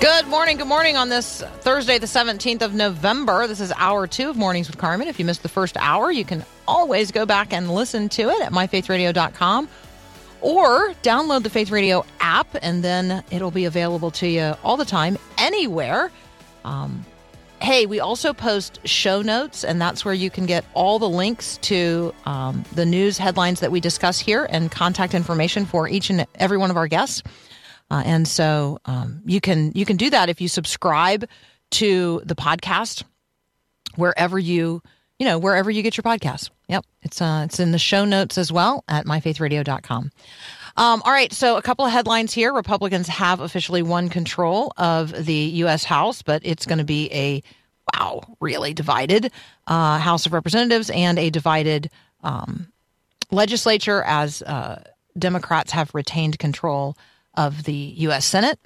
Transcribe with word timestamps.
Good 0.00 0.28
morning. 0.28 0.58
Good 0.58 0.68
morning 0.68 0.96
on 0.96 1.08
this 1.08 1.42
Thursday, 1.42 1.98
the 1.98 2.06
17th 2.06 2.62
of 2.62 2.72
November. 2.72 3.48
This 3.48 3.58
is 3.58 3.72
hour 3.76 4.06
two 4.06 4.30
of 4.30 4.36
Mornings 4.36 4.68
with 4.68 4.78
Carmen. 4.78 5.08
If 5.08 5.18
you 5.18 5.24
missed 5.24 5.42
the 5.42 5.48
first 5.48 5.76
hour, 5.76 6.12
you 6.12 6.24
can 6.24 6.44
always 6.68 7.10
go 7.10 7.26
back 7.26 7.52
and 7.52 7.74
listen 7.74 8.08
to 8.10 8.28
it 8.28 8.40
at 8.40 8.52
myfaithradio.com 8.52 9.68
or 10.40 10.94
download 11.02 11.42
the 11.42 11.50
Faith 11.50 11.72
Radio 11.72 12.04
app, 12.20 12.46
and 12.62 12.84
then 12.84 13.24
it'll 13.32 13.50
be 13.50 13.64
available 13.64 14.12
to 14.12 14.28
you 14.28 14.54
all 14.62 14.76
the 14.76 14.84
time, 14.84 15.18
anywhere. 15.36 16.12
Um, 16.64 17.04
hey, 17.60 17.86
we 17.86 17.98
also 17.98 18.32
post 18.32 18.78
show 18.84 19.20
notes, 19.20 19.64
and 19.64 19.80
that's 19.80 20.04
where 20.04 20.14
you 20.14 20.30
can 20.30 20.46
get 20.46 20.64
all 20.74 21.00
the 21.00 21.08
links 21.08 21.58
to 21.62 22.14
um, 22.24 22.62
the 22.72 22.86
news 22.86 23.18
headlines 23.18 23.58
that 23.58 23.72
we 23.72 23.80
discuss 23.80 24.20
here 24.20 24.46
and 24.48 24.70
contact 24.70 25.12
information 25.12 25.66
for 25.66 25.88
each 25.88 26.08
and 26.08 26.24
every 26.36 26.56
one 26.56 26.70
of 26.70 26.76
our 26.76 26.86
guests. 26.86 27.24
Uh, 27.90 28.02
and 28.04 28.28
so 28.28 28.78
um, 28.84 29.22
you 29.24 29.40
can 29.40 29.72
you 29.74 29.84
can 29.84 29.96
do 29.96 30.10
that 30.10 30.28
if 30.28 30.40
you 30.40 30.48
subscribe 30.48 31.26
to 31.70 32.22
the 32.24 32.34
podcast 32.34 33.04
wherever 33.96 34.38
you 34.38 34.82
you 35.18 35.26
know 35.26 35.38
wherever 35.38 35.70
you 35.70 35.82
get 35.82 35.96
your 35.96 36.02
podcasts. 36.02 36.50
Yep, 36.68 36.84
it's 37.02 37.20
uh, 37.20 37.42
it's 37.44 37.60
in 37.60 37.72
the 37.72 37.78
show 37.78 38.04
notes 38.04 38.36
as 38.38 38.52
well 38.52 38.84
at 38.88 39.06
myfaithradio.com. 39.06 40.10
Um, 40.76 41.02
all 41.04 41.10
right, 41.10 41.32
so 41.32 41.56
a 41.56 41.62
couple 41.62 41.84
of 41.84 41.90
headlines 41.90 42.32
here. 42.32 42.52
Republicans 42.52 43.08
have 43.08 43.40
officially 43.40 43.82
won 43.82 44.08
control 44.08 44.72
of 44.76 45.10
the 45.24 45.34
U.S. 45.34 45.82
House, 45.82 46.22
but 46.22 46.42
it's 46.44 46.66
going 46.66 46.78
to 46.78 46.84
be 46.84 47.10
a 47.12 47.42
wow, 47.94 48.22
really 48.40 48.74
divided 48.74 49.32
uh, 49.66 49.98
House 49.98 50.26
of 50.26 50.32
Representatives 50.32 50.90
and 50.90 51.18
a 51.18 51.30
divided 51.30 51.90
um, 52.22 52.70
legislature 53.30 54.02
as 54.02 54.42
uh, 54.42 54.82
Democrats 55.18 55.72
have 55.72 55.94
retained 55.94 56.38
control 56.38 56.96
of 57.38 57.62
the 57.62 57.72
U.S. 57.72 58.26
Senate. 58.26 58.58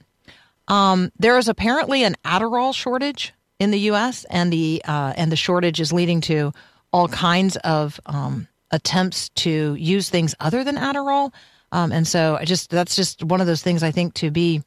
Um, 0.67 1.12
there 1.19 1.39
is 1.39 1.48
apparently 1.48 2.03
an 2.03 2.17
Adderall 2.25 2.75
shortage 2.75 3.34
in 3.59 3.70
the 3.70 3.81
U.S. 3.81 4.25
and 4.31 4.53
the 4.53 4.83
uh, 4.84 5.12
and 5.17 5.31
the 5.31 5.37
shortage 5.37 5.81
is 5.81 5.92
leading 5.92 6.20
to 6.23 6.53
all 6.93 7.06
kinds 7.09 7.56
of 7.59 8.00
um, 8.06 8.48
attempts 8.70 9.28
to 9.31 9.75
use 9.75 10.09
things 10.09 10.34
other 10.41 10.65
than 10.65 10.77
Adderall. 10.77 11.33
Um, 11.70 11.93
and 11.93 12.06
so 12.09 12.37
I 12.41 12.45
just 12.45 12.70
that's 12.70 12.97
just 12.97 13.23
one 13.23 13.41
of 13.41 13.47
those 13.47 13.62
things 13.62 13.83
I 13.83 13.91
think 13.91 14.15
to 14.15 14.31
be 14.31 14.62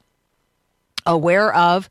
aware 1.05 1.53
of. 1.53 1.89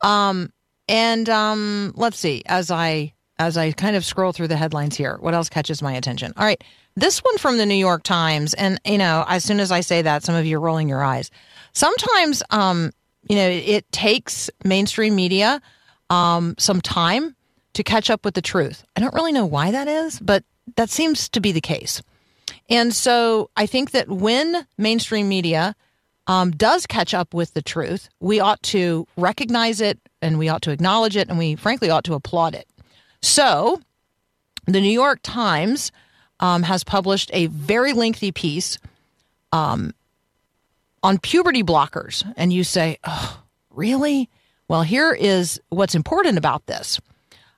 Um, 0.00 0.52
and 0.88 1.28
um, 1.28 1.92
let's 1.96 2.18
see 2.18 2.42
as 2.46 2.70
I 2.70 3.12
as 3.40 3.56
I 3.56 3.72
kind 3.72 3.96
of 3.96 4.04
scroll 4.04 4.32
through 4.32 4.48
the 4.48 4.56
headlines 4.56 4.94
here, 4.96 5.16
what 5.18 5.32
else 5.32 5.48
catches 5.48 5.80
my 5.80 5.94
attention? 5.94 6.34
All 6.36 6.44
right, 6.44 6.62
this 6.94 7.20
one 7.20 7.38
from 7.38 7.56
the 7.56 7.64
New 7.64 7.74
York 7.74 8.02
Times, 8.02 8.52
and 8.52 8.78
you 8.84 8.98
know, 8.98 9.24
as 9.26 9.42
soon 9.42 9.60
as 9.60 9.72
I 9.72 9.80
say 9.80 10.02
that, 10.02 10.22
some 10.22 10.34
of 10.34 10.44
you 10.44 10.58
are 10.58 10.60
rolling 10.60 10.90
your 10.90 11.02
eyes. 11.02 11.30
Sometimes, 11.72 12.42
um, 12.50 12.92
you 13.28 13.36
know, 13.36 13.48
it 13.48 13.90
takes 13.92 14.50
mainstream 14.62 15.16
media 15.16 15.62
um, 16.10 16.54
some 16.58 16.82
time 16.82 17.34
to 17.72 17.82
catch 17.82 18.10
up 18.10 18.26
with 18.26 18.34
the 18.34 18.42
truth. 18.42 18.84
I 18.94 19.00
don't 19.00 19.14
really 19.14 19.32
know 19.32 19.46
why 19.46 19.70
that 19.70 19.88
is, 19.88 20.20
but 20.20 20.44
that 20.76 20.90
seems 20.90 21.30
to 21.30 21.40
be 21.40 21.52
the 21.52 21.62
case. 21.62 22.02
And 22.68 22.94
so 22.94 23.48
I 23.56 23.64
think 23.64 23.92
that 23.92 24.08
when 24.08 24.66
mainstream 24.76 25.30
media 25.30 25.74
um, 26.26 26.50
does 26.50 26.86
catch 26.86 27.14
up 27.14 27.32
with 27.32 27.54
the 27.54 27.62
truth, 27.62 28.10
we 28.20 28.38
ought 28.38 28.62
to 28.64 29.06
recognize 29.16 29.80
it 29.80 29.98
and 30.20 30.38
we 30.38 30.50
ought 30.50 30.62
to 30.62 30.72
acknowledge 30.72 31.16
it 31.16 31.28
and 31.30 31.38
we 31.38 31.56
frankly 31.56 31.88
ought 31.88 32.04
to 32.04 32.14
applaud 32.14 32.54
it. 32.54 32.66
So 33.22 33.80
the 34.66 34.80
New 34.80 34.90
York 34.90 35.20
Times 35.22 35.92
um, 36.38 36.62
has 36.62 36.84
published 36.84 37.30
a 37.32 37.46
very 37.46 37.92
lengthy 37.92 38.32
piece 38.32 38.78
um, 39.52 39.92
on 41.02 41.18
puberty 41.18 41.62
blockers. 41.62 42.30
And 42.36 42.52
you 42.52 42.64
say, 42.64 42.98
oh, 43.04 43.42
really? 43.70 44.28
Well, 44.68 44.82
here 44.82 45.12
is 45.12 45.60
what's 45.68 45.94
important 45.94 46.38
about 46.38 46.66
this. 46.66 47.00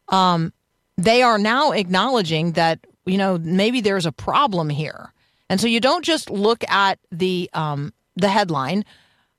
Um, 0.09 0.53
they 0.97 1.23
are 1.23 1.39
now 1.39 1.73
acknowledging 1.73 2.53
that, 2.53 2.81
you 3.07 3.19
know, 3.19 3.39
maybe 3.39 3.81
there's 3.81 4.07
a 4.07 4.13
problem 4.13 4.69
here. 4.69 5.13
And 5.49 5.61
so 5.61 5.67
you 5.67 5.81
don't 5.81 6.05
just 6.05 6.31
look 6.31 6.65
at 6.71 6.99
the, 7.11 7.51
um, 7.53 7.93
the 8.17 8.29
headline, 8.29 8.85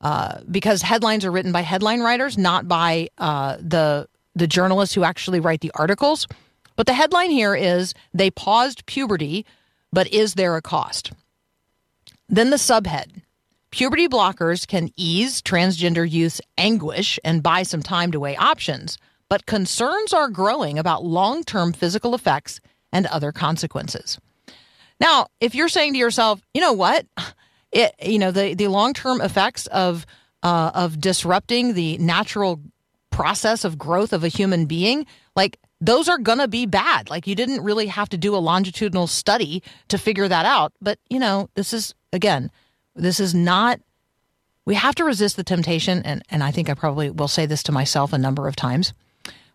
uh, 0.01 0.41
because 0.49 0.81
headlines 0.81 1.25
are 1.25 1.31
written 1.31 1.51
by 1.51 1.61
headline 1.61 2.01
writers, 2.01 2.37
not 2.37 2.67
by 2.67 3.09
uh, 3.17 3.57
the, 3.59 4.07
the 4.35 4.47
journalists 4.47 4.95
who 4.95 5.03
actually 5.03 5.39
write 5.39 5.61
the 5.61 5.71
articles. 5.75 6.27
But 6.75 6.87
the 6.87 6.93
headline 6.93 7.31
here 7.31 7.55
is 7.55 7.93
they 8.13 8.31
paused 8.31 8.85
puberty, 8.85 9.45
but 9.91 10.07
is 10.07 10.33
there 10.33 10.55
a 10.55 10.61
cost? 10.61 11.11
Then 12.27 12.49
the 12.49 12.57
subhead 12.57 13.21
Puberty 13.73 14.07
blockers 14.07 14.67
can 14.67 14.91
ease 14.95 15.41
transgender 15.41 16.07
youth's 16.07 16.39
anguish 16.59 17.19
and 17.23 17.41
buy 17.41 17.63
some 17.63 17.81
time 17.81 18.11
to 18.11 18.19
weigh 18.19 18.35
options, 18.35 18.99
but 19.29 19.47
concerns 19.47 20.13
are 20.13 20.29
growing 20.29 20.77
about 20.77 21.03
long 21.03 21.43
term 21.43 21.73
physical 21.73 22.13
effects 22.13 22.61
and 22.91 23.07
other 23.07 23.31
consequences. 23.31 24.19
Now, 24.99 25.25
if 25.41 25.55
you're 25.55 25.69
saying 25.69 25.93
to 25.93 25.97
yourself, 25.97 26.39
you 26.53 26.61
know 26.61 26.73
what, 26.73 27.07
it, 27.71 27.95
you 27.99 28.19
know 28.19 28.29
the 28.29 28.53
the 28.53 28.67
long 28.67 28.93
term 28.93 29.21
effects 29.21 29.65
of 29.65 30.05
uh, 30.43 30.69
of 30.75 31.01
disrupting 31.01 31.73
the 31.73 31.97
natural 31.97 32.61
process 33.13 33.63
of 33.63 33.77
growth 33.77 34.11
of 34.11 34.23
a 34.23 34.27
human 34.27 34.65
being, 34.65 35.05
like 35.35 35.59
those 35.79 36.09
are 36.09 36.17
going 36.17 36.39
to 36.39 36.47
be 36.47 36.65
bad. 36.65 37.09
Like 37.09 37.27
you 37.27 37.35
didn't 37.35 37.63
really 37.63 37.87
have 37.87 38.09
to 38.09 38.17
do 38.17 38.35
a 38.35 38.37
longitudinal 38.37 39.07
study 39.07 39.61
to 39.89 39.97
figure 39.97 40.27
that 40.27 40.45
out. 40.45 40.73
But, 40.81 40.99
you 41.09 41.19
know, 41.19 41.49
this 41.55 41.73
is, 41.73 41.93
again, 42.11 42.51
this 42.95 43.19
is 43.19 43.33
not, 43.33 43.79
we 44.65 44.75
have 44.75 44.95
to 44.95 45.03
resist 45.03 45.35
the 45.35 45.43
temptation. 45.43 46.01
And, 46.03 46.23
and 46.29 46.43
I 46.43 46.51
think 46.51 46.69
I 46.69 46.73
probably 46.73 47.09
will 47.09 47.27
say 47.27 47.45
this 47.45 47.63
to 47.63 47.71
myself 47.71 48.13
a 48.13 48.17
number 48.17 48.47
of 48.47 48.55
times. 48.55 48.93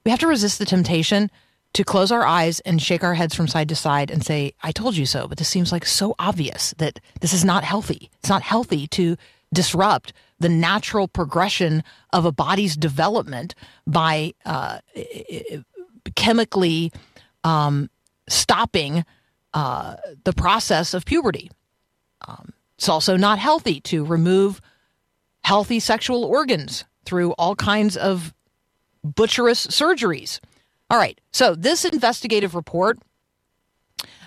We 0.04 0.10
have 0.10 0.20
to 0.20 0.26
resist 0.26 0.58
the 0.58 0.66
temptation 0.66 1.30
to 1.72 1.84
close 1.84 2.10
our 2.10 2.26
eyes 2.26 2.60
and 2.60 2.80
shake 2.80 3.04
our 3.04 3.14
heads 3.14 3.34
from 3.34 3.48
side 3.48 3.68
to 3.68 3.74
side 3.74 4.10
and 4.10 4.24
say, 4.24 4.52
I 4.62 4.72
told 4.72 4.96
you 4.96 5.06
so. 5.06 5.28
But 5.28 5.38
this 5.38 5.48
seems 5.48 5.72
like 5.72 5.84
so 5.86 6.14
obvious 6.18 6.74
that 6.78 7.00
this 7.20 7.32
is 7.32 7.44
not 7.44 7.64
healthy. 7.64 8.10
It's 8.20 8.28
not 8.28 8.42
healthy 8.42 8.86
to 8.88 9.16
disrupt 9.52 10.12
the 10.40 10.48
natural 10.48 11.08
progression 11.08 11.82
of 12.12 12.24
a 12.24 12.32
body's 12.32 12.76
development 12.76 13.54
by 13.86 14.34
uh, 14.44 14.78
chemically 16.14 16.92
um, 17.44 17.90
stopping 18.28 19.04
uh, 19.54 19.96
the 20.24 20.32
process 20.32 20.94
of 20.94 21.04
puberty. 21.04 21.50
Um, 22.26 22.52
it's 22.76 22.88
also 22.88 23.16
not 23.16 23.38
healthy 23.38 23.80
to 23.82 24.04
remove 24.04 24.60
healthy 25.42 25.80
sexual 25.80 26.24
organs 26.24 26.84
through 27.04 27.32
all 27.32 27.56
kinds 27.56 27.96
of 27.96 28.34
butcherous 29.02 29.66
surgeries. 29.66 30.40
All 30.90 30.98
right, 30.98 31.20
so 31.32 31.54
this 31.54 31.84
investigative 31.84 32.54
report 32.54 32.98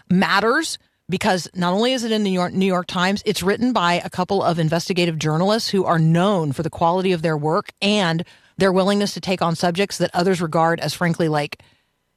matters 0.10 0.78
because 1.12 1.48
not 1.54 1.74
only 1.74 1.94
is 1.94 2.04
it 2.04 2.12
in 2.12 2.24
the 2.24 2.30
New 2.30 2.34
York, 2.34 2.54
New 2.54 2.66
York 2.66 2.88
Times, 2.88 3.22
it's 3.26 3.44
written 3.44 3.74
by 3.74 4.02
a 4.04 4.10
couple 4.10 4.42
of 4.42 4.58
investigative 4.58 5.20
journalists 5.20 5.70
who 5.70 5.86
are 5.86 6.00
known 6.00 6.54
for 6.54 6.64
the 6.64 6.70
quality 6.70 7.12
of 7.12 7.22
their 7.22 7.38
work 7.38 7.72
and 7.82 8.24
their 8.58 8.72
willingness 8.72 9.14
to 9.14 9.22
take 9.22 9.42
on 9.42 9.56
subjects 9.56 9.98
that 10.00 10.10
others 10.14 10.42
regard 10.42 10.80
as 10.80 10.94
frankly 10.94 11.28
like 11.28 11.62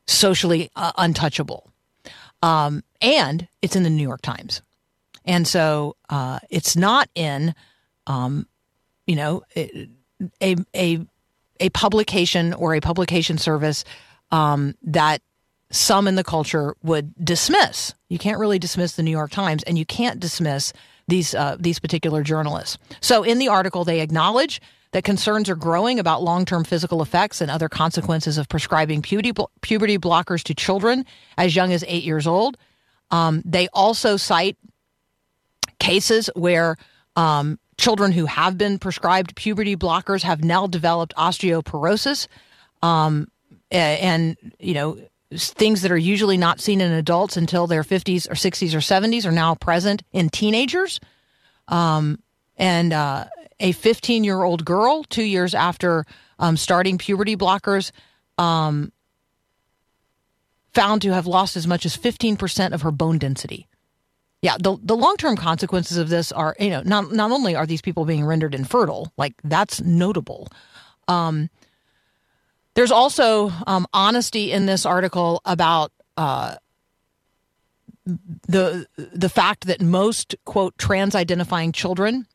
socially 0.07 0.71
uh, 0.77 0.93
untouchable. 0.97 1.71
Um, 2.43 2.85
and 3.03 3.49
it's 3.61 3.77
in 3.77 3.83
the 3.83 3.91
New 3.91 4.03
York 4.03 4.23
Times. 4.23 4.63
And 5.25 5.47
so 5.47 5.97
uh, 6.09 6.39
it's 6.49 6.77
not 6.77 7.09
in, 7.15 7.55
um, 8.07 8.47
you 9.07 9.17
know, 9.17 9.43
a, 9.57 10.57
a, 10.75 10.99
a 11.59 11.69
publication 11.71 12.55
or 12.55 12.75
a 12.75 12.81
publication 12.81 13.39
service 13.39 13.85
um, 14.31 14.75
that 14.83 15.23
some 15.75 16.07
in 16.07 16.15
the 16.15 16.25
culture 16.25 16.77
would 16.83 17.13
dismiss. 17.25 17.95
You 18.09 18.19
can't 18.19 18.39
really 18.39 18.59
dismiss 18.59 18.95
the 18.95 19.03
New 19.03 19.11
York 19.11 19.33
Times, 19.33 19.63
and 19.65 19.77
you 19.77 19.85
can't 19.85 20.21
dismiss 20.21 20.73
these 21.09 21.35
uh, 21.35 21.57
these 21.59 21.81
particular 21.81 22.23
journalists. 22.23 22.79
So 23.01 23.25
in 23.25 23.39
the 23.39 23.49
article, 23.49 23.85
they 23.85 24.01
acknowledge 24.01 24.61
that 24.93 25.03
concerns 25.03 25.51
are 25.51 25.57
growing 25.57 25.99
about 25.99 26.23
long 26.23 26.45
term 26.45 26.63
physical 26.63 27.03
effects 27.03 27.41
and 27.41 27.51
other 27.51 27.69
consequences 27.69 28.39
of 28.39 28.49
prescribing 28.49 29.03
puberty, 29.03 29.33
puberty 29.61 29.99
blockers 29.99 30.45
to 30.45 30.55
children 30.55 31.05
as 31.37 31.57
young 31.57 31.73
as 31.73 31.85
eight 31.89 32.05
years 32.05 32.27
old. 32.27 32.57
Um, 33.11 33.43
they 33.45 33.69
also 33.73 34.17
cite 34.17 34.57
cases 35.81 36.31
where 36.37 36.77
um, 37.17 37.59
children 37.77 38.13
who 38.13 38.27
have 38.27 38.57
been 38.57 38.79
prescribed 38.79 39.35
puberty 39.35 39.75
blockers 39.77 40.23
have 40.23 40.45
now 40.45 40.69
developed 40.69 41.15
osteoporosis. 41.17 42.29
Um, 42.81 43.29
and, 43.73 44.37
you 44.61 44.75
know, 44.75 44.99
things 45.37 45.83
that 45.83 45.93
are 45.93 45.99
usually 45.99 46.37
not 46.37 46.61
seen 46.61 46.81
in 46.81 46.93
adults 46.93 47.37
until 47.37 47.67
their 47.67 47.83
50s 47.83 48.29
or 48.31 48.35
60s 48.35 48.75
or 48.75 48.79
70s 48.79 49.27
are 49.27 49.33
now 49.33 49.55
present 49.55 50.03
in 50.13 50.29
teenagers. 50.29 51.01
Um, 51.69 52.19
and 52.57 52.93
uh, 52.93 53.27
a 53.61 53.73
15 53.73 54.25
year 54.25 54.43
old 54.43 54.65
girl, 54.65 55.05
two 55.05 55.25
years 55.25 55.55
after 55.55 56.05
um, 56.39 56.57
starting 56.57 56.99
puberty 56.99 57.37
blockers, 57.37 57.91
um, 58.39 58.93
found 60.73 61.03
to 61.03 61.13
have 61.13 61.27
lost 61.27 61.57
as 61.57 61.67
much 61.67 61.87
as 61.87 61.97
15% 61.97 62.73
of 62.73 62.83
her 62.83 62.91
bone 62.91 63.19
density. 63.19 63.69
Yeah, 64.43 64.57
the, 64.61 64.77
the 64.83 64.97
long 64.97 65.17
term 65.17 65.37
consequences 65.37 65.97
of 65.97 66.11
this 66.11 66.31
are, 66.31 66.55
you 66.61 66.69
know, 66.69 66.83
not, 66.85 67.13
not 67.13 67.31
only 67.31 67.55
are 67.57 67.65
these 67.65 67.81
people 67.81 68.05
being 68.05 68.25
rendered 68.25 68.55
infertile, 68.55 69.13
like 69.17 69.35
that's 69.43 69.81
notable. 69.81 70.49
Um, 71.09 71.49
there's 72.75 72.91
also 72.91 73.51
um, 73.67 73.87
honesty 73.93 74.53
in 74.53 74.67
this 74.67 74.85
article 74.85 75.41
about 75.45 75.93
uh, 76.17 76.57
the 78.47 78.87
the 78.97 79.29
fact 79.29 79.67
that 79.67 79.81
most 79.81 80.35
quote 80.45 80.77
trans 80.77 81.15
identifying 81.15 81.73
children 81.73 82.27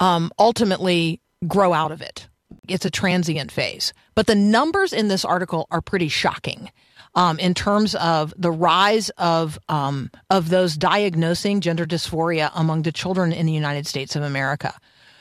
um, 0.00 0.30
ultimately 0.38 1.20
grow 1.46 1.72
out 1.72 1.92
of 1.92 2.00
it. 2.00 2.28
It's 2.68 2.86
a 2.86 2.90
transient 2.90 3.52
phase, 3.52 3.92
but 4.14 4.26
the 4.26 4.34
numbers 4.34 4.92
in 4.92 5.08
this 5.08 5.24
article 5.24 5.66
are 5.70 5.82
pretty 5.82 6.08
shocking. 6.08 6.70
Um, 7.16 7.38
in 7.38 7.54
terms 7.54 7.94
of 7.94 8.34
the 8.36 8.50
rise 8.50 9.08
of 9.10 9.56
um, 9.68 10.10
of 10.30 10.48
those 10.48 10.76
diagnosing 10.76 11.60
gender 11.60 11.86
dysphoria 11.86 12.50
among 12.56 12.82
the 12.82 12.90
children 12.90 13.32
in 13.32 13.46
the 13.46 13.52
United 13.52 13.86
States 13.86 14.16
of 14.16 14.24
America. 14.24 14.74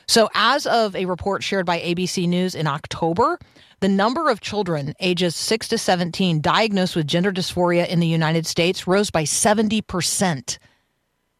So, 0.07 0.29
as 0.33 0.65
of 0.65 0.95
a 0.95 1.05
report 1.05 1.43
shared 1.43 1.67
by 1.67 1.79
ABC 1.79 2.27
News 2.27 2.55
in 2.55 2.65
October, 2.65 3.37
the 3.83 3.89
number 3.89 4.29
of 4.29 4.39
children 4.39 4.93
ages 5.01 5.35
6 5.35 5.67
to 5.67 5.77
17 5.77 6.39
diagnosed 6.39 6.95
with 6.95 7.05
gender 7.05 7.33
dysphoria 7.33 7.85
in 7.85 7.99
the 7.99 8.07
United 8.07 8.47
States 8.47 8.87
rose 8.87 9.11
by 9.11 9.23
70% 9.23 10.57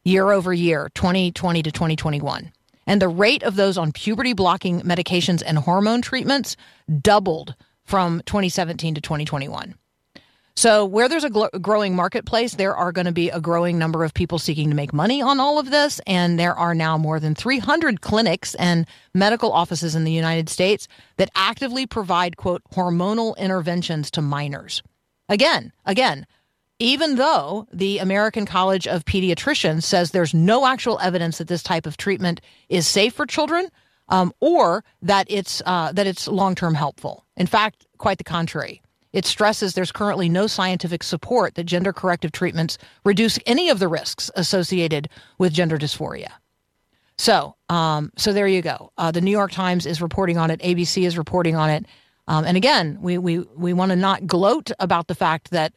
year 0.04 0.30
over 0.30 0.54
year, 0.54 0.92
2020 0.94 1.63
to 1.63 1.72
2021. 1.72 2.51
And 2.86 3.01
the 3.01 3.07
rate 3.07 3.44
of 3.44 3.56
those 3.56 3.78
on 3.78 3.94
puberty 3.94 4.34
blocking 4.34 4.81
medications 4.81 5.42
and 5.45 5.57
hormone 5.57 6.01
treatments 6.01 6.57
doubled 7.01 7.56
from 7.86 8.22
2017 8.25 8.96
to 8.96 9.00
2021. 9.00 9.75
So, 10.56 10.86
where 10.86 11.10
there's 11.10 11.24
a 11.24 11.32
gl- 11.32 11.62
growing 11.62 11.96
marketplace, 11.96 12.54
there 12.54 12.76
are 12.76 12.92
going 12.92 13.08
to 13.08 13.12
be 13.12 13.30
a 13.30 13.42
growing 13.42 13.80
number 13.80 14.04
of 14.04 14.14
people 14.14 14.38
seeking 14.38 14.70
to 14.70 14.76
make 14.76 14.94
money 14.94 15.22
on 15.22 15.40
all 15.40 15.58
of 15.58 15.72
this. 15.72 16.00
And 16.06 16.40
there 16.40 16.54
are 16.54 16.76
now 16.76 16.98
more 16.98 17.20
than 17.20 17.34
300 17.34 18.02
clinics 18.02 18.54
and 18.56 18.86
medical 19.16 19.52
offices 19.52 19.96
in 19.96 20.04
the 20.04 20.12
United 20.12 20.50
States 20.50 20.88
that 21.18 21.32
actively 21.36 21.88
provide, 21.88 22.38
quote, 22.38 22.62
hormonal 22.72 23.36
interventions 23.38 24.12
to 24.12 24.22
minors. 24.22 24.84
Again, 25.28 25.74
again, 25.86 26.28
even 26.78 27.16
though 27.16 27.68
the 27.74 27.98
American 28.00 28.46
College 28.46 28.88
of 28.88 29.06
Pediatricians 29.06 29.84
says 29.84 30.12
there's 30.12 30.34
no 30.34 30.68
actual 30.68 31.00
evidence 31.00 31.40
that 31.40 31.48
this 31.48 31.64
type 31.64 31.88
of 31.88 31.98
treatment 31.98 32.42
is 32.70 32.86
safe 32.88 33.14
for 33.14 33.26
children 33.26 33.70
um, 34.10 34.34
or 34.40 34.84
that 35.02 35.26
it's 35.30 35.62
uh, 35.66 35.92
that 35.94 36.08
it's 36.08 36.28
long 36.28 36.56
term 36.56 36.76
helpful. 36.76 37.26
In 37.38 37.48
fact, 37.48 37.88
quite 37.98 38.18
the 38.18 38.24
contrary. 38.24 38.82
It 39.13 39.25
stresses 39.25 39.74
there's 39.74 39.92
currently 39.92 40.27
no 40.27 40.48
scientific 40.48 41.04
support 41.04 41.56
that 41.56 41.65
gender 41.65 41.94
corrective 41.94 42.31
treatments 42.31 42.77
reduce 43.06 43.39
any 43.45 43.69
of 43.69 43.80
the 43.80 43.88
risks 43.88 44.30
associated 44.36 45.07
with 45.38 45.54
gender 45.54 45.77
dysphoria. 45.77 46.31
So, 47.18 47.56
um, 47.69 48.12
so 48.18 48.33
there 48.33 48.48
you 48.48 48.63
go. 48.63 48.92
Uh, 48.98 49.12
the 49.12 49.21
New 49.21 49.31
York 49.31 49.51
Times 49.51 49.86
is 49.86 50.01
reporting 50.01 50.38
on 50.38 50.50
it. 50.50 50.60
ABC 50.62 51.06
is 51.06 51.18
reporting 51.18 51.56
on 51.56 51.69
it. 51.69 51.86
Um, 52.27 52.44
and 52.45 52.57
again, 52.57 52.98
we 53.01 53.18
we 53.18 53.39
we 53.39 53.74
want 53.74 53.92
to 53.92 53.95
not 53.95 54.25
gloat 54.25 54.71
about 54.80 55.07
the 55.07 55.15
fact 55.15 55.51
that 55.51 55.74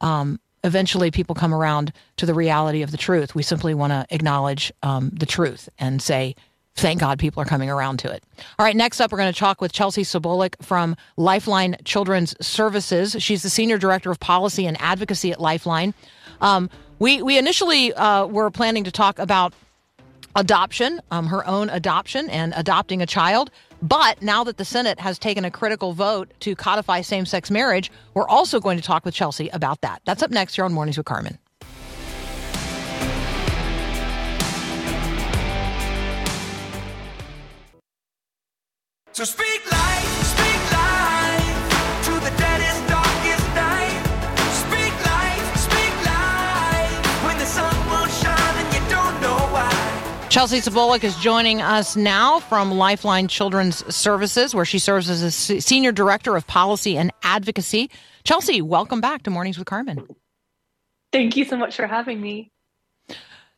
um, 0.00 0.40
eventually 0.64 1.10
people 1.10 1.34
come 1.34 1.54
around 1.54 1.92
to 2.16 2.26
the 2.26 2.34
reality 2.34 2.82
of 2.82 2.90
the 2.90 2.96
truth. 2.96 3.34
We 3.34 3.42
simply 3.42 3.74
want 3.74 3.92
to 3.92 4.06
acknowledge 4.10 4.72
um, 4.82 5.10
the 5.10 5.26
truth 5.26 5.68
and 5.78 6.02
say 6.02 6.34
thank 6.80 7.00
God 7.00 7.18
people 7.18 7.42
are 7.42 7.46
coming 7.46 7.70
around 7.70 7.98
to 7.98 8.10
it. 8.10 8.24
All 8.58 8.64
right, 8.64 8.74
next 8.74 9.00
up, 9.00 9.12
we're 9.12 9.18
going 9.18 9.32
to 9.32 9.38
talk 9.38 9.60
with 9.60 9.72
Chelsea 9.72 10.02
Sobolik 10.02 10.54
from 10.62 10.96
Lifeline 11.16 11.76
Children's 11.84 12.34
Services. 12.44 13.16
She's 13.18 13.42
the 13.42 13.50
Senior 13.50 13.78
Director 13.78 14.10
of 14.10 14.18
Policy 14.18 14.66
and 14.66 14.80
Advocacy 14.80 15.30
at 15.32 15.40
Lifeline. 15.40 15.94
Um, 16.40 16.70
we, 16.98 17.22
we 17.22 17.38
initially 17.38 17.92
uh, 17.94 18.26
were 18.26 18.50
planning 18.50 18.84
to 18.84 18.90
talk 18.90 19.18
about 19.18 19.52
adoption, 20.36 21.00
um, 21.10 21.26
her 21.26 21.46
own 21.46 21.68
adoption, 21.70 22.30
and 22.30 22.52
adopting 22.56 23.02
a 23.02 23.06
child. 23.06 23.50
But 23.82 24.22
now 24.22 24.44
that 24.44 24.56
the 24.56 24.64
Senate 24.64 25.00
has 25.00 25.18
taken 25.18 25.44
a 25.44 25.50
critical 25.50 25.92
vote 25.92 26.32
to 26.40 26.54
codify 26.54 27.00
same 27.00 27.26
sex 27.26 27.50
marriage, 27.50 27.90
we're 28.14 28.28
also 28.28 28.60
going 28.60 28.76
to 28.76 28.82
talk 28.82 29.04
with 29.04 29.14
Chelsea 29.14 29.48
about 29.50 29.80
that. 29.80 30.02
That's 30.04 30.22
up 30.22 30.30
next 30.30 30.54
here 30.54 30.64
on 30.64 30.72
Mornings 30.72 30.96
with 30.96 31.06
Carmen. 31.06 31.38
So 39.12 39.24
speak 39.24 39.70
life, 39.70 40.22
speak 40.22 40.72
life 40.72 42.04
to 42.04 42.12
the 42.12 42.32
deadest, 42.38 42.86
darkest 42.88 43.46
night. 43.56 44.00
Speak 44.52 44.94
life, 45.04 45.56
speak 45.56 46.06
life 46.06 47.24
when 47.24 47.36
the 47.36 47.44
sun 47.44 47.74
won't 47.88 48.10
shine 48.12 48.64
and 48.64 48.72
you 48.72 48.80
don't 48.88 49.20
know 49.20 49.36
why. 49.52 50.28
Chelsea 50.28 50.58
Sobolik 50.58 51.02
is 51.02 51.16
joining 51.16 51.60
us 51.60 51.96
now 51.96 52.38
from 52.38 52.70
Lifeline 52.70 53.26
Children's 53.26 53.84
Services, 53.94 54.54
where 54.54 54.64
she 54.64 54.78
serves 54.78 55.10
as 55.10 55.22
a 55.22 55.30
Senior 55.32 55.90
Director 55.90 56.36
of 56.36 56.46
Policy 56.46 56.96
and 56.96 57.10
Advocacy. 57.24 57.90
Chelsea, 58.22 58.62
welcome 58.62 59.00
back 59.00 59.24
to 59.24 59.30
Mornings 59.30 59.58
with 59.58 59.66
Carmen. 59.66 60.06
Thank 61.12 61.36
you 61.36 61.44
so 61.44 61.56
much 61.56 61.74
for 61.74 61.88
having 61.88 62.20
me. 62.20 62.52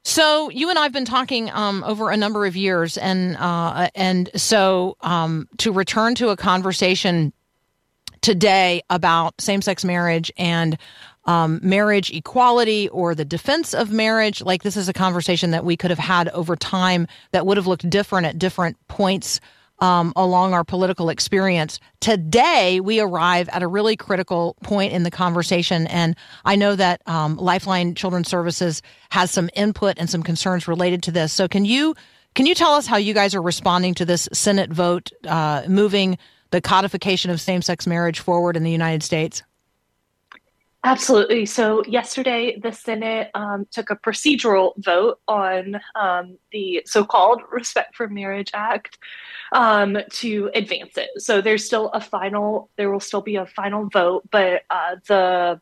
So 0.04 0.50
you 0.50 0.68
and 0.68 0.78
I've 0.78 0.92
been 0.92 1.04
talking 1.04 1.50
um, 1.50 1.84
over 1.84 2.10
a 2.10 2.16
number 2.16 2.44
of 2.44 2.56
years, 2.56 2.96
and 2.98 3.36
uh, 3.36 3.88
and 3.94 4.30
so 4.34 4.96
um, 5.00 5.48
to 5.58 5.72
return 5.72 6.14
to 6.16 6.30
a 6.30 6.36
conversation 6.36 7.32
today 8.20 8.82
about 8.88 9.40
same-sex 9.40 9.84
marriage 9.84 10.30
and 10.36 10.78
um, 11.24 11.60
marriage 11.62 12.12
equality 12.12 12.88
or 12.88 13.14
the 13.14 13.24
defense 13.24 13.74
of 13.74 13.90
marriage, 13.90 14.42
like 14.42 14.62
this 14.62 14.76
is 14.76 14.88
a 14.88 14.92
conversation 14.92 15.52
that 15.52 15.64
we 15.64 15.76
could 15.76 15.90
have 15.90 15.98
had 15.98 16.28
over 16.30 16.56
time 16.56 17.06
that 17.32 17.46
would 17.46 17.56
have 17.56 17.66
looked 17.66 17.88
different 17.88 18.26
at 18.26 18.38
different 18.38 18.76
points 18.88 19.40
um, 19.82 20.12
along 20.14 20.54
our 20.54 20.62
political 20.62 21.08
experience. 21.08 21.80
Today, 22.00 22.78
we 22.80 23.00
arrive 23.00 23.48
at 23.48 23.64
a 23.64 23.66
really 23.66 23.96
critical 23.96 24.56
point 24.62 24.92
in 24.92 25.02
the 25.02 25.10
conversation. 25.10 25.88
And 25.88 26.16
I 26.44 26.54
know 26.54 26.76
that 26.76 27.02
um, 27.06 27.36
Lifeline 27.36 27.96
Children's 27.96 28.28
Services 28.28 28.80
has 29.10 29.32
some 29.32 29.50
input 29.54 29.98
and 29.98 30.08
some 30.08 30.22
concerns 30.22 30.68
related 30.68 31.02
to 31.02 31.10
this. 31.10 31.32
So, 31.32 31.48
can 31.48 31.64
you 31.64 31.96
can 32.34 32.46
you 32.46 32.54
tell 32.54 32.72
us 32.72 32.86
how 32.86 32.96
you 32.96 33.12
guys 33.12 33.34
are 33.34 33.42
responding 33.42 33.92
to 33.94 34.06
this 34.06 34.28
Senate 34.32 34.70
vote 34.70 35.10
uh, 35.26 35.64
moving 35.68 36.16
the 36.50 36.60
codification 36.60 37.30
of 37.30 37.40
same 37.40 37.60
sex 37.60 37.86
marriage 37.86 38.20
forward 38.20 38.56
in 38.56 38.62
the 38.62 38.70
United 38.70 39.02
States? 39.02 39.42
Absolutely. 40.84 41.46
So, 41.46 41.84
yesterday, 41.86 42.58
the 42.58 42.72
Senate 42.72 43.30
um, 43.34 43.68
took 43.70 43.90
a 43.90 43.96
procedural 43.96 44.72
vote 44.78 45.20
on 45.28 45.80
um, 45.94 46.36
the 46.50 46.82
so 46.86 47.04
called 47.04 47.40
Respect 47.52 47.94
for 47.94 48.08
Marriage 48.08 48.50
Act 48.52 48.98
um, 49.52 49.96
to 50.10 50.50
advance 50.54 50.96
it. 50.96 51.10
So, 51.18 51.40
there's 51.40 51.64
still 51.64 51.90
a 51.90 52.00
final, 52.00 52.68
there 52.76 52.90
will 52.90 53.00
still 53.00 53.20
be 53.20 53.36
a 53.36 53.46
final 53.46 53.88
vote, 53.90 54.28
but 54.32 54.62
uh, 54.70 54.96
the 55.06 55.60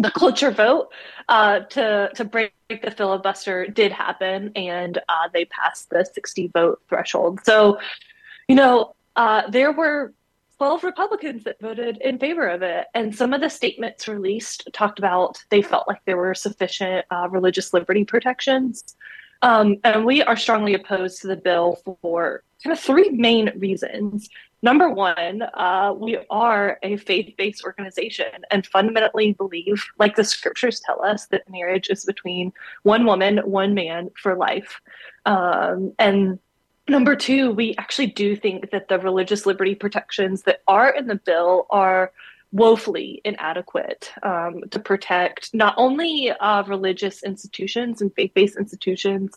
the 0.00 0.10
cloture 0.10 0.50
vote 0.50 0.88
uh, 1.28 1.60
to 1.60 2.10
to 2.14 2.24
break 2.24 2.52
the 2.68 2.90
filibuster 2.90 3.66
did 3.66 3.92
happen, 3.92 4.50
and 4.56 4.98
uh, 5.08 5.28
they 5.32 5.44
passed 5.44 5.90
the 5.90 6.04
60 6.04 6.48
vote 6.48 6.80
threshold. 6.88 7.40
So, 7.44 7.78
you 8.48 8.56
know, 8.56 8.96
uh, 9.14 9.48
there 9.50 9.72
were 9.72 10.12
12 10.58 10.82
Republicans 10.82 11.44
that 11.44 11.60
voted 11.60 11.98
in 12.00 12.18
favor 12.18 12.48
of 12.48 12.62
it. 12.62 12.86
And 12.94 13.14
some 13.14 13.32
of 13.32 13.40
the 13.40 13.48
statements 13.48 14.08
released 14.08 14.68
talked 14.72 14.98
about 14.98 15.38
they 15.50 15.62
felt 15.62 15.86
like 15.86 16.00
there 16.04 16.16
were 16.16 16.34
sufficient 16.34 17.06
uh, 17.10 17.28
religious 17.30 17.72
liberty 17.72 18.04
protections. 18.04 18.96
Um, 19.42 19.76
and 19.84 20.04
we 20.04 20.20
are 20.22 20.36
strongly 20.36 20.74
opposed 20.74 21.20
to 21.20 21.28
the 21.28 21.36
bill 21.36 21.78
for 22.02 22.42
kind 22.64 22.76
of 22.76 22.80
three 22.82 23.10
main 23.10 23.52
reasons. 23.56 24.28
Number 24.62 24.90
one, 24.90 25.42
uh, 25.54 25.94
we 25.96 26.18
are 26.28 26.78
a 26.82 26.96
faith 26.96 27.32
based 27.38 27.64
organization 27.64 28.42
and 28.50 28.66
fundamentally 28.66 29.34
believe, 29.34 29.84
like 30.00 30.16
the 30.16 30.24
scriptures 30.24 30.80
tell 30.80 31.04
us, 31.04 31.26
that 31.26 31.48
marriage 31.48 31.88
is 31.88 32.04
between 32.04 32.52
one 32.82 33.06
woman, 33.06 33.38
one 33.44 33.74
man 33.74 34.10
for 34.20 34.34
life. 34.34 34.80
Um, 35.24 35.92
and 36.00 36.40
number 36.88 37.16
two, 37.16 37.52
we 37.52 37.74
actually 37.76 38.06
do 38.06 38.36
think 38.36 38.70
that 38.70 38.88
the 38.88 38.98
religious 38.98 39.46
liberty 39.46 39.74
protections 39.74 40.42
that 40.42 40.62
are 40.66 40.90
in 40.90 41.06
the 41.06 41.16
bill 41.16 41.66
are 41.70 42.12
woefully 42.50 43.20
inadequate 43.24 44.12
um, 44.22 44.62
to 44.70 44.78
protect 44.78 45.52
not 45.54 45.74
only 45.76 46.30
uh, 46.30 46.62
religious 46.64 47.22
institutions 47.22 48.00
and 48.00 48.14
faith 48.14 48.32
based 48.34 48.56
institutions, 48.56 49.34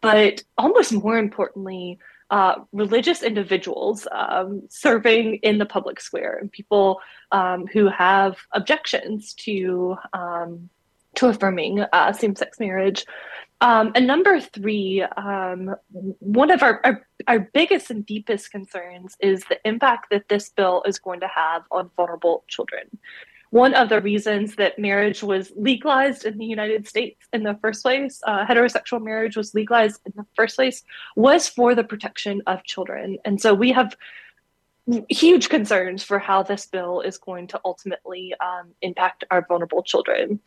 but 0.00 0.42
almost 0.56 0.92
more 0.92 1.18
importantly, 1.18 1.98
uh, 2.30 2.56
religious 2.72 3.22
individuals 3.22 4.08
um, 4.10 4.62
serving 4.68 5.36
in 5.36 5.58
the 5.58 5.66
public 5.66 6.00
square 6.00 6.38
and 6.40 6.50
people 6.50 7.00
um, 7.30 7.66
who 7.66 7.88
have 7.88 8.36
objections 8.52 9.34
to 9.34 9.96
um, 10.12 10.68
to 11.14 11.28
affirming 11.28 11.80
uh, 11.92 12.12
same 12.12 12.36
sex 12.36 12.60
marriage. 12.60 13.06
Um, 13.60 13.92
and 13.94 14.06
number 14.06 14.38
three, 14.38 15.02
um, 15.16 15.74
one 16.20 16.50
of 16.50 16.62
our, 16.62 16.80
our, 16.84 17.06
our 17.26 17.40
biggest 17.40 17.90
and 17.90 18.04
deepest 18.04 18.50
concerns 18.50 19.16
is 19.20 19.44
the 19.48 19.58
impact 19.66 20.10
that 20.10 20.28
this 20.28 20.50
bill 20.50 20.82
is 20.86 20.98
going 20.98 21.20
to 21.20 21.28
have 21.28 21.62
on 21.70 21.90
vulnerable 21.96 22.44
children. 22.48 22.98
One 23.50 23.74
of 23.74 23.88
the 23.88 24.02
reasons 24.02 24.56
that 24.56 24.78
marriage 24.78 25.22
was 25.22 25.52
legalized 25.56 26.26
in 26.26 26.36
the 26.36 26.44
United 26.44 26.86
States 26.86 27.26
in 27.32 27.44
the 27.44 27.54
first 27.62 27.82
place, 27.82 28.20
uh, 28.26 28.44
heterosexual 28.44 29.02
marriage 29.02 29.36
was 29.36 29.54
legalized 29.54 30.00
in 30.04 30.12
the 30.16 30.26
first 30.34 30.56
place, 30.56 30.82
was 31.14 31.48
for 31.48 31.74
the 31.74 31.84
protection 31.84 32.42
of 32.46 32.62
children. 32.64 33.18
And 33.24 33.40
so 33.40 33.54
we 33.54 33.72
have 33.72 33.96
huge 35.08 35.48
concerns 35.48 36.02
for 36.02 36.18
how 36.18 36.42
this 36.42 36.66
bill 36.66 37.00
is 37.00 37.16
going 37.18 37.46
to 37.48 37.60
ultimately 37.64 38.34
um, 38.40 38.72
impact 38.82 39.24
our 39.30 39.46
vulnerable 39.46 39.82
children. 39.82 40.40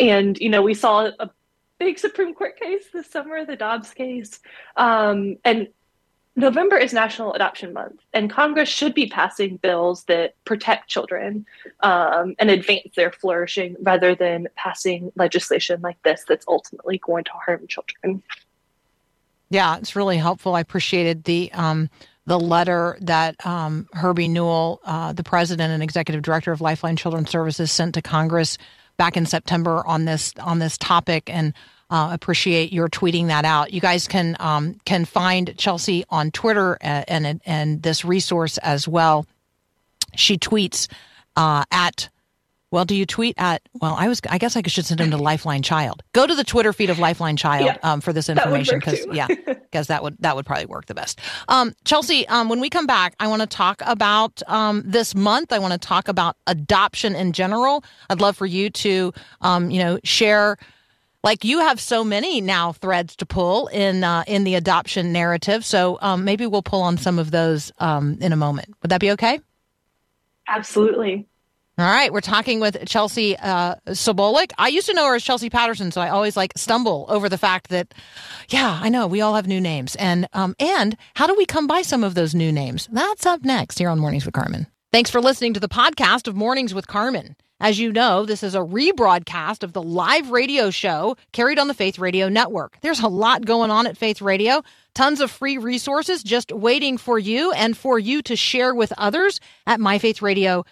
And, 0.00 0.38
you 0.38 0.48
know, 0.48 0.62
we 0.62 0.74
saw 0.74 1.10
a 1.18 1.30
big 1.78 1.98
Supreme 1.98 2.34
Court 2.34 2.58
case 2.58 2.84
this 2.92 3.08
summer, 3.08 3.44
the 3.44 3.56
Dobbs 3.56 3.92
case. 3.92 4.40
Um, 4.76 5.36
and 5.44 5.68
November 6.38 6.76
is 6.76 6.92
National 6.92 7.32
Adoption 7.34 7.72
Month, 7.72 8.00
and 8.12 8.30
Congress 8.30 8.68
should 8.68 8.94
be 8.94 9.08
passing 9.08 9.56
bills 9.56 10.04
that 10.04 10.34
protect 10.44 10.88
children 10.88 11.44
um, 11.80 12.36
and 12.38 12.48
advance 12.48 12.94
their 12.94 13.10
flourishing 13.10 13.74
rather 13.80 14.14
than 14.14 14.46
passing 14.54 15.10
legislation 15.16 15.80
like 15.80 16.00
this 16.04 16.24
that's 16.28 16.46
ultimately 16.46 16.98
going 16.98 17.24
to 17.24 17.32
harm 17.32 17.66
children. 17.66 18.22
Yeah, 19.50 19.78
it's 19.78 19.96
really 19.96 20.16
helpful. 20.16 20.54
I 20.54 20.60
appreciated 20.60 21.24
the 21.24 21.50
um, 21.52 21.90
the 22.26 22.38
letter 22.38 22.98
that 23.00 23.44
um, 23.44 23.88
Herbie 23.94 24.28
Newell, 24.28 24.80
uh, 24.84 25.14
the 25.14 25.24
president 25.24 25.72
and 25.72 25.82
executive 25.82 26.22
director 26.22 26.52
of 26.52 26.60
Lifeline 26.60 26.96
Children's 26.96 27.30
Services, 27.30 27.72
sent 27.72 27.94
to 27.94 28.02
Congress 28.02 28.58
back 28.98 29.16
in 29.16 29.24
September 29.24 29.82
on 29.86 30.04
this 30.04 30.34
on 30.38 30.58
this 30.58 30.76
topic, 30.76 31.30
and 31.30 31.54
uh, 31.88 32.10
appreciate 32.12 32.72
your 32.72 32.88
tweeting 32.88 33.28
that 33.28 33.46
out. 33.46 33.72
You 33.72 33.80
guys 33.80 34.06
can 34.06 34.36
um, 34.38 34.78
can 34.84 35.06
find 35.06 35.56
Chelsea 35.56 36.04
on 36.10 36.30
Twitter 36.30 36.76
and, 36.82 37.24
uh, 37.24 37.28
and 37.28 37.40
and 37.46 37.82
this 37.82 38.04
resource 38.04 38.58
as 38.58 38.86
well. 38.86 39.26
She 40.14 40.36
tweets 40.36 40.88
uh, 41.36 41.64
at 41.70 42.10
well, 42.70 42.84
do 42.84 42.94
you 42.94 43.06
tweet 43.06 43.34
at? 43.38 43.62
Well, 43.80 43.94
I 43.94 44.08
was. 44.08 44.20
I 44.28 44.36
guess 44.36 44.54
I 44.54 44.62
should 44.62 44.84
send 44.84 45.00
him 45.00 45.10
to 45.12 45.16
Lifeline 45.16 45.62
Child. 45.62 46.02
Go 46.12 46.26
to 46.26 46.34
the 46.34 46.44
Twitter 46.44 46.74
feed 46.74 46.90
of 46.90 46.98
Lifeline 46.98 47.36
Child 47.36 47.64
yeah, 47.64 47.78
um, 47.82 48.02
for 48.02 48.12
this 48.12 48.28
information 48.28 48.78
because 48.78 49.06
yeah, 49.10 49.26
because 49.46 49.86
that 49.86 50.02
would 50.02 50.16
that 50.20 50.36
would 50.36 50.44
probably 50.44 50.66
work 50.66 50.84
the 50.84 50.94
best. 50.94 51.18
Um, 51.48 51.74
Chelsea, 51.84 52.28
um, 52.28 52.50
when 52.50 52.60
we 52.60 52.68
come 52.68 52.86
back, 52.86 53.14
I 53.20 53.28
want 53.28 53.40
to 53.40 53.46
talk 53.46 53.80
about 53.86 54.42
um, 54.48 54.82
this 54.84 55.14
month. 55.14 55.50
I 55.50 55.58
want 55.58 55.72
to 55.72 55.78
talk 55.78 56.08
about 56.08 56.36
adoption 56.46 57.14
in 57.14 57.32
general. 57.32 57.84
I'd 58.10 58.20
love 58.20 58.36
for 58.36 58.46
you 58.46 58.68
to, 58.70 59.14
um, 59.40 59.70
you 59.70 59.82
know, 59.82 59.98
share. 60.04 60.58
Like 61.24 61.44
you 61.44 61.60
have 61.60 61.80
so 61.80 62.04
many 62.04 62.40
now 62.40 62.72
threads 62.72 63.16
to 63.16 63.26
pull 63.26 63.68
in 63.68 64.04
uh, 64.04 64.24
in 64.26 64.44
the 64.44 64.56
adoption 64.56 65.10
narrative, 65.10 65.64
so 65.64 65.98
um, 66.02 66.24
maybe 66.24 66.46
we'll 66.46 66.62
pull 66.62 66.82
on 66.82 66.98
some 66.98 67.18
of 67.18 67.30
those 67.30 67.72
in 67.80 68.32
a 68.32 68.36
moment. 68.36 68.74
Would 68.82 68.90
that 68.90 69.00
be 69.00 69.10
okay? 69.12 69.40
Absolutely. 70.48 71.27
All 71.78 71.84
right, 71.84 72.12
we're 72.12 72.20
talking 72.20 72.58
with 72.58 72.88
Chelsea 72.88 73.36
uh, 73.36 73.76
Sobolik. 73.90 74.50
I 74.58 74.66
used 74.66 74.88
to 74.88 74.94
know 74.94 75.06
her 75.06 75.14
as 75.14 75.22
Chelsea 75.22 75.48
Patterson, 75.48 75.92
so 75.92 76.00
I 76.00 76.08
always 76.08 76.36
like 76.36 76.52
stumble 76.56 77.06
over 77.08 77.28
the 77.28 77.38
fact 77.38 77.68
that, 77.68 77.94
yeah, 78.48 78.80
I 78.82 78.88
know 78.88 79.06
we 79.06 79.20
all 79.20 79.36
have 79.36 79.46
new 79.46 79.60
names, 79.60 79.94
and 79.94 80.26
um, 80.32 80.56
and 80.58 80.96
how 81.14 81.28
do 81.28 81.36
we 81.36 81.46
come 81.46 81.68
by 81.68 81.82
some 81.82 82.02
of 82.02 82.16
those 82.16 82.34
new 82.34 82.50
names? 82.50 82.88
That's 82.90 83.26
up 83.26 83.44
next 83.44 83.78
here 83.78 83.90
on 83.90 84.00
Mornings 84.00 84.26
with 84.26 84.34
Carmen. 84.34 84.66
Thanks 84.92 85.08
for 85.08 85.20
listening 85.20 85.54
to 85.54 85.60
the 85.60 85.68
podcast 85.68 86.26
of 86.26 86.34
Mornings 86.34 86.74
with 86.74 86.88
Carmen. 86.88 87.36
As 87.60 87.78
you 87.78 87.92
know, 87.92 88.24
this 88.24 88.42
is 88.42 88.56
a 88.56 88.60
rebroadcast 88.60 89.62
of 89.62 89.72
the 89.72 89.82
live 89.82 90.30
radio 90.30 90.70
show 90.70 91.16
carried 91.32 91.60
on 91.60 91.68
the 91.68 91.74
Faith 91.74 92.00
Radio 92.00 92.28
Network. 92.28 92.76
There's 92.80 93.00
a 93.00 93.08
lot 93.08 93.46
going 93.46 93.70
on 93.70 93.86
at 93.86 93.96
Faith 93.96 94.20
Radio, 94.20 94.62
tons 94.94 95.20
of 95.20 95.30
free 95.30 95.58
resources 95.58 96.24
just 96.24 96.50
waiting 96.50 96.98
for 96.98 97.20
you 97.20 97.52
and 97.52 97.76
for 97.76 98.00
you 98.00 98.20
to 98.22 98.34
share 98.34 98.74
with 98.74 98.92
others 98.98 99.38
at 99.66 99.78
myfaithradio.com 99.78 100.64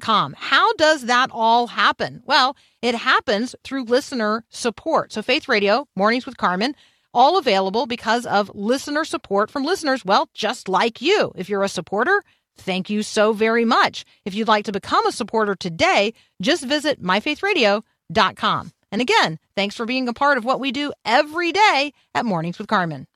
com. 0.00 0.34
How 0.36 0.72
does 0.74 1.06
that 1.06 1.30
all 1.32 1.66
happen? 1.66 2.22
Well, 2.24 2.56
it 2.82 2.94
happens 2.94 3.54
through 3.64 3.84
listener 3.84 4.44
support. 4.48 5.12
So, 5.12 5.22
Faith 5.22 5.48
Radio, 5.48 5.86
Mornings 5.96 6.26
with 6.26 6.36
Carmen, 6.36 6.74
all 7.14 7.38
available 7.38 7.86
because 7.86 8.26
of 8.26 8.50
listener 8.54 9.04
support 9.04 9.50
from 9.50 9.64
listeners, 9.64 10.04
well, 10.04 10.28
just 10.34 10.68
like 10.68 11.00
you. 11.00 11.32
If 11.36 11.48
you're 11.48 11.62
a 11.62 11.68
supporter, 11.68 12.22
thank 12.56 12.90
you 12.90 13.02
so 13.02 13.32
very 13.32 13.64
much. 13.64 14.04
If 14.24 14.34
you'd 14.34 14.48
like 14.48 14.64
to 14.66 14.72
become 14.72 15.06
a 15.06 15.12
supporter 15.12 15.54
today, 15.54 16.14
just 16.40 16.64
visit 16.64 17.02
myfaithradio.com. 17.02 18.72
And 18.90 19.02
again, 19.02 19.38
thanks 19.54 19.76
for 19.76 19.84
being 19.84 20.08
a 20.08 20.14
part 20.14 20.38
of 20.38 20.44
what 20.44 20.60
we 20.60 20.72
do 20.72 20.92
every 21.04 21.52
day 21.52 21.92
at 22.14 22.24
Mornings 22.24 22.58
with 22.58 22.68
Carmen. 22.68 23.06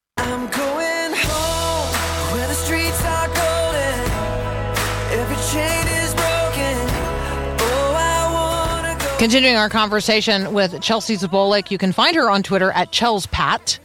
Continuing 9.23 9.57
our 9.57 9.69
conversation 9.69 10.53
with 10.53 10.83
Chelsea 10.83 11.17
Sobolik, 11.17 11.71
you 11.71 11.79
can 11.79 11.93
find 11.93 12.17
her 12.17 12.29
on 12.29 12.43
Twitter 12.43 12.73
at 12.73 12.91
ChelsPat. 12.91 13.79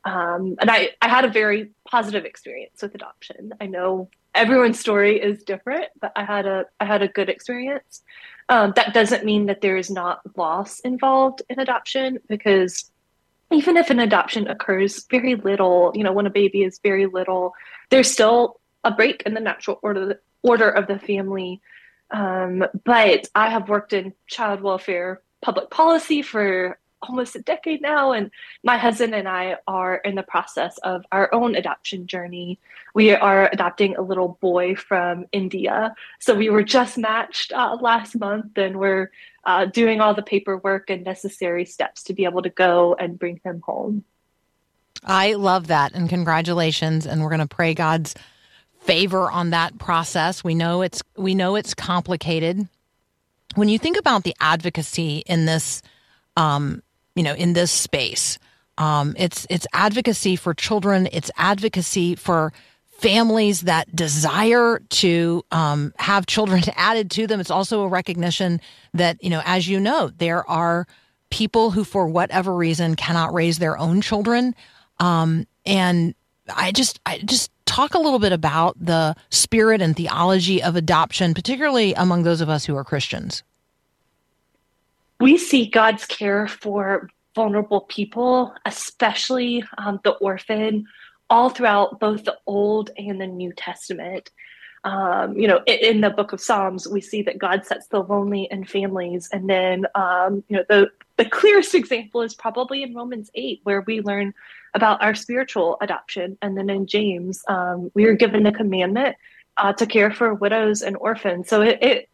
Um, 0.05 0.57
and 0.59 0.69
I, 0.69 0.89
I 1.01 1.07
had 1.07 1.23
a 1.23 1.29
very 1.29 1.71
positive 1.89 2.25
experience 2.25 2.81
with 2.81 2.93
adoption. 2.93 3.53
I 3.61 3.67
know 3.67 4.09
everyone's 4.35 4.79
story 4.79 5.21
is 5.21 5.43
different, 5.43 5.85
but 6.01 6.11
I 6.15 6.25
had 6.25 6.45
a 6.45 6.65
I 6.79 6.85
had 6.85 7.01
a 7.01 7.07
good 7.07 7.29
experience. 7.29 8.03
Um, 8.49 8.73
that 8.75 8.93
doesn't 8.93 9.23
mean 9.23 9.45
that 9.45 9.61
there 9.61 9.77
is 9.77 9.89
not 9.89 10.21
loss 10.35 10.79
involved 10.81 11.41
in 11.49 11.59
adoption 11.59 12.19
because 12.27 12.91
even 13.53 13.77
if 13.77 13.89
an 13.89 13.99
adoption 13.99 14.47
occurs 14.47 15.05
very 15.09 15.35
little, 15.35 15.91
you 15.95 16.03
know, 16.03 16.11
when 16.11 16.25
a 16.25 16.31
baby 16.31 16.63
is 16.63 16.79
very 16.79 17.05
little, 17.05 17.53
there's 17.89 18.11
still 18.11 18.59
a 18.83 18.91
break 18.91 19.23
in 19.25 19.33
the 19.33 19.39
natural 19.39 19.79
order 19.81 20.21
order 20.41 20.69
of 20.69 20.87
the 20.87 20.99
family. 20.99 21.61
Um, 22.11 22.65
but 22.83 23.27
I 23.33 23.49
have 23.49 23.69
worked 23.69 23.93
in 23.93 24.13
child 24.27 24.61
welfare 24.61 25.21
public 25.41 25.69
policy 25.69 26.21
for 26.21 26.77
almost 27.01 27.35
a 27.35 27.41
decade 27.41 27.81
now, 27.81 28.13
and 28.13 28.31
my 28.63 28.77
husband 28.77 29.13
and 29.13 29.27
I 29.27 29.57
are 29.67 29.95
in 29.97 30.15
the 30.15 30.23
process 30.23 30.77
of 30.79 31.05
our 31.11 31.33
own 31.33 31.55
adoption 31.55 32.07
journey. 32.07 32.59
We 32.93 33.11
are 33.11 33.49
adopting 33.51 33.95
a 33.95 34.01
little 34.01 34.37
boy 34.41 34.75
from 34.75 35.25
India, 35.31 35.95
so 36.19 36.33
we 36.33 36.49
were 36.49 36.63
just 36.63 36.97
matched 36.97 37.51
uh, 37.51 37.77
last 37.79 38.17
month, 38.17 38.57
and 38.57 38.79
we're 38.79 39.11
uh, 39.45 39.65
doing 39.65 40.01
all 40.01 40.13
the 40.13 40.23
paperwork 40.23 40.89
and 40.89 41.03
necessary 41.03 41.65
steps 41.65 42.03
to 42.03 42.13
be 42.13 42.25
able 42.25 42.41
to 42.41 42.49
go 42.49 42.95
and 42.95 43.19
bring 43.19 43.39
him 43.43 43.61
home. 43.61 44.03
I 45.03 45.33
love 45.33 45.67
that. 45.67 45.93
And 45.93 46.07
congratulations. 46.07 47.05
And 47.05 47.21
we're 47.21 47.29
going 47.29 47.39
to 47.39 47.47
pray 47.47 47.73
God's 47.73 48.15
favor 48.81 49.29
on 49.29 49.49
that 49.51 49.77
process. 49.77 50.43
We 50.43 50.55
know 50.55 50.81
it's 50.81 51.01
we 51.17 51.35
know 51.35 51.55
it's 51.55 51.73
complicated. 51.73 52.67
When 53.55 53.69
you 53.69 53.77
think 53.77 53.97
about 53.97 54.23
the 54.23 54.35
advocacy 54.39 55.23
in 55.25 55.45
this 55.45 55.81
um, 56.35 56.81
you 57.15 57.23
know, 57.23 57.33
in 57.33 57.53
this 57.53 57.71
space, 57.71 58.39
um, 58.77 59.15
it's 59.17 59.45
it's 59.49 59.67
advocacy 59.73 60.35
for 60.35 60.53
children, 60.53 61.07
it's 61.11 61.29
advocacy 61.37 62.15
for 62.15 62.53
families 63.03 63.61
that 63.61 63.93
desire 63.93 64.79
to 64.89 65.43
um, 65.51 65.93
have 65.99 66.25
children 66.25 66.63
added 66.75 67.11
to 67.11 67.27
them. 67.27 67.41
It's 67.41 67.51
also 67.51 67.83
a 67.83 67.87
recognition 67.87 68.61
that, 68.93 69.21
you 69.21 69.29
know, 69.29 69.41
as 69.45 69.67
you 69.67 69.79
know, 69.79 70.09
there 70.17 70.49
are 70.49 70.87
people 71.29 71.71
who, 71.71 71.83
for 71.83 72.07
whatever 72.07 72.55
reason, 72.55 72.95
cannot 72.95 73.33
raise 73.33 73.59
their 73.59 73.77
own 73.77 73.99
children. 73.99 74.55
Um, 74.99 75.45
and 75.65 76.15
I 76.55 76.71
just, 76.71 77.01
I 77.05 77.19
just 77.19 77.51
talk 77.65 77.93
a 77.93 77.99
little 77.99 78.19
bit 78.19 78.31
about 78.31 78.77
the 78.79 79.15
spirit 79.29 79.81
and 79.81 79.97
theology 79.97 80.63
of 80.63 80.77
adoption, 80.77 81.33
particularly 81.33 81.93
among 81.95 82.23
those 82.23 82.39
of 82.39 82.47
us 82.47 82.63
who 82.63 82.75
are 82.77 82.85
Christians. 82.85 83.43
We 85.19 85.37
see 85.37 85.65
God's 85.65 86.05
care 86.05 86.47
for 86.47 87.09
vulnerable 87.35 87.81
people, 87.81 88.53
especially 88.65 89.63
um, 89.77 89.99
the 90.03 90.11
orphan, 90.11 90.85
all 91.29 91.49
throughout 91.49 91.99
both 91.99 92.23
the 92.23 92.37
Old 92.45 92.91
and 92.97 93.19
the 93.19 93.27
New 93.27 93.53
Testament. 93.53 94.31
Um, 94.83 95.37
you 95.37 95.47
know, 95.47 95.61
in, 95.65 95.79
in, 95.79 96.01
the 96.01 96.09
book 96.09 96.33
of 96.33 96.41
Psalms, 96.41 96.87
we 96.89 96.99
see 96.99 97.21
that 97.21 97.37
God 97.37 97.65
sets 97.65 97.87
the 97.87 98.01
lonely 98.01 98.49
in 98.51 98.65
families. 98.65 99.29
And 99.31 99.49
then, 99.49 99.85
um, 99.95 100.43
you 100.49 100.57
know, 100.57 100.65
the, 100.67 100.91
the 101.15 101.25
clearest 101.25 101.73
example 101.81 102.21
is 102.21 102.35
probably 102.35 102.83
in 102.83 102.93
Romans 102.93 103.29
8, 103.33 103.61
where 103.63 103.81
we 103.81 104.01
learn 104.01 104.33
about 104.73 105.01
our 105.01 105.15
spiritual 105.15 105.77
adoption. 105.81 106.37
And 106.41 106.57
then 106.57 106.69
in 106.69 106.85
James, 106.85 107.43
um, 107.47 107.91
we 107.93 108.05
are 108.05 108.13
given 108.13 108.43
the 108.43 108.51
commandment 108.51 109.15
uh, 109.57 109.71
to 109.73 109.85
care 109.85 110.11
for 110.11 110.33
widows 110.33 110.81
and 110.81 110.97
orphans. 110.97 111.47
So 111.47 111.61
it, 111.61 111.81
it 111.81 112.09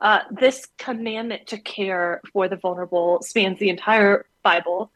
uh, 0.00 0.20
this 0.30 0.66
commandment 0.78 1.46
to 1.48 1.58
care 1.58 2.20
for 2.32 2.48
the 2.48 2.56
vulnerable 2.56 3.22
spans 3.22 3.58
the 3.58 3.70
entire 3.70 4.26
Bible. 4.42 4.92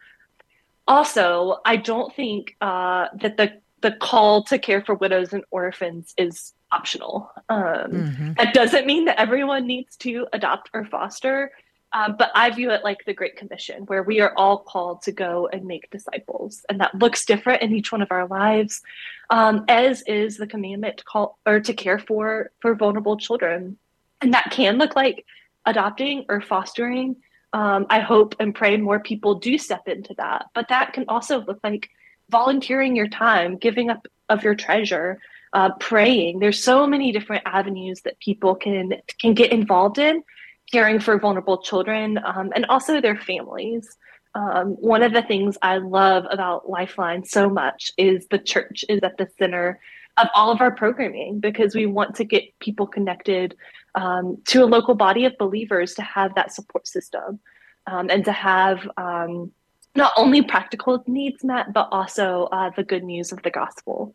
Also, 0.88 1.61
I 1.64 1.76
don't 1.76 2.14
think 2.14 2.57
uh, 2.61 3.09
that 3.21 3.37
the 3.37 3.61
the 3.80 3.92
call 3.92 4.42
to 4.42 4.59
care 4.59 4.83
for 4.83 4.95
widows 4.97 5.33
and 5.33 5.45
orphans 5.52 6.12
is 6.16 6.52
optional. 6.73 7.30
Um, 7.49 7.62
mm-hmm. 7.62 8.33
That 8.33 8.52
doesn't 8.52 8.87
mean 8.87 9.04
that 9.04 9.21
everyone 9.21 9.68
needs 9.68 9.97
to 9.99 10.26
adopt 10.33 10.71
or 10.75 10.85
foster, 10.85 11.52
um, 11.92 12.16
but 12.18 12.30
I 12.35 12.50
view 12.50 12.71
it 12.71 12.83
like 12.83 13.04
the 13.04 13.14
Great 13.14 13.37
Commission, 13.37 13.85
where 13.85 14.02
we 14.02 14.21
are 14.21 14.33
all 14.37 14.59
called 14.59 15.02
to 15.02 15.12
go 15.12 15.49
and 15.52 15.64
make 15.64 15.90
disciples, 15.90 16.64
and 16.68 16.80
that 16.80 16.95
looks 16.95 17.25
different 17.25 17.62
in 17.62 17.73
each 17.73 17.92
one 17.92 18.02
of 18.02 18.11
our 18.11 18.26
lives, 18.26 18.83
um, 19.30 19.64
as 19.68 20.02
is 20.02 20.37
the 20.37 20.47
commandment 20.47 20.99
to 20.99 21.04
call 21.04 21.38
or 21.47 21.61
to 21.61 21.73
care 21.73 21.99
for 21.99 22.50
for 22.61 22.75
vulnerable 22.75 23.16
children, 23.16 23.78
and 24.21 24.35
that 24.35 24.50
can 24.50 24.76
look 24.76 24.97
like 24.97 25.25
adopting 25.66 26.25
or 26.28 26.40
fostering. 26.40 27.16
Um, 27.52 27.87
I 27.88 28.00
hope 28.00 28.37
and 28.40 28.55
pray 28.55 28.76
more 28.76 29.00
people 29.00 29.37
do 29.37 29.57
step 29.57 29.88
into 29.88 30.14
that, 30.19 30.47
but 30.55 30.69
that 30.69 30.93
can 30.93 31.07
also 31.09 31.45
look 31.45 31.61
like 31.64 31.88
volunteering 32.31 32.95
your 32.95 33.09
time, 33.09 33.57
giving 33.57 33.88
up 33.88 34.07
of 34.28 34.43
your 34.45 34.55
treasure, 34.55 35.19
uh, 35.55 35.71
praying. 35.81 36.40
There's 36.40 36.62
so 36.62 36.87
many 36.87 37.11
different 37.11 37.45
avenues 37.47 38.02
that 38.02 38.19
people 38.21 38.55
can 38.55 38.95
can 39.19 39.35
get 39.35 39.50
involved 39.50 39.99
in 39.99 40.23
caring 40.71 41.00
for 41.00 41.19
vulnerable 41.19 41.59
children 41.59 42.19
um, 42.25 42.52
and 42.55 42.67
also 42.67 43.00
their 43.00 43.17
families. 43.17 43.97
Um, 44.35 44.73
one 44.73 45.02
of 45.02 45.12
the 45.12 45.23
things 45.23 45.57
I 45.62 45.78
love 45.78 46.25
about 46.31 46.69
Lifeline 46.69 47.25
so 47.25 47.49
much 47.49 47.90
is 47.97 48.26
the 48.28 48.38
church 48.38 48.85
is 48.88 49.00
at 49.02 49.17
the 49.17 49.28
center 49.38 49.81
of 50.19 50.28
all 50.35 50.50
of 50.50 50.61
our 50.61 50.71
programming 50.71 51.40
because 51.40 51.75
we 51.75 51.87
want 51.87 52.17
to 52.17 52.25
get 52.25 52.59
people 52.61 52.87
connected 52.87 53.57
um, 53.95 54.38
to 54.47 54.62
a 54.62 54.66
local 54.66 54.95
body 54.95 55.25
of 55.25 55.37
believers 55.38 55.95
to 55.95 56.02
have 56.02 56.35
that 56.35 56.52
support 56.52 56.87
system 56.87 57.40
um, 57.87 58.10
and 58.10 58.25
to 58.25 58.32
have 58.32 58.89
um, 58.97 59.50
not 59.95 60.13
only 60.17 60.43
practical 60.43 61.02
needs 61.06 61.43
met, 61.43 61.73
but 61.73 61.89
also 61.91 62.49
uh, 62.52 62.71
the 62.76 62.84
good 62.84 63.04
news 63.04 63.32
of 63.32 63.43
the 63.43 63.50
gospel. 63.50 64.15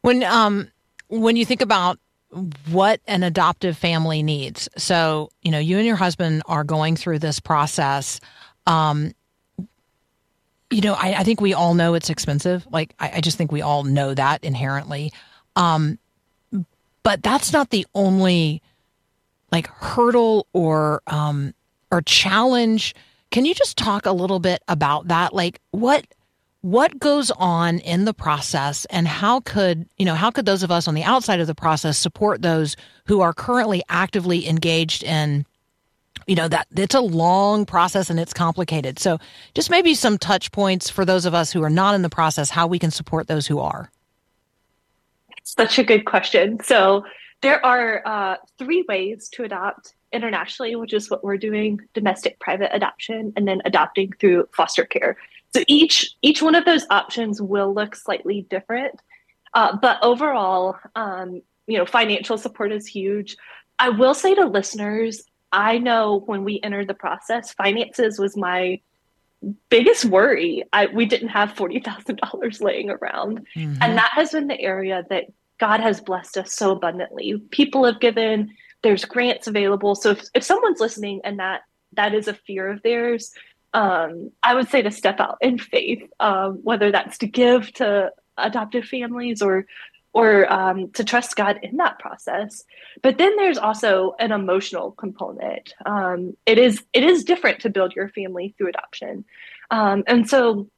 When 0.00 0.24
um, 0.24 0.70
when 1.08 1.36
you 1.36 1.44
think 1.44 1.62
about 1.62 1.98
what 2.70 3.00
an 3.06 3.22
adoptive 3.22 3.76
family 3.76 4.22
needs. 4.22 4.68
So, 4.76 5.30
you 5.42 5.50
know, 5.50 5.58
you 5.58 5.76
and 5.76 5.86
your 5.86 5.96
husband 5.96 6.42
are 6.46 6.64
going 6.64 6.96
through 6.96 7.18
this 7.18 7.40
process. 7.40 8.20
Um, 8.66 9.12
you 10.70 10.80
know, 10.80 10.94
I, 10.94 11.14
I 11.18 11.24
think 11.24 11.40
we 11.40 11.52
all 11.52 11.74
know 11.74 11.92
it's 11.92 12.08
expensive. 12.08 12.66
Like, 12.70 12.94
I, 12.98 13.12
I 13.16 13.20
just 13.20 13.36
think 13.36 13.52
we 13.52 13.60
all 13.60 13.84
know 13.84 14.14
that 14.14 14.42
inherently. 14.42 15.12
Um, 15.56 15.98
but 17.02 17.22
that's 17.22 17.52
not 17.52 17.70
the 17.70 17.86
only 17.94 18.62
like 19.50 19.68
hurdle 19.68 20.46
or 20.52 21.02
um, 21.06 21.54
or 21.90 22.02
challenge. 22.02 22.94
Can 23.30 23.44
you 23.44 23.54
just 23.54 23.76
talk 23.76 24.06
a 24.06 24.12
little 24.12 24.40
bit 24.40 24.62
about 24.68 25.08
that? 25.08 25.34
Like, 25.34 25.60
what 25.70 26.06
what 26.62 27.00
goes 27.00 27.30
on 27.32 27.80
in 27.80 28.04
the 28.04 28.14
process 28.14 28.84
and 28.86 29.06
how 29.08 29.40
could 29.40 29.86
you 29.98 30.06
know 30.06 30.14
how 30.14 30.30
could 30.30 30.46
those 30.46 30.62
of 30.62 30.70
us 30.70 30.86
on 30.86 30.94
the 30.94 31.02
outside 31.02 31.40
of 31.40 31.48
the 31.48 31.54
process 31.54 31.98
support 31.98 32.40
those 32.40 32.76
who 33.06 33.20
are 33.20 33.32
currently 33.32 33.82
actively 33.88 34.48
engaged 34.48 35.02
in 35.02 35.44
you 36.28 36.36
know 36.36 36.46
that 36.46 36.68
it's 36.76 36.94
a 36.94 37.00
long 37.00 37.66
process 37.66 38.10
and 38.10 38.20
it's 38.20 38.32
complicated 38.32 39.00
so 39.00 39.18
just 39.54 39.70
maybe 39.70 39.92
some 39.92 40.16
touch 40.16 40.52
points 40.52 40.88
for 40.88 41.04
those 41.04 41.26
of 41.26 41.34
us 41.34 41.50
who 41.52 41.64
are 41.64 41.70
not 41.70 41.96
in 41.96 42.02
the 42.02 42.08
process 42.08 42.48
how 42.48 42.68
we 42.68 42.78
can 42.78 42.92
support 42.92 43.26
those 43.26 43.48
who 43.48 43.58
are 43.58 43.90
such 45.44 45.78
a 45.78 45.84
good 45.84 46.04
question. 46.04 46.58
So 46.62 47.04
there 47.40 47.64
are 47.64 48.02
uh, 48.06 48.36
three 48.58 48.84
ways 48.88 49.28
to 49.30 49.44
adopt 49.44 49.94
internationally 50.12 50.76
which 50.76 50.92
is 50.92 51.10
what 51.10 51.24
we're 51.24 51.38
doing 51.38 51.80
domestic 51.94 52.38
private 52.38 52.74
adoption 52.74 53.32
and 53.34 53.48
then 53.48 53.62
adopting 53.64 54.12
through 54.20 54.46
foster 54.54 54.84
care. 54.84 55.16
So 55.54 55.64
each 55.66 56.14
each 56.22 56.42
one 56.42 56.54
of 56.54 56.64
those 56.64 56.86
options 56.90 57.40
will 57.40 57.74
look 57.74 57.94
slightly 57.94 58.46
different, 58.48 59.00
uh, 59.54 59.76
but 59.76 59.98
overall, 60.02 60.76
um, 60.94 61.42
you 61.66 61.78
know, 61.78 61.86
financial 61.86 62.38
support 62.38 62.72
is 62.72 62.86
huge. 62.86 63.36
I 63.78 63.90
will 63.90 64.14
say 64.14 64.34
to 64.34 64.46
listeners, 64.46 65.22
I 65.50 65.78
know 65.78 66.22
when 66.26 66.44
we 66.44 66.60
entered 66.62 66.88
the 66.88 66.94
process, 66.94 67.52
finances 67.52 68.18
was 68.18 68.36
my 68.36 68.80
biggest 69.68 70.04
worry. 70.04 70.64
I, 70.72 70.86
we 70.86 71.06
didn't 71.06 71.28
have 71.28 71.54
forty 71.54 71.80
thousand 71.80 72.16
dollars 72.16 72.60
laying 72.60 72.90
around, 72.90 73.46
mm-hmm. 73.56 73.82
and 73.82 73.96
that 73.96 74.12
has 74.14 74.32
been 74.32 74.46
the 74.46 74.60
area 74.60 75.04
that 75.10 75.24
God 75.58 75.80
has 75.80 76.00
blessed 76.00 76.38
us 76.38 76.54
so 76.54 76.72
abundantly. 76.72 77.42
People 77.50 77.84
have 77.84 78.00
given. 78.00 78.50
There's 78.82 79.04
grants 79.04 79.46
available. 79.46 79.94
So 79.94 80.10
if, 80.10 80.24
if 80.34 80.42
someone's 80.42 80.80
listening 80.80 81.20
and 81.22 81.38
that 81.38 81.60
that 81.92 82.14
is 82.14 82.26
a 82.26 82.34
fear 82.34 82.68
of 82.68 82.82
theirs, 82.82 83.32
um, 83.74 84.32
I 84.42 84.54
would 84.54 84.68
say 84.68 84.82
to 84.82 84.90
step 84.90 85.20
out 85.20 85.38
in 85.40 85.58
faith, 85.58 86.02
um, 86.18 86.60
whether 86.62 86.90
that's 86.90 87.18
to 87.18 87.26
give 87.26 87.72
to 87.74 88.10
adoptive 88.36 88.84
families 88.86 89.42
or 89.42 89.66
or 90.12 90.50
um, 90.52 90.90
to 90.92 91.04
trust 91.04 91.36
God 91.36 91.58
in 91.62 91.76
that 91.78 91.98
process. 91.98 92.64
But 93.02 93.18
then 93.18 93.36
there's 93.36 93.58
also 93.58 94.14
an 94.18 94.32
emotional 94.32 94.92
component. 94.92 95.74
Um, 95.86 96.36
it 96.46 96.58
is 96.58 96.82
it 96.92 97.04
is 97.04 97.24
different 97.24 97.60
to 97.60 97.70
build 97.70 97.94
your 97.94 98.08
family 98.08 98.54
through 98.56 98.68
adoption, 98.68 99.24
um, 99.70 100.04
and 100.06 100.28
so 100.28 100.68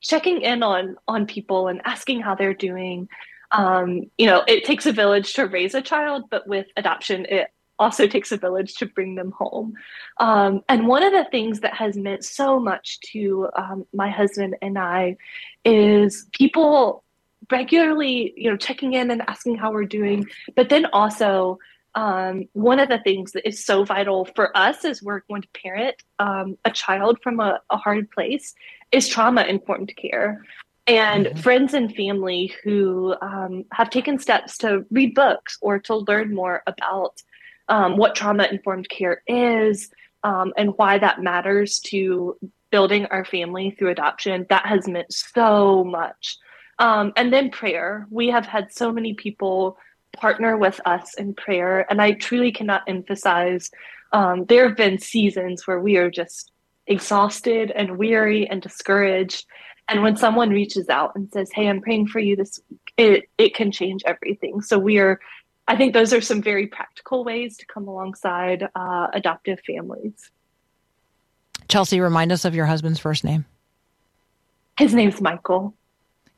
checking 0.00 0.42
in 0.42 0.62
on 0.62 0.96
on 1.06 1.26
people 1.26 1.68
and 1.68 1.80
asking 1.84 2.20
how 2.20 2.34
they're 2.34 2.54
doing. 2.54 3.08
Um, 3.52 4.10
you 4.16 4.26
know, 4.26 4.44
it 4.46 4.64
takes 4.64 4.86
a 4.86 4.92
village 4.92 5.34
to 5.34 5.46
raise 5.46 5.74
a 5.74 5.82
child, 5.82 6.24
but 6.30 6.46
with 6.46 6.66
adoption, 6.76 7.26
it 7.26 7.48
also 7.80 8.06
takes 8.06 8.30
a 8.30 8.36
village 8.36 8.74
to 8.74 8.86
bring 8.86 9.14
them 9.16 9.32
home. 9.32 9.72
Um, 10.18 10.62
and 10.68 10.86
one 10.86 11.02
of 11.02 11.12
the 11.12 11.26
things 11.30 11.60
that 11.60 11.74
has 11.74 11.96
meant 11.96 12.24
so 12.24 12.60
much 12.60 13.00
to 13.12 13.48
um, 13.56 13.86
my 13.92 14.10
husband 14.10 14.54
and 14.62 14.78
I 14.78 15.16
is 15.64 16.28
people 16.32 17.02
regularly, 17.50 18.32
you 18.36 18.50
know, 18.50 18.56
checking 18.56 18.92
in 18.94 19.10
and 19.10 19.22
asking 19.28 19.56
how 19.56 19.72
we're 19.72 19.84
doing, 19.84 20.26
but 20.56 20.68
then 20.68 20.86
also 20.92 21.58
um, 21.94 22.48
one 22.52 22.78
of 22.78 22.88
the 22.88 23.00
things 23.00 23.32
that 23.32 23.46
is 23.46 23.64
so 23.64 23.84
vital 23.84 24.24
for 24.36 24.56
us 24.56 24.84
as 24.84 25.02
we're 25.02 25.20
going 25.28 25.42
to 25.42 25.48
parent 25.48 25.96
um, 26.18 26.56
a 26.64 26.70
child 26.70 27.18
from 27.22 27.40
a, 27.40 27.60
a, 27.70 27.76
hard 27.76 28.10
place 28.12 28.54
is 28.92 29.08
trauma 29.08 29.42
informed 29.42 29.92
care. 29.96 30.44
And 30.86 31.26
mm-hmm. 31.26 31.38
friends 31.40 31.74
and 31.74 31.94
family 31.94 32.54
who 32.62 33.14
um, 33.20 33.64
have 33.72 33.90
taken 33.90 34.18
steps 34.18 34.56
to 34.58 34.84
read 34.90 35.14
books 35.14 35.58
or 35.60 35.78
to 35.80 35.96
learn 35.96 36.34
more 36.34 36.62
about 36.66 37.22
um, 37.68 37.96
what 37.96 38.14
trauma 38.14 38.44
informed 38.50 38.88
care 38.88 39.22
is 39.26 39.90
um, 40.22 40.52
and 40.56 40.74
why 40.76 40.98
that 40.98 41.22
matters 41.22 41.80
to 41.80 42.36
building 42.70 43.06
our 43.06 43.24
family 43.24 43.72
through 43.72 43.90
adoption. 43.90 44.46
That 44.48 44.66
has 44.66 44.86
meant 44.86 45.12
so 45.12 45.84
much. 45.84 46.38
Um, 46.80 47.12
and 47.14 47.32
then 47.32 47.50
prayer. 47.50 48.06
We 48.10 48.28
have 48.28 48.46
had 48.46 48.72
so 48.72 48.90
many 48.90 49.12
people 49.12 49.76
partner 50.12 50.56
with 50.56 50.80
us 50.86 51.14
in 51.14 51.34
prayer, 51.34 51.86
and 51.90 52.00
I 52.00 52.12
truly 52.12 52.50
cannot 52.50 52.82
emphasize. 52.88 53.70
Um, 54.12 54.46
there 54.46 54.66
have 54.66 54.76
been 54.76 54.98
seasons 54.98 55.66
where 55.66 55.78
we 55.78 55.98
are 55.98 56.10
just 56.10 56.50
exhausted 56.86 57.70
and 57.70 57.98
weary 57.98 58.48
and 58.48 58.62
discouraged. 58.62 59.44
And 59.88 60.02
when 60.02 60.16
someone 60.16 60.50
reaches 60.50 60.88
out 60.88 61.12
and 61.14 61.30
says, 61.30 61.50
Hey, 61.52 61.68
I'm 61.68 61.82
praying 61.82 62.08
for 62.08 62.18
you 62.18 62.34
this 62.34 62.58
week, 62.70 62.92
it, 62.96 63.28
it 63.38 63.54
can 63.54 63.70
change 63.70 64.02
everything. 64.06 64.62
So 64.62 64.78
we 64.78 64.98
are, 64.98 65.20
I 65.68 65.76
think 65.76 65.92
those 65.92 66.12
are 66.12 66.20
some 66.20 66.42
very 66.42 66.66
practical 66.66 67.24
ways 67.24 67.58
to 67.58 67.66
come 67.66 67.88
alongside 67.88 68.68
uh, 68.74 69.08
adoptive 69.12 69.60
families. 69.66 70.30
Chelsea, 71.68 72.00
remind 72.00 72.32
us 72.32 72.44
of 72.44 72.54
your 72.54 72.66
husband's 72.66 72.98
first 72.98 73.22
name. 73.22 73.44
His 74.78 74.94
name's 74.94 75.20
Michael. 75.20 75.74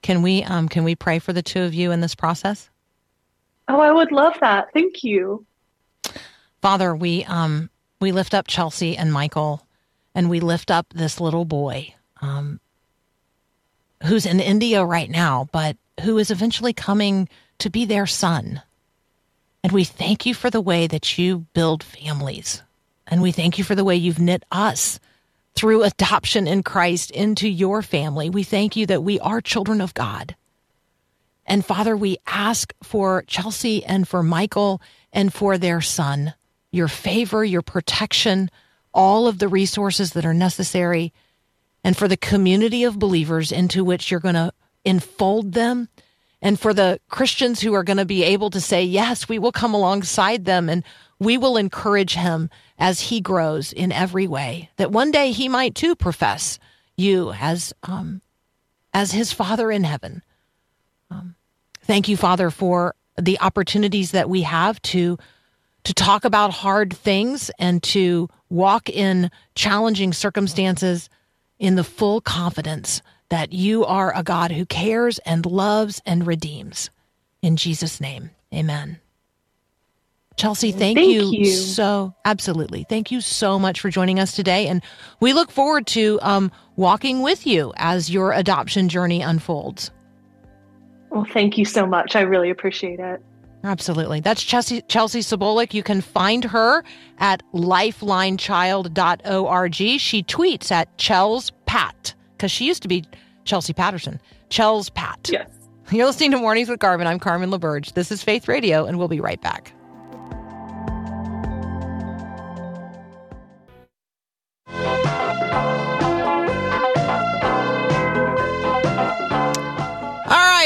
Can 0.02 0.22
we 0.22 0.42
um, 0.44 0.68
can 0.68 0.84
we 0.84 0.94
pray 0.94 1.18
for 1.18 1.32
the 1.32 1.42
two 1.42 1.62
of 1.62 1.74
you 1.74 1.92
in 1.92 2.00
this 2.00 2.14
process? 2.14 2.68
Oh, 3.68 3.80
I 3.80 3.92
would 3.92 4.12
love 4.12 4.34
that. 4.40 4.72
Thank 4.72 5.04
you. 5.04 5.46
Father, 6.60 6.94
we 6.94 7.24
um, 7.24 7.70
we 8.00 8.12
lift 8.12 8.34
up 8.34 8.46
Chelsea 8.48 8.96
and 8.96 9.12
Michael, 9.12 9.66
and 10.14 10.28
we 10.28 10.40
lift 10.40 10.70
up 10.70 10.86
this 10.92 11.20
little 11.20 11.44
boy 11.44 11.94
um, 12.20 12.60
who's 14.04 14.26
in 14.26 14.40
India 14.40 14.84
right 14.84 15.08
now, 15.08 15.48
but 15.52 15.76
who 16.02 16.18
is 16.18 16.30
eventually 16.30 16.72
coming 16.72 17.28
to 17.58 17.70
be 17.70 17.84
their 17.84 18.06
son. 18.06 18.60
And 19.62 19.72
we 19.72 19.84
thank 19.84 20.26
you 20.26 20.34
for 20.34 20.50
the 20.50 20.60
way 20.60 20.88
that 20.88 21.16
you 21.18 21.46
build 21.54 21.84
families. 21.84 22.62
And 23.06 23.22
we 23.22 23.30
thank 23.30 23.58
you 23.58 23.64
for 23.64 23.76
the 23.76 23.84
way 23.84 23.94
you've 23.94 24.18
knit 24.18 24.44
us 24.50 24.98
through 25.54 25.82
adoption 25.82 26.46
in 26.46 26.62
Christ 26.62 27.10
into 27.10 27.48
your 27.48 27.82
family. 27.82 28.30
We 28.30 28.42
thank 28.42 28.76
you 28.76 28.86
that 28.86 29.02
we 29.02 29.20
are 29.20 29.40
children 29.40 29.80
of 29.80 29.94
God. 29.94 30.34
And 31.44 31.64
Father, 31.64 31.96
we 31.96 32.18
ask 32.26 32.72
for 32.82 33.24
Chelsea 33.26 33.84
and 33.84 34.06
for 34.06 34.22
Michael 34.22 34.80
and 35.12 35.32
for 35.32 35.58
their 35.58 35.80
son, 35.80 36.34
your 36.70 36.88
favor, 36.88 37.44
your 37.44 37.62
protection, 37.62 38.50
all 38.94 39.26
of 39.26 39.38
the 39.38 39.48
resources 39.48 40.12
that 40.12 40.24
are 40.24 40.34
necessary, 40.34 41.12
and 41.84 41.96
for 41.96 42.08
the 42.08 42.16
community 42.16 42.84
of 42.84 42.98
believers 42.98 43.50
into 43.50 43.84
which 43.84 44.10
you're 44.10 44.20
going 44.20 44.36
to 44.36 44.52
enfold 44.84 45.52
them 45.52 45.88
and 46.42 46.58
for 46.58 46.74
the 46.74 47.00
Christians 47.08 47.60
who 47.60 47.72
are 47.72 47.84
going 47.84 47.98
to 47.98 48.04
be 48.04 48.24
able 48.24 48.50
to 48.50 48.60
say, 48.60 48.82
yes, 48.82 49.28
we 49.28 49.38
will 49.38 49.52
come 49.52 49.74
alongside 49.74 50.44
them 50.44 50.68
and 50.68 50.82
we 51.22 51.38
will 51.38 51.56
encourage 51.56 52.14
him 52.14 52.50
as 52.78 53.00
he 53.00 53.20
grows 53.20 53.72
in 53.72 53.92
every 53.92 54.26
way, 54.26 54.70
that 54.76 54.90
one 54.90 55.11
day 55.11 55.32
he 55.32 55.48
might 55.48 55.74
too 55.74 55.94
profess 55.94 56.58
you 56.96 57.32
as, 57.40 57.72
um, 57.82 58.20
as 58.92 59.12
his 59.12 59.32
Father 59.32 59.70
in 59.70 59.85
heaven. 59.85 60.22
Um, 61.11 61.35
thank 61.82 62.08
you, 62.08 62.16
Father, 62.16 62.50
for 62.50 62.94
the 63.16 63.38
opportunities 63.40 64.11
that 64.12 64.28
we 64.28 64.42
have 64.42 64.80
to 64.82 65.18
to 65.85 65.92
talk 65.92 66.24
about 66.24 66.52
hard 66.52 66.92
things 66.92 67.50
and 67.58 67.82
to 67.82 68.28
walk 68.48 68.88
in 68.88 69.30
challenging 69.56 70.12
circumstances 70.12 71.11
in 71.58 71.74
the 71.74 71.82
full 71.82 72.20
confidence 72.20 73.02
that 73.30 73.52
you 73.52 73.85
are 73.85 74.16
a 74.16 74.22
God 74.22 74.52
who 74.52 74.64
cares 74.64 75.18
and 75.20 75.44
loves 75.44 76.00
and 76.06 76.24
redeems. 76.24 76.90
In 77.40 77.56
Jesus' 77.56 78.00
name, 78.00 78.30
amen. 78.54 79.01
Chelsea, 80.42 80.72
thank, 80.72 80.98
Thank 80.98 81.09
you, 81.09 81.31
you. 81.31 81.52
so 81.52 82.12
absolutely. 82.24 82.85
Thank 82.88 83.12
you 83.12 83.20
so 83.20 83.61
much 83.61 83.78
for 83.78 83.90
joining 83.90 84.18
us 84.18 84.35
today, 84.35 84.66
and 84.66 84.83
we 85.20 85.35
look 85.35 85.52
forward 85.52 85.87
to 85.88 86.18
um, 86.20 86.50
walking 86.74 87.22
with 87.22 87.46
you 87.46 87.72
as 87.76 88.11
your 88.11 88.33
adoption 88.33 88.88
journey 88.88 89.22
unfolds. 89.22 89.92
Well, 91.11 91.24
thank 91.33 91.59
you 91.59 91.64
so 91.64 91.87
much. 91.87 92.16
I 92.16 92.22
really 92.22 92.50
appreciate 92.50 92.98
it. 92.98 93.22
Absolutely. 93.62 94.18
That's 94.18 94.42
Chelsea, 94.42 94.83
Chelsea 94.88 95.20
Sobolik. 95.20 95.74
You 95.74 95.85
can 95.85 96.00
find 96.00 96.42
her 96.42 96.83
at 97.18 97.44
lifelinechild.org. 97.55 100.00
She 100.00 100.24
tweets 100.24 100.72
at 100.72 100.98
Chels 100.98 101.52
Pat 101.66 102.14
because 102.37 102.50
she 102.50 102.66
used 102.66 102.83
to 102.83 102.88
be 102.88 103.05
Chelsea 103.44 103.74
Patterson. 103.74 104.20
Chels 104.50 104.92
Pat. 104.92 105.28
Yes. 105.31 105.48
You're 105.92 106.07
listening 106.07 106.33
to 106.33 106.38
Mornings 106.38 106.68
with 106.68 106.81
Carmen. 106.81 107.07
I'm 107.07 107.20
Carmen 107.20 107.52
LaBerge. 107.52 107.92
This 107.92 108.11
is 108.11 108.24
Faith 108.24 108.48
Radio, 108.48 108.87
and 108.87 108.98
we'll 108.98 109.07
be 109.07 109.20
right 109.20 109.40
back. 109.40 109.72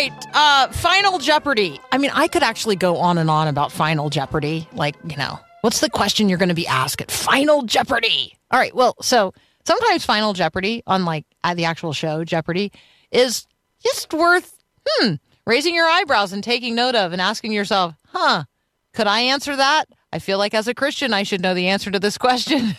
Right, 0.08 0.26
uh, 0.34 0.68
Final 0.72 1.18
Jeopardy. 1.18 1.80
I 1.92 1.98
mean, 1.98 2.10
I 2.14 2.28
could 2.28 2.42
actually 2.42 2.76
go 2.76 2.96
on 2.98 3.18
and 3.18 3.30
on 3.30 3.48
about 3.48 3.72
Final 3.72 4.10
Jeopardy. 4.10 4.68
Like, 4.72 4.96
you 5.04 5.16
know, 5.16 5.38
what's 5.62 5.80
the 5.80 5.90
question 5.90 6.28
you're 6.28 6.38
going 6.38 6.48
to 6.48 6.54
be 6.54 6.66
asked 6.66 7.00
at 7.00 7.10
Final 7.10 7.62
Jeopardy? 7.62 8.36
All 8.50 8.58
right, 8.58 8.74
well, 8.74 8.94
so 9.00 9.34
sometimes 9.64 10.04
Final 10.04 10.32
Jeopardy, 10.32 10.82
on 10.86 11.04
like 11.04 11.24
the 11.54 11.64
actual 11.64 11.92
show 11.92 12.24
Jeopardy, 12.24 12.72
is 13.10 13.46
just 13.82 14.12
worth 14.12 14.62
hmm 14.88 15.14
raising 15.46 15.74
your 15.74 15.86
eyebrows 15.86 16.32
and 16.32 16.42
taking 16.42 16.74
note 16.74 16.96
of 16.96 17.12
and 17.12 17.20
asking 17.20 17.52
yourself, 17.52 17.94
huh, 18.08 18.44
could 18.92 19.06
I 19.06 19.20
answer 19.20 19.54
that? 19.54 19.88
I 20.12 20.18
feel 20.18 20.38
like 20.38 20.54
as 20.54 20.66
a 20.66 20.74
Christian, 20.74 21.12
I 21.12 21.22
should 21.22 21.40
know 21.40 21.54
the 21.54 21.68
answer 21.68 21.90
to 21.90 22.00
this 22.00 22.18
question. 22.18 22.76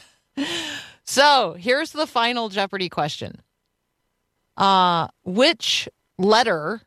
so 1.03 1.55
here's 1.57 1.91
the 1.91 2.07
Final 2.07 2.49
Jeopardy 2.49 2.89
question. 2.89 3.41
Uh, 4.57 5.07
which 5.23 5.87
letter 6.17 6.81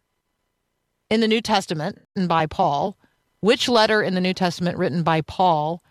in 1.11 1.21
the 1.21 1.29
New 1.29 1.41
Testament 1.41 2.01
and 2.17 2.29
by 2.29 2.47
Paul, 2.47 2.97
which 3.41 3.69
letter 3.69 4.03
in 4.03 4.15
the 4.15 4.21
New 4.21 4.35
Testament 4.35 4.79
written 4.79 5.03
by 5.03 5.21
Paul 5.21 5.83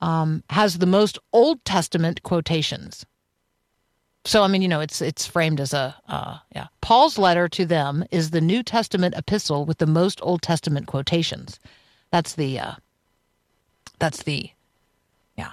um, 0.00 0.42
has 0.50 0.78
the 0.78 0.86
most 0.86 1.18
Old 1.32 1.64
Testament 1.64 2.22
quotations? 2.22 3.06
So 4.26 4.42
I 4.42 4.48
mean, 4.48 4.60
you 4.60 4.68
know, 4.68 4.80
it's 4.80 5.00
it's 5.00 5.24
framed 5.24 5.60
as 5.60 5.72
a 5.72 5.94
uh, 6.08 6.38
yeah. 6.54 6.66
Paul's 6.80 7.16
letter 7.16 7.48
to 7.50 7.64
them 7.64 8.04
is 8.10 8.30
the 8.30 8.40
New 8.40 8.64
Testament 8.64 9.14
epistle 9.16 9.64
with 9.64 9.78
the 9.78 9.86
most 9.86 10.18
Old 10.20 10.42
Testament 10.42 10.88
quotations. 10.88 11.60
That's 12.10 12.34
the 12.34 12.58
uh, 12.58 12.72
that's 14.00 14.24
the 14.24 14.50
yeah. 15.36 15.52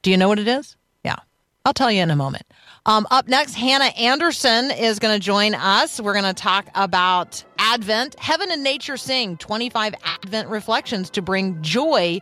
Do 0.00 0.10
you 0.10 0.16
know 0.16 0.28
what 0.28 0.38
it 0.38 0.48
is? 0.48 0.76
Yeah, 1.04 1.16
I'll 1.66 1.74
tell 1.74 1.92
you 1.92 2.00
in 2.00 2.10
a 2.10 2.16
moment. 2.16 2.44
Um, 2.86 3.06
up 3.10 3.28
next, 3.28 3.52
Hannah 3.52 3.92
Anderson 3.98 4.70
is 4.70 4.98
going 4.98 5.14
to 5.14 5.22
join 5.22 5.54
us. 5.54 6.00
We're 6.00 6.14
going 6.14 6.24
to 6.24 6.32
talk 6.32 6.68
about 6.74 7.44
Advent, 7.70 8.18
Heaven 8.18 8.50
and 8.50 8.62
Nature 8.62 8.96
Sing, 8.96 9.36
25 9.36 9.94
Advent 10.02 10.48
reflections 10.48 11.10
to 11.10 11.20
bring 11.20 11.60
joy 11.60 12.18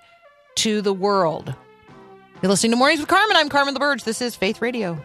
to 0.56 0.82
the 0.82 0.92
world. 0.92 1.54
You're 2.42 2.50
listening 2.50 2.72
to 2.72 2.76
Mornings 2.76 2.98
with 2.98 3.09
Carmen. 3.09 3.37
I'm 3.37 3.48
Carmen 3.48 3.76
LaBerge. 3.76 4.02
This 4.02 4.20
is 4.20 4.35
Faith 4.35 4.61
Radio. 4.61 5.00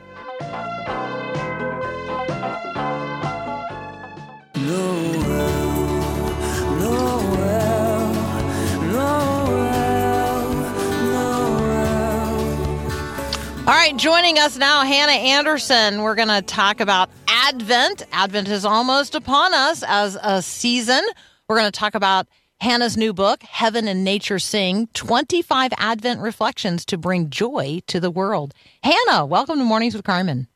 All 13.68 13.78
right, 13.78 13.96
joining 13.96 14.40
us 14.40 14.58
now, 14.58 14.84
Hannah 14.84 15.12
Anderson. 15.12 16.02
We're 16.02 16.16
going 16.16 16.30
to 16.30 16.42
talk 16.42 16.80
about 16.80 17.12
Advent. 17.44 18.04
Advent 18.12 18.48
is 18.50 18.66
almost 18.66 19.16
upon 19.16 19.52
us 19.56 19.84
as 19.88 20.16
a 20.22 20.44
season. 20.44 21.02
We're 21.48 21.58
going 21.58 21.72
to 21.72 21.78
talk 21.78 21.96
about 21.96 22.28
Hannah's 22.60 22.96
new 22.96 23.14
book, 23.14 23.42
Heaven 23.42 23.88
and 23.88 24.04
Nature 24.04 24.38
Sing 24.38 24.88
25 24.94 25.72
Advent 25.78 26.22
Reflections 26.22 26.86
to 26.86 27.00
Bring 27.00 27.32
Joy 27.32 27.82
to 27.88 28.00
the 28.00 28.12
World. 28.12 28.54
Hannah, 28.84 29.26
welcome 29.26 29.58
to 29.58 29.66
Mornings 29.66 29.96
with 29.96 30.06
Carmen. 30.06 30.48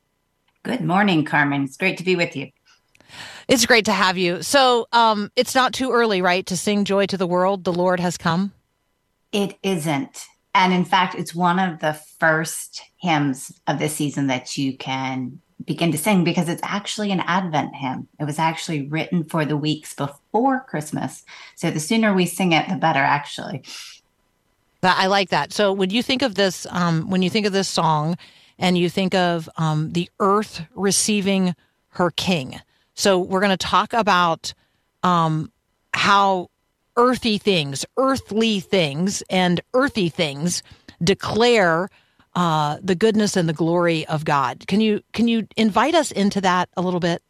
Good 0.61 0.81
morning, 0.81 1.25
Carmen. 1.25 1.63
It's 1.63 1.75
great 1.75 1.97
to 1.97 2.03
be 2.03 2.15
with 2.15 2.35
you. 2.35 2.51
It's 3.47 3.65
great 3.65 3.85
to 3.85 3.91
have 3.91 4.15
you. 4.19 4.43
So, 4.43 4.85
um, 4.91 5.31
it's 5.35 5.55
not 5.55 5.73
too 5.73 5.91
early, 5.91 6.21
right, 6.21 6.45
to 6.45 6.55
sing 6.55 6.85
joy 6.85 7.07
to 7.07 7.17
the 7.17 7.27
world. 7.27 7.63
The 7.63 7.73
Lord 7.73 7.99
has 7.99 8.15
come. 8.15 8.53
It 9.31 9.57
isn't. 9.63 10.23
And 10.53 10.71
in 10.71 10.85
fact, 10.85 11.15
it's 11.15 11.33
one 11.33 11.57
of 11.57 11.79
the 11.79 11.99
first 12.19 12.83
hymns 13.01 13.51
of 13.65 13.79
this 13.79 13.95
season 13.95 14.27
that 14.27 14.55
you 14.55 14.77
can 14.77 15.41
begin 15.63 15.91
to 15.91 15.97
sing 15.97 16.23
because 16.23 16.49
it's 16.49 16.61
actually 16.63 17.11
an 17.11 17.21
Advent 17.21 17.75
hymn. 17.75 18.07
It 18.19 18.25
was 18.25 18.39
actually 18.39 18.87
written 18.87 19.23
for 19.23 19.45
the 19.45 19.57
weeks 19.57 19.93
before 19.93 20.61
Christmas. 20.61 21.23
So 21.55 21.71
the 21.71 21.79
sooner 21.79 22.13
we 22.13 22.25
sing 22.25 22.51
it, 22.51 22.67
the 22.67 22.75
better, 22.75 22.99
actually. 22.99 23.63
I 24.83 25.07
like 25.07 25.29
that. 25.29 25.51
So 25.51 25.73
when 25.73 25.89
you 25.89 26.03
think 26.03 26.21
of 26.21 26.35
this, 26.35 26.67
um, 26.69 27.09
when 27.09 27.23
you 27.23 27.29
think 27.29 27.47
of 27.47 27.53
this 27.53 27.67
song, 27.67 28.17
and 28.57 28.77
you 28.77 28.89
think 28.89 29.13
of 29.13 29.49
um, 29.57 29.91
the 29.93 30.09
earth 30.19 30.61
receiving 30.75 31.55
her 31.89 32.11
king. 32.11 32.61
So 32.93 33.19
we're 33.19 33.41
going 33.41 33.49
to 33.49 33.57
talk 33.57 33.93
about 33.93 34.53
um, 35.03 35.51
how 35.93 36.49
earthy 36.95 37.37
things, 37.37 37.85
earthly 37.97 38.59
things, 38.59 39.21
and 39.29 39.59
earthy 39.73 40.09
things 40.09 40.63
declare 41.03 41.89
uh, 42.35 42.77
the 42.81 42.95
goodness 42.95 43.35
and 43.35 43.47
the 43.47 43.53
glory 43.53 44.05
of 44.07 44.25
God. 44.25 44.67
Can 44.67 44.81
you 44.81 45.01
can 45.13 45.27
you 45.27 45.47
invite 45.55 45.95
us 45.95 46.11
into 46.11 46.41
that 46.41 46.69
a 46.77 46.81
little 46.81 46.99
bit? 46.99 47.21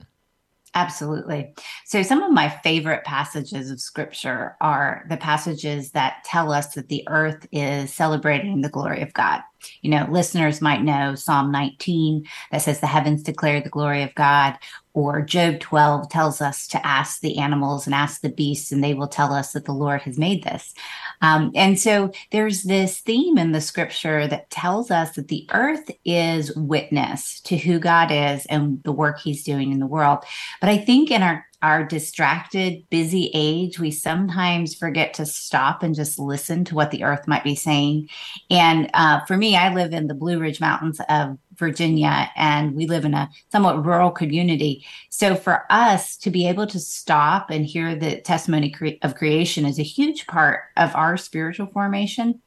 Absolutely. 0.75 1.53
So, 1.85 2.03
some 2.03 2.21
of 2.21 2.33
my 2.33 2.49
favorite 2.49 3.05
passages 3.05 3.71
of 3.71 3.79
scripture 3.79 4.57
are 4.59 5.05
the 5.09 5.15
passages 5.15 5.91
that 5.91 6.25
tell 6.25 6.51
us 6.51 6.73
that 6.73 6.89
the 6.89 7.07
earth 7.07 7.47
is 7.53 7.93
celebrating 7.93 8.59
the 8.59 8.69
glory 8.69 9.01
of 9.01 9.13
God. 9.13 9.39
You 9.81 9.91
know, 9.91 10.05
listeners 10.11 10.61
might 10.61 10.83
know 10.83 11.15
Psalm 11.15 11.49
19 11.49 12.25
that 12.51 12.61
says, 12.61 12.81
The 12.81 12.87
heavens 12.87 13.23
declare 13.23 13.61
the 13.61 13.69
glory 13.69 14.03
of 14.03 14.13
God, 14.15 14.57
or 14.93 15.21
Job 15.21 15.61
12 15.61 16.09
tells 16.09 16.41
us 16.41 16.67
to 16.67 16.85
ask 16.85 17.21
the 17.21 17.37
animals 17.37 17.85
and 17.85 17.95
ask 17.95 18.19
the 18.19 18.29
beasts, 18.29 18.73
and 18.73 18.83
they 18.83 18.93
will 18.93 19.07
tell 19.07 19.31
us 19.31 19.53
that 19.53 19.63
the 19.63 19.71
Lord 19.71 20.01
has 20.01 20.17
made 20.17 20.43
this. 20.43 20.73
Um, 21.21 21.51
and 21.55 21.79
so 21.79 22.11
there's 22.31 22.63
this 22.63 22.99
theme 22.99 23.37
in 23.37 23.51
the 23.51 23.61
scripture 23.61 24.27
that 24.27 24.49
tells 24.49 24.91
us 24.91 25.15
that 25.15 25.27
the 25.27 25.47
earth 25.53 25.89
is 26.03 26.55
witness 26.55 27.39
to 27.41 27.57
who 27.57 27.79
God 27.79 28.11
is 28.11 28.45
and 28.47 28.81
the 28.83 28.91
work 28.91 29.19
he's 29.19 29.43
doing 29.43 29.71
in 29.71 29.79
the 29.79 29.87
world. 29.87 30.19
But 30.61 30.69
I 30.69 30.77
think 30.77 31.11
in 31.11 31.23
our 31.23 31.45
our 31.61 31.83
distracted, 31.83 32.87
busy 32.91 33.31
age, 33.33 33.79
we 33.79 33.89
sometimes 33.89 34.75
forget 34.75 35.15
to 35.15 35.25
stop 35.25 35.81
and 35.81 35.95
just 35.95 36.19
listen 36.19 36.63
to 36.63 36.75
what 36.75 36.91
the 36.91 37.03
earth 37.03 37.27
might 37.27 37.43
be 37.43 37.55
saying. 37.55 38.07
And 38.51 38.87
uh, 38.93 39.21
for 39.25 39.35
me, 39.35 39.55
I 39.55 39.73
live 39.73 39.91
in 39.91 40.05
the 40.05 40.13
Blue 40.13 40.37
Ridge 40.37 40.61
Mountains 40.61 41.01
of 41.09 41.39
Virginia, 41.57 42.29
and 42.35 42.75
we 42.75 42.87
live 42.87 43.05
in 43.05 43.13
a 43.13 43.29
somewhat 43.51 43.85
rural 43.85 44.11
community. 44.11 44.85
So 45.09 45.35
for 45.35 45.65
us 45.69 46.17
to 46.17 46.29
be 46.29 46.47
able 46.47 46.67
to 46.67 46.79
stop 46.79 47.49
and 47.49 47.65
hear 47.65 47.95
the 47.95 48.21
testimony 48.21 48.69
cre- 48.69 48.99
of 49.01 49.15
creation 49.15 49.65
is 49.65 49.79
a 49.79 49.83
huge 49.83 50.27
part 50.27 50.61
of 50.77 50.95
our 50.95 51.17
spiritual 51.17 51.67
formation. 51.67 52.41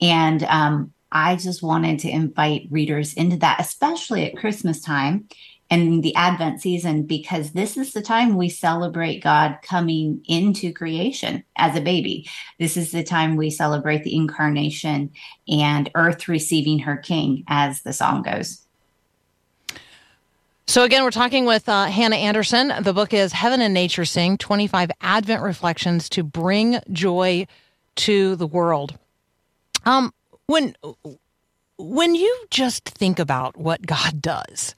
And 0.00 0.42
um, 0.44 0.92
I 1.12 1.36
just 1.36 1.62
wanted 1.62 2.00
to 2.00 2.10
invite 2.10 2.66
readers 2.70 3.14
into 3.14 3.36
that, 3.38 3.60
especially 3.60 4.24
at 4.24 4.36
Christmas 4.36 4.80
time 4.80 5.28
and 5.70 6.02
the 6.02 6.14
Advent 6.14 6.60
season 6.60 7.02
because 7.02 7.52
this 7.52 7.76
is 7.76 7.92
the 7.92 8.02
time 8.02 8.36
we 8.36 8.48
celebrate 8.48 9.22
God 9.22 9.58
coming 9.62 10.22
into 10.26 10.72
creation 10.72 11.44
as 11.56 11.76
a 11.76 11.80
baby. 11.80 12.28
This 12.58 12.76
is 12.76 12.92
the 12.92 13.02
time 13.02 13.36
we 13.36 13.50
celebrate 13.50 14.04
the 14.04 14.14
incarnation 14.14 15.10
and 15.48 15.90
earth 15.94 16.28
receiving 16.28 16.80
her 16.80 16.96
king, 16.96 17.44
as 17.48 17.82
the 17.82 17.92
song 17.92 18.22
goes. 18.22 18.60
So, 20.66 20.82
again, 20.82 21.04
we're 21.04 21.10
talking 21.10 21.44
with 21.44 21.68
uh, 21.68 21.84
Hannah 21.86 22.16
Anderson. 22.16 22.72
The 22.80 22.94
book 22.94 23.12
is 23.12 23.32
Heaven 23.32 23.60
and 23.60 23.74
Nature 23.74 24.06
Sing 24.06 24.38
25 24.38 24.90
Advent 25.00 25.42
Reflections 25.42 26.08
to 26.10 26.22
Bring 26.22 26.80
Joy 26.90 27.46
to 27.96 28.34
the 28.36 28.46
World. 28.46 28.98
Um, 29.84 30.12
when, 30.46 30.74
when 31.76 32.14
you 32.14 32.44
just 32.50 32.88
think 32.88 33.18
about 33.18 33.56
what 33.58 33.86
God 33.86 34.22
does, 34.22 34.74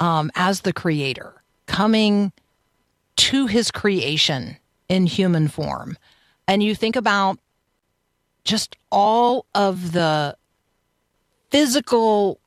um, 0.00 0.30
as 0.34 0.62
the 0.62 0.72
creator, 0.72 1.42
coming 1.66 2.32
to 3.16 3.46
his 3.46 3.70
creation 3.70 4.56
in 4.88 5.06
human 5.06 5.48
form. 5.48 5.96
And 6.46 6.62
you 6.62 6.74
think 6.74 6.96
about 6.96 7.38
just 8.44 8.76
all 8.90 9.44
of 9.54 9.92
the 9.92 10.36
physical, 11.50 12.40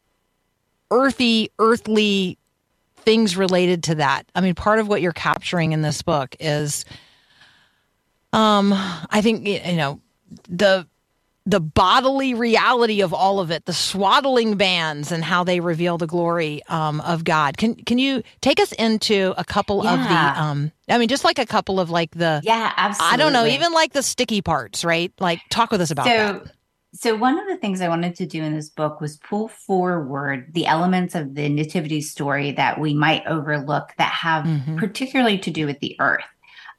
earthy, 0.90 1.52
earthly 1.60 2.38
things 2.98 3.36
related 3.36 3.84
to 3.84 3.96
that. 3.96 4.24
I 4.34 4.42
mean, 4.42 4.56
part 4.56 4.80
of 4.80 4.88
what 4.88 5.02
you're 5.02 5.12
capturing 5.12 5.72
in 5.72 5.82
this 5.82 6.02
book 6.02 6.36
is, 6.40 6.86
um, 8.34 8.74
I 8.74 9.22
think, 9.22 9.48
you 9.48 9.76
know, 9.76 10.00
the 10.48 10.88
the 11.46 11.60
bodily 11.60 12.34
reality 12.36 13.02
of 13.02 13.14
all 13.14 13.40
of 13.40 13.50
it, 13.50 13.66
the 13.66 13.74
swaddling 13.74 14.58
bands 14.58 15.12
and 15.12 15.24
how 15.24 15.44
they 15.44 15.60
reveal 15.60 15.98
the 15.98 16.06
glory 16.08 16.62
um, 16.70 17.02
of 17.02 17.24
God. 17.24 17.58
Can 17.58 17.76
can 17.76 17.98
you 17.98 18.22
take 18.42 18.60
us 18.60 18.72
into 18.74 19.34
a 19.38 19.44
couple 19.44 19.84
Yeah. 19.84 19.94
of 19.94 20.00
the 20.36 20.42
um 20.42 20.72
I 20.88 20.98
mean 21.00 21.08
just 21.08 21.24
like 21.24 21.40
a 21.40 21.46
couple 21.46 21.80
of 21.80 21.90
like 21.90 22.12
the 22.12 22.42
Yeah, 22.44 22.72
absolutely. 22.78 23.14
I 23.14 23.18
don't 23.18 23.34
know, 23.34 23.46
even 23.48 23.74
like 23.74 23.94
the 23.94 24.04
sticky 24.04 24.42
parts, 24.44 24.86
right? 24.86 25.12
Like 25.20 25.40
talk 25.50 25.72
with 25.72 25.82
us 25.82 25.90
about 25.90 26.06
so 26.06 26.12
that. 26.44 26.52
so 26.94 27.16
one 27.16 27.40
of 27.40 27.48
the 27.48 27.56
things 27.58 27.80
i 27.82 27.88
wanted 27.88 28.16
to 28.16 28.26
do 28.26 28.44
in 28.44 28.54
this 28.54 28.70
book 28.70 29.00
was 29.02 29.18
pull 29.18 29.48
forward 29.48 30.52
the 30.54 30.66
elements 30.66 31.16
of 31.16 31.36
the 31.36 31.48
nativity 31.50 32.02
story 32.02 32.52
that 32.52 32.80
we 32.80 32.94
might 32.94 33.26
overlook 33.26 33.94
that 33.98 34.12
have 34.12 34.44
Mhm. 34.46 34.78
particularly 34.78 35.38
to 35.40 35.50
do 35.52 35.66
with 35.66 35.80
the 35.80 35.96
earth 36.00 36.26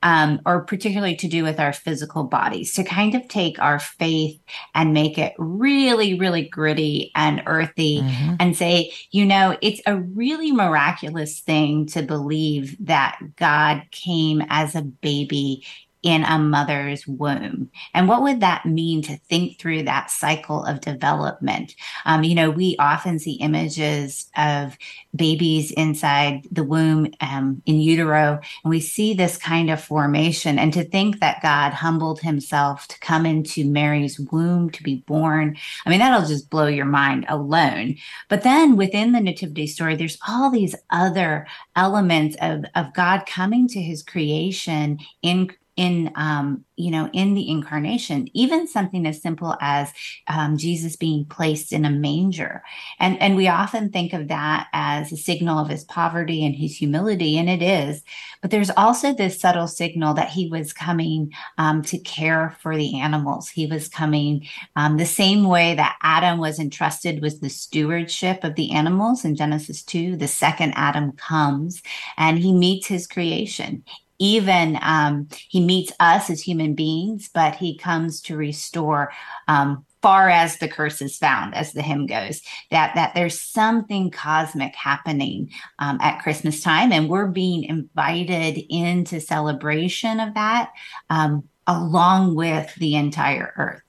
um, 0.02 0.40
or 0.46 0.60
particularly 0.64 1.16
to 1.16 1.28
do 1.28 1.42
with 1.44 1.60
our 1.60 1.72
physical 1.72 2.24
bodies 2.24 2.74
to 2.74 2.84
kind 2.84 3.14
of 3.14 3.26
take 3.28 3.58
our 3.58 3.78
faith 3.78 4.40
and 4.74 4.92
make 4.92 5.18
it 5.18 5.32
really 5.38 6.18
really 6.18 6.42
gritty 6.48 7.10
and 7.14 7.42
earthy 7.46 8.02
Mhm. 8.02 8.36
and 8.40 8.56
say, 8.56 8.92
you 9.10 9.24
know, 9.24 9.56
it's 9.62 9.80
a 9.86 9.96
really 9.96 10.52
miraculous 10.52 11.40
thing 11.40 11.86
to 11.86 12.02
believe 12.02 12.76
that 12.80 13.18
God 13.36 13.82
came 13.90 14.42
as 14.48 14.74
a 14.74 14.82
baby 14.82 15.64
in 16.02 16.24
a 16.24 16.38
mother's 16.38 17.06
womb. 17.06 17.70
And 17.94 18.08
what 18.08 18.22
would 18.22 18.40
that 18.40 18.66
mean 18.66 19.02
to 19.02 19.16
think 19.28 19.58
through 19.58 19.84
that 19.84 20.10
cycle 20.10 20.64
of 20.64 20.80
development? 20.80 21.74
Um, 22.04 22.24
you 22.24 22.34
know, 22.34 22.50
we 22.50 22.76
often 22.78 23.18
see 23.18 23.34
images 23.34 24.28
of 24.36 24.76
babies 25.14 25.70
inside 25.72 26.48
the 26.50 26.64
womb 26.64 27.12
um, 27.20 27.62
in 27.66 27.76
utero, 27.80 28.40
and 28.64 28.70
we 28.70 28.80
see 28.80 29.14
this 29.14 29.36
kind 29.36 29.70
of 29.70 29.82
formation. 29.82 30.58
And 30.58 30.72
to 30.72 30.84
think 30.84 31.20
that 31.20 31.42
God 31.42 31.72
humbled 31.72 32.20
himself 32.20 32.88
to 32.88 32.98
come 32.98 33.24
into 33.24 33.64
Mary's 33.64 34.18
womb 34.18 34.70
to 34.70 34.82
be 34.82 34.96
born, 35.06 35.56
I 35.86 35.90
mean, 35.90 36.00
that'll 36.00 36.28
just 36.28 36.50
blow 36.50 36.66
your 36.66 36.84
mind 36.84 37.26
alone. 37.28 37.96
But 38.28 38.42
then 38.42 38.76
within 38.76 39.12
the 39.12 39.20
nativity 39.20 39.68
story, 39.68 39.94
there's 39.94 40.18
all 40.26 40.50
these 40.50 40.74
other 40.90 41.46
elements 41.76 42.36
of, 42.40 42.64
of 42.74 42.92
God 42.94 43.24
coming 43.26 43.68
to 43.68 43.80
his 43.80 44.02
creation 44.02 44.98
in 45.22 45.48
in 45.76 46.12
um, 46.16 46.64
you 46.76 46.90
know 46.90 47.08
in 47.12 47.34
the 47.34 47.48
incarnation 47.48 48.28
even 48.34 48.66
something 48.66 49.06
as 49.06 49.22
simple 49.22 49.56
as 49.60 49.92
um, 50.28 50.56
jesus 50.56 50.96
being 50.96 51.24
placed 51.24 51.72
in 51.72 51.84
a 51.84 51.90
manger. 51.90 52.62
And 52.98 53.20
and 53.20 53.36
we 53.36 53.48
often 53.48 53.90
think 53.90 54.12
of 54.12 54.28
that 54.28 54.68
as 54.72 55.12
a 55.12 55.16
signal 55.16 55.58
of 55.58 55.68
his 55.68 55.84
poverty 55.84 56.44
and 56.44 56.54
his 56.54 56.76
humility 56.76 57.38
and 57.38 57.48
it 57.48 57.62
is. 57.62 58.02
But 58.40 58.50
there's 58.50 58.70
also 58.70 59.12
this 59.12 59.40
subtle 59.40 59.68
signal 59.68 60.14
that 60.14 60.30
he 60.30 60.48
was 60.48 60.72
coming 60.72 61.32
um, 61.58 61.82
to 61.82 61.98
care 61.98 62.56
for 62.60 62.76
the 62.76 63.00
animals. 63.00 63.48
He 63.48 63.66
was 63.66 63.88
coming 63.88 64.46
um, 64.76 64.96
the 64.96 65.06
same 65.06 65.44
way 65.44 65.74
that 65.74 65.96
Adam 66.02 66.38
was 66.38 66.58
entrusted 66.58 67.22
with 67.22 67.40
the 67.40 67.50
stewardship 67.50 68.44
of 68.44 68.54
the 68.54 68.72
animals 68.72 69.24
in 69.24 69.36
Genesis 69.36 69.82
2, 69.82 70.16
the 70.16 70.28
second 70.28 70.72
Adam 70.76 71.12
comes 71.12 71.82
and 72.16 72.38
he 72.38 72.52
meets 72.52 72.86
his 72.86 73.06
creation. 73.06 73.84
Even 74.22 74.78
um, 74.82 75.26
he 75.48 75.60
meets 75.60 75.90
us 75.98 76.30
as 76.30 76.40
human 76.40 76.74
beings, 76.74 77.28
but 77.34 77.56
he 77.56 77.76
comes 77.76 78.20
to 78.22 78.36
restore 78.36 79.10
um, 79.48 79.84
far 80.00 80.28
as 80.28 80.58
the 80.58 80.68
curse 80.68 81.02
is 81.02 81.18
found, 81.18 81.56
as 81.56 81.72
the 81.72 81.82
hymn 81.82 82.06
goes, 82.06 82.40
that, 82.70 82.94
that 82.94 83.14
there's 83.14 83.40
something 83.40 84.12
cosmic 84.12 84.76
happening 84.76 85.50
um, 85.80 85.98
at 86.00 86.22
Christmas 86.22 86.62
time, 86.62 86.92
and 86.92 87.08
we're 87.08 87.26
being 87.26 87.64
invited 87.64 88.62
into 88.68 89.20
celebration 89.20 90.20
of 90.20 90.34
that 90.34 90.70
um, 91.10 91.48
along 91.66 92.36
with 92.36 92.72
the 92.76 92.94
entire 92.94 93.52
earth. 93.56 93.82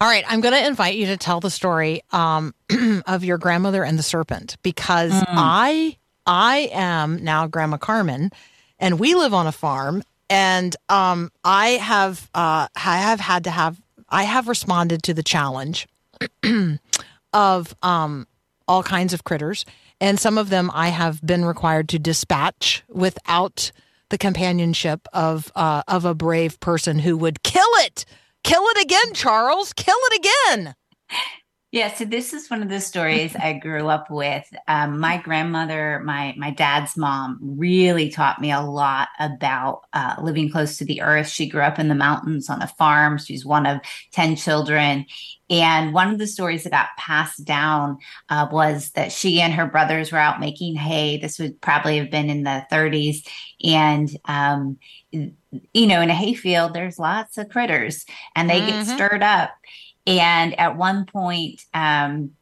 All 0.00 0.08
right, 0.08 0.24
I'm 0.28 0.40
going 0.40 0.54
to 0.54 0.66
invite 0.66 0.96
you 0.96 1.06
to 1.06 1.18
tell 1.18 1.40
the 1.40 1.50
story 1.50 2.02
um, 2.10 2.54
of 3.06 3.22
your 3.22 3.36
grandmother 3.36 3.84
and 3.84 3.98
the 3.98 4.02
serpent 4.02 4.56
because 4.62 5.12
I 5.14 5.98
I 6.26 6.70
am 6.72 7.22
now 7.22 7.46
Grandma 7.46 7.76
Carmen, 7.76 8.30
and 8.78 8.98
we 8.98 9.14
live 9.14 9.32
on 9.32 9.46
a 9.46 9.52
farm, 9.52 10.02
and 10.28 10.74
um, 10.88 11.30
I 11.44 11.68
have 11.70 12.28
uh, 12.34 12.68
I 12.74 12.98
have 12.98 13.20
had 13.20 13.44
to 13.44 13.50
have 13.50 13.80
I 14.08 14.24
have 14.24 14.48
responded 14.48 15.02
to 15.04 15.14
the 15.14 15.22
challenge 15.22 15.86
of 17.32 17.74
um, 17.82 18.26
all 18.66 18.82
kinds 18.82 19.12
of 19.12 19.24
critters, 19.24 19.64
and 20.00 20.18
some 20.18 20.38
of 20.38 20.48
them 20.48 20.70
I 20.74 20.88
have 20.88 21.24
been 21.24 21.44
required 21.44 21.88
to 21.90 21.98
dispatch 21.98 22.82
without 22.88 23.70
the 24.08 24.18
companionship 24.18 25.06
of 25.12 25.52
uh, 25.54 25.82
of 25.86 26.04
a 26.04 26.14
brave 26.14 26.58
person 26.60 27.00
who 27.00 27.16
would 27.16 27.42
kill 27.42 27.62
it, 27.78 28.04
kill 28.42 28.62
it 28.64 28.84
again, 28.84 29.14
Charles, 29.14 29.72
kill 29.72 29.98
it 30.10 30.26
again. 30.54 30.74
Yeah, 31.72 31.92
so 31.92 32.04
this 32.04 32.32
is 32.32 32.48
one 32.48 32.62
of 32.62 32.68
the 32.68 32.80
stories 32.80 33.34
I 33.40 33.54
grew 33.54 33.88
up 33.88 34.10
with. 34.10 34.46
Um, 34.68 34.98
my 35.00 35.18
grandmother, 35.18 36.00
my 36.04 36.34
my 36.38 36.50
dad's 36.50 36.96
mom, 36.96 37.38
really 37.42 38.08
taught 38.08 38.40
me 38.40 38.52
a 38.52 38.60
lot 38.60 39.08
about 39.18 39.82
uh, 39.92 40.14
living 40.22 40.50
close 40.50 40.78
to 40.78 40.84
the 40.84 41.02
earth. 41.02 41.28
She 41.28 41.48
grew 41.48 41.60
up 41.62 41.78
in 41.78 41.88
the 41.88 41.94
mountains 41.94 42.48
on 42.48 42.62
a 42.62 42.68
farm. 42.68 43.18
She's 43.18 43.44
one 43.44 43.66
of 43.66 43.80
ten 44.12 44.36
children, 44.36 45.06
and 45.50 45.92
one 45.92 46.08
of 46.12 46.18
the 46.18 46.26
stories 46.28 46.64
that 46.64 46.70
got 46.70 46.88
passed 46.98 47.44
down 47.44 47.98
uh, 48.30 48.46
was 48.50 48.90
that 48.92 49.12
she 49.12 49.40
and 49.40 49.52
her 49.52 49.66
brothers 49.66 50.12
were 50.12 50.18
out 50.18 50.40
making 50.40 50.76
hay. 50.76 51.18
This 51.18 51.38
would 51.38 51.60
probably 51.60 51.98
have 51.98 52.10
been 52.10 52.30
in 52.30 52.44
the 52.44 52.64
30s, 52.70 53.26
and 53.62 54.08
um, 54.26 54.78
you 55.10 55.86
know, 55.86 56.00
in 56.00 56.10
a 56.10 56.14
hayfield, 56.14 56.74
there's 56.74 56.98
lots 56.98 57.38
of 57.38 57.48
critters, 57.48 58.04
and 58.34 58.48
they 58.48 58.60
get 58.60 58.80
Mhm. 58.80 58.84
stirred 58.84 59.22
up. 59.22 59.50
And 60.06 60.58
at 60.58 60.76
one 60.76 61.06
point, 61.06 61.62
um, 61.74 62.32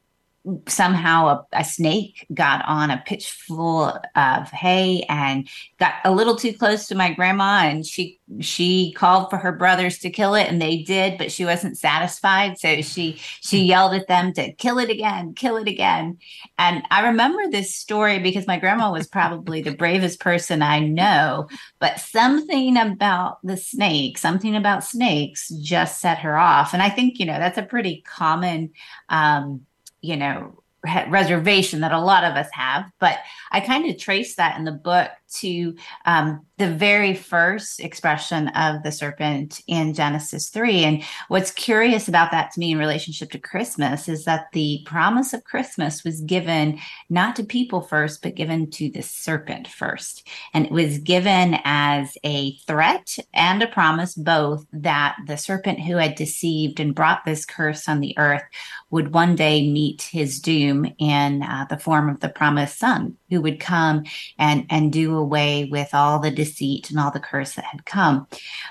somehow 0.68 1.26
a, 1.26 1.46
a, 1.54 1.64
snake 1.64 2.26
got 2.34 2.62
on 2.66 2.90
a 2.90 3.02
pitch 3.06 3.30
full 3.30 3.98
of 4.14 4.50
hay 4.50 5.02
and 5.08 5.48
got 5.78 5.94
a 6.04 6.12
little 6.12 6.36
too 6.36 6.52
close 6.52 6.86
to 6.86 6.94
my 6.94 7.14
grandma 7.14 7.62
and 7.64 7.86
she 7.86 8.20
she 8.40 8.92
called 8.92 9.30
for 9.30 9.38
her 9.38 9.52
brothers 9.52 9.98
to 9.98 10.10
kill 10.10 10.34
it 10.34 10.48
and 10.48 10.60
they 10.60 10.82
did 10.82 11.16
but 11.16 11.32
she 11.32 11.46
wasn't 11.46 11.78
satisfied. 11.78 12.58
So 12.58 12.82
she 12.82 13.16
she 13.40 13.64
yelled 13.64 13.94
at 13.94 14.06
them 14.06 14.34
to 14.34 14.52
kill 14.52 14.78
it 14.78 14.90
again 14.90 15.32
kill 15.32 15.56
it 15.56 15.66
again. 15.66 16.18
And 16.58 16.82
i 16.90 17.06
remember 17.06 17.50
this 17.50 17.74
story 17.74 18.18
because 18.18 18.46
my 18.46 18.58
grandma 18.58 18.92
was 18.92 19.06
probably 19.06 19.62
the 19.62 19.74
bravest 19.74 20.20
person 20.20 20.60
i 20.60 20.78
know 20.78 21.48
but 21.78 22.00
something 22.00 22.76
about 22.76 23.38
the 23.42 23.56
snake 23.56 24.18
something 24.18 24.56
about 24.56 24.84
snakes 24.84 25.48
just 25.62 26.00
set 26.00 26.18
her 26.18 26.36
off. 26.36 26.74
And 26.74 26.82
i 26.82 26.90
think 26.90 27.18
you 27.18 27.24
know 27.24 27.38
that's 27.38 27.58
a 27.58 27.62
pretty 27.62 28.02
common 28.06 28.72
um 29.08 29.64
you 30.04 30.16
know 30.16 30.62
reservation 31.08 31.80
that 31.80 31.92
a 31.92 32.00
lot 32.00 32.24
of 32.24 32.34
us 32.34 32.48
have 32.52 32.84
but 33.00 33.16
i 33.52 33.58
kind 33.58 33.88
of 33.88 33.96
trace 33.96 34.36
that 34.36 34.58
in 34.58 34.64
the 34.64 34.72
book 34.72 35.10
to 35.40 35.74
um, 36.06 36.44
the 36.56 36.70
very 36.70 37.14
first 37.14 37.80
expression 37.80 38.48
of 38.48 38.82
the 38.84 38.92
serpent 38.92 39.60
in 39.66 39.92
Genesis 39.92 40.50
3. 40.50 40.84
And 40.84 41.02
what's 41.28 41.50
curious 41.50 42.06
about 42.06 42.30
that 42.30 42.52
to 42.52 42.60
me 42.60 42.72
in 42.72 42.78
relationship 42.78 43.30
to 43.32 43.38
Christmas 43.38 44.08
is 44.08 44.24
that 44.24 44.46
the 44.52 44.82
promise 44.86 45.32
of 45.32 45.42
Christmas 45.42 46.04
was 46.04 46.20
given 46.20 46.78
not 47.10 47.34
to 47.36 47.44
people 47.44 47.80
first, 47.80 48.22
but 48.22 48.36
given 48.36 48.70
to 48.70 48.88
the 48.90 49.02
serpent 49.02 49.66
first. 49.66 50.28
And 50.52 50.66
it 50.66 50.72
was 50.72 50.98
given 50.98 51.58
as 51.64 52.16
a 52.22 52.56
threat 52.66 53.16
and 53.32 53.62
a 53.62 53.66
promise, 53.66 54.14
both 54.14 54.64
that 54.72 55.16
the 55.26 55.36
serpent 55.36 55.80
who 55.80 55.96
had 55.96 56.14
deceived 56.14 56.78
and 56.78 56.94
brought 56.94 57.24
this 57.24 57.44
curse 57.44 57.88
on 57.88 57.98
the 57.98 58.16
earth 58.16 58.44
would 58.90 59.12
one 59.12 59.34
day 59.34 59.68
meet 59.68 60.02
his 60.02 60.38
doom 60.38 60.86
in 60.98 61.42
uh, 61.42 61.66
the 61.68 61.78
form 61.78 62.08
of 62.08 62.20
the 62.20 62.28
promised 62.28 62.78
son 62.78 63.16
who 63.34 63.42
would 63.42 63.58
come 63.58 64.04
and, 64.38 64.64
and 64.70 64.92
do 64.92 65.16
away 65.16 65.64
with 65.64 65.92
all 65.92 66.20
the 66.20 66.30
deceit 66.30 66.90
and 66.90 67.00
all 67.00 67.10
the 67.10 67.18
curse 67.18 67.54
that 67.54 67.64
had 67.64 67.84
come. 67.84 68.26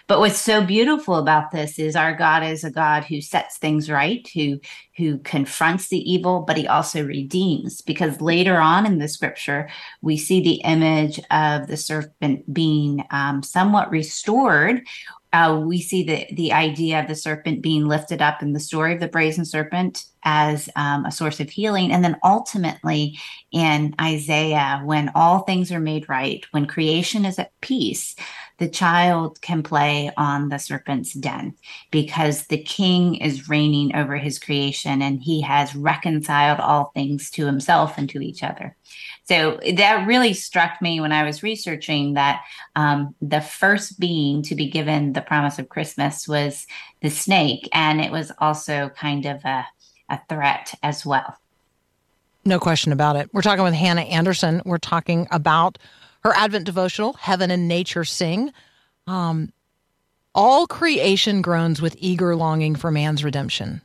But 0.08 0.20
what's 0.20 0.40
so 0.40 0.64
beautiful 0.64 1.16
about 1.16 1.52
this 1.52 1.78
is 1.78 1.96
our 1.96 2.16
God 2.16 2.44
is 2.44 2.64
a 2.64 2.72
God 2.72 3.04
who 3.04 3.20
sets 3.20 3.58
things 3.58 3.90
right, 3.90 4.28
who 4.34 4.60
who 4.96 5.18
confronts 5.20 5.90
the 5.90 6.12
evil, 6.12 6.42
but 6.42 6.56
he 6.56 6.68
also 6.68 7.04
redeems. 7.04 7.82
Because 7.82 8.22
later 8.22 8.58
on 8.58 8.86
in 8.86 9.00
the 9.00 9.08
scripture, 9.08 9.68
we 10.02 10.18
see 10.18 10.40
the 10.40 10.62
image 10.62 11.20
of 11.32 11.68
the 11.68 11.78
serpent 11.78 12.54
being 12.54 13.04
um, 13.10 13.42
somewhat 13.42 13.90
restored 13.90 14.86
uh, 15.34 15.60
we 15.66 15.82
see 15.82 16.04
the 16.04 16.28
the 16.34 16.54
idea 16.54 17.02
of 17.02 17.08
the 17.08 17.16
serpent 17.16 17.62
being 17.62 17.88
lifted 17.88 18.22
up 18.22 18.44
in 18.44 18.54
the 18.54 18.60
story 18.60 18.94
of 18.94 19.00
the 19.00 19.08
brazen 19.08 19.46
serpent 19.46 20.06
as 20.24 20.70
um, 20.76 21.06
a 21.06 21.12
source 21.12 21.40
of 21.40 21.50
healing, 21.50 21.92
and 21.92 22.04
then 22.04 22.18
ultimately 22.24 23.18
in 23.52 23.96
Isaiah, 24.00 24.82
when 24.86 25.12
all 25.16 25.40
things 25.40 25.72
are 25.72 25.80
made 25.80 26.08
right, 26.08 26.46
when 26.52 26.68
creation 26.68 27.26
is 27.26 27.40
at 27.40 27.52
peace, 27.62 28.16
the 28.60 28.70
child 28.70 29.42
can 29.42 29.64
play 29.64 30.12
on 30.16 30.50
the 30.50 30.60
serpent's 30.60 31.14
den 31.14 31.56
because 31.92 32.46
the 32.48 32.62
king 32.62 33.16
is 33.16 33.50
reigning 33.50 33.96
over 33.96 34.18
his 34.18 34.38
creation 34.38 35.02
and 35.02 35.22
he 35.22 35.42
has 35.42 35.76
reconciled 35.76 36.60
all 36.60 36.92
things 36.94 37.32
to 37.32 37.46
himself 37.46 37.98
and 37.98 38.10
to 38.12 38.22
each 38.22 38.44
other. 38.44 38.78
So 39.26 39.60
that 39.76 40.06
really 40.06 40.34
struck 40.34 40.82
me 40.82 41.00
when 41.00 41.14
I 41.14 41.24
was 41.24 41.44
researching 41.44 42.16
that 42.16 42.44
um, 42.76 43.16
the 43.22 43.40
first 43.40 44.00
being 44.00 44.44
to 44.44 44.56
be 44.56 44.70
given 44.70 45.14
the 45.14 45.22
promise 45.22 45.60
of 45.60 45.70
Christmas 45.70 46.28
was 46.28 46.68
the 47.02 47.10
snake, 47.10 47.70
and 47.72 48.02
it 48.02 48.12
was 48.12 48.32
also 48.40 48.90
kind 48.90 49.26
of 49.26 49.44
a, 49.46 49.66
a 50.10 50.20
threat 50.28 50.74
as 50.84 51.06
well. 51.06 51.38
No 52.44 52.60
question 52.60 52.92
about 52.92 53.16
it. 53.16 53.30
We're 53.34 53.42
talking 53.42 53.64
with 53.64 53.74
Hannah 53.74 54.02
Anderson. 54.02 54.62
We're 54.66 54.78
talking 54.78 55.28
about 55.32 55.78
her 56.24 56.34
Advent 56.36 56.66
devotional, 56.66 57.14
Heaven 57.14 57.50
and 57.50 57.70
Nature 57.70 58.04
Sing. 58.04 58.52
Um, 59.08 59.54
all 60.36 60.68
creation 60.68 61.42
groans 61.42 61.82
with 61.82 61.96
eager 62.00 62.36
longing 62.36 62.76
for 62.76 62.92
man's 62.92 63.24
redemption. 63.24 63.82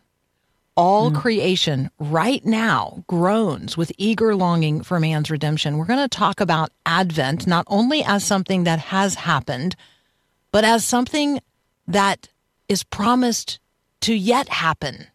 All 0.79 1.11
mm. 1.11 1.17
creation 1.17 1.91
right 1.99 2.45
now 2.47 3.03
groans 3.09 3.77
with 3.77 3.91
eager 3.99 4.37
longing 4.37 4.85
for 4.85 5.01
man's 5.01 5.29
redemption. 5.29 5.77
We're 5.77 5.87
going 5.87 5.99
to 5.99 6.09
talk 6.09 6.41
about 6.41 6.71
Advent 6.87 7.49
not 7.49 7.65
only 7.67 8.05
as 8.05 8.23
something 8.23 8.63
that 8.63 8.79
has 8.79 9.17
happened, 9.17 9.75
but 10.53 10.65
as 10.65 10.85
something 10.85 11.41
that 11.89 12.29
is 12.69 12.85
promised 12.85 13.59
to 14.03 14.15
yet 14.15 14.49
happen. 14.49 15.09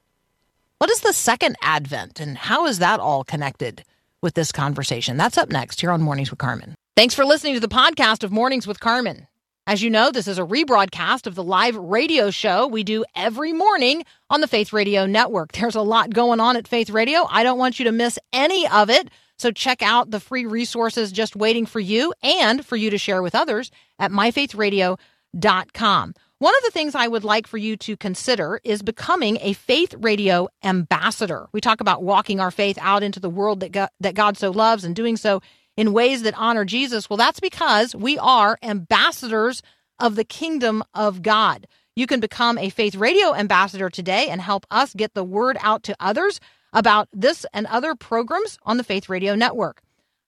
What 0.80 0.90
is 0.90 1.00
the 1.00 1.14
second 1.14 1.56
Advent, 1.62 2.20
and 2.20 2.38
how 2.38 2.66
is 2.66 2.80
that 2.80 3.00
all 3.00 3.24
connected 3.24 3.86
with 4.22 4.34
this 4.34 4.52
conversation? 4.52 5.16
That's 5.16 5.38
up 5.38 5.50
next 5.50 5.80
here 5.80 5.92
on 5.92 6.02
Mornings 6.02 6.30
with 6.30 6.40
Carmen. 6.40 6.76
Thanks 6.98 7.16
for 7.16 7.24
listening 7.24 7.54
to 7.54 7.62
the 7.62 7.70
podcast 7.70 8.26
of 8.26 8.34
Mornings 8.34 8.68
with 8.68 8.82
Carmen. 8.82 9.28
As 9.66 9.82
you 9.82 9.90
know, 9.90 10.12
this 10.12 10.28
is 10.28 10.38
a 10.38 10.46
rebroadcast 10.46 11.26
of 11.26 11.36
the 11.36 11.44
live 11.44 11.78
radio 11.78 12.32
show 12.32 12.68
we 12.68 12.84
do 12.84 13.06
every 13.16 13.54
morning 13.54 14.04
on 14.30 14.42
the 14.42 14.48
Faith 14.48 14.74
Radio 14.74 15.06
Network. 15.06 15.52
There's 15.54 15.76
a 15.76 15.82
lot 15.82 16.14
going 16.14 16.42
on 16.42 16.58
at 16.58 16.68
Faith 16.68 16.90
Radio. 16.90 17.26
I 17.30 17.44
don't 17.44 17.58
want 17.58 17.80
you 17.80 17.86
to 17.86 17.94
miss 17.94 18.20
any 18.34 18.68
of 18.68 18.90
it. 18.90 19.10
So 19.38 19.52
check 19.52 19.82
out 19.82 20.12
the 20.12 20.20
free 20.20 20.46
resources 20.46 21.14
just 21.14 21.38
waiting 21.38 21.66
for 21.66 21.80
you 21.80 22.14
and 22.22 22.66
for 22.66 22.76
you 22.76 22.90
to 22.90 22.98
share 22.98 23.24
with 23.24 23.36
others 23.36 23.72
at 24.00 24.12
myfaithradio.com. 24.12 26.14
One 26.40 26.54
of 26.58 26.64
the 26.66 26.72
things 26.72 26.94
I 26.94 27.08
would 27.08 27.24
like 27.24 27.48
for 27.48 27.58
you 27.58 27.78
to 27.78 27.96
consider 27.96 28.60
is 28.66 28.82
becoming 28.82 29.38
a 29.40 29.54
faith 29.54 29.96
radio 29.98 30.50
ambassador. 30.62 31.48
We 31.54 31.62
talk 31.62 31.80
about 31.80 32.04
walking 32.04 32.42
our 32.42 32.52
faith 32.52 32.78
out 32.82 33.02
into 33.02 33.22
the 33.22 33.30
world 33.30 33.62
that 33.62 33.72
God, 33.72 33.88
that 34.02 34.14
God 34.14 34.38
so 34.38 34.52
loves 34.52 34.84
and 34.84 34.94
doing 34.94 35.16
so 35.16 35.42
in 35.78 35.94
ways 35.94 36.24
that 36.24 36.38
honor 36.38 36.66
Jesus? 36.66 37.10
Well, 37.10 37.18
that's 37.18 37.40
because 37.40 37.96
we 37.96 38.18
are 38.18 38.58
ambassadors 38.62 39.62
of 40.00 40.16
the 40.16 40.24
kingdom 40.24 40.84
of 40.94 41.22
God. 41.22 41.68
You 41.96 42.08
can 42.08 42.20
become 42.20 42.58
a 42.58 42.70
Faith 42.70 42.96
Radio 42.96 43.36
ambassador 43.36 43.90
today 43.90 44.28
and 44.30 44.42
help 44.42 44.66
us 44.72 44.94
get 44.94 45.14
the 45.14 45.24
word 45.24 45.58
out 45.62 45.84
to 45.84 45.96
others 46.00 46.40
about 46.74 47.08
this 47.14 47.46
and 47.54 47.68
other 47.68 47.96
programs 47.96 48.58
on 48.64 48.78
the 48.78 48.84
Faith 48.84 49.10
Radio 49.10 49.36
Network. 49.36 49.82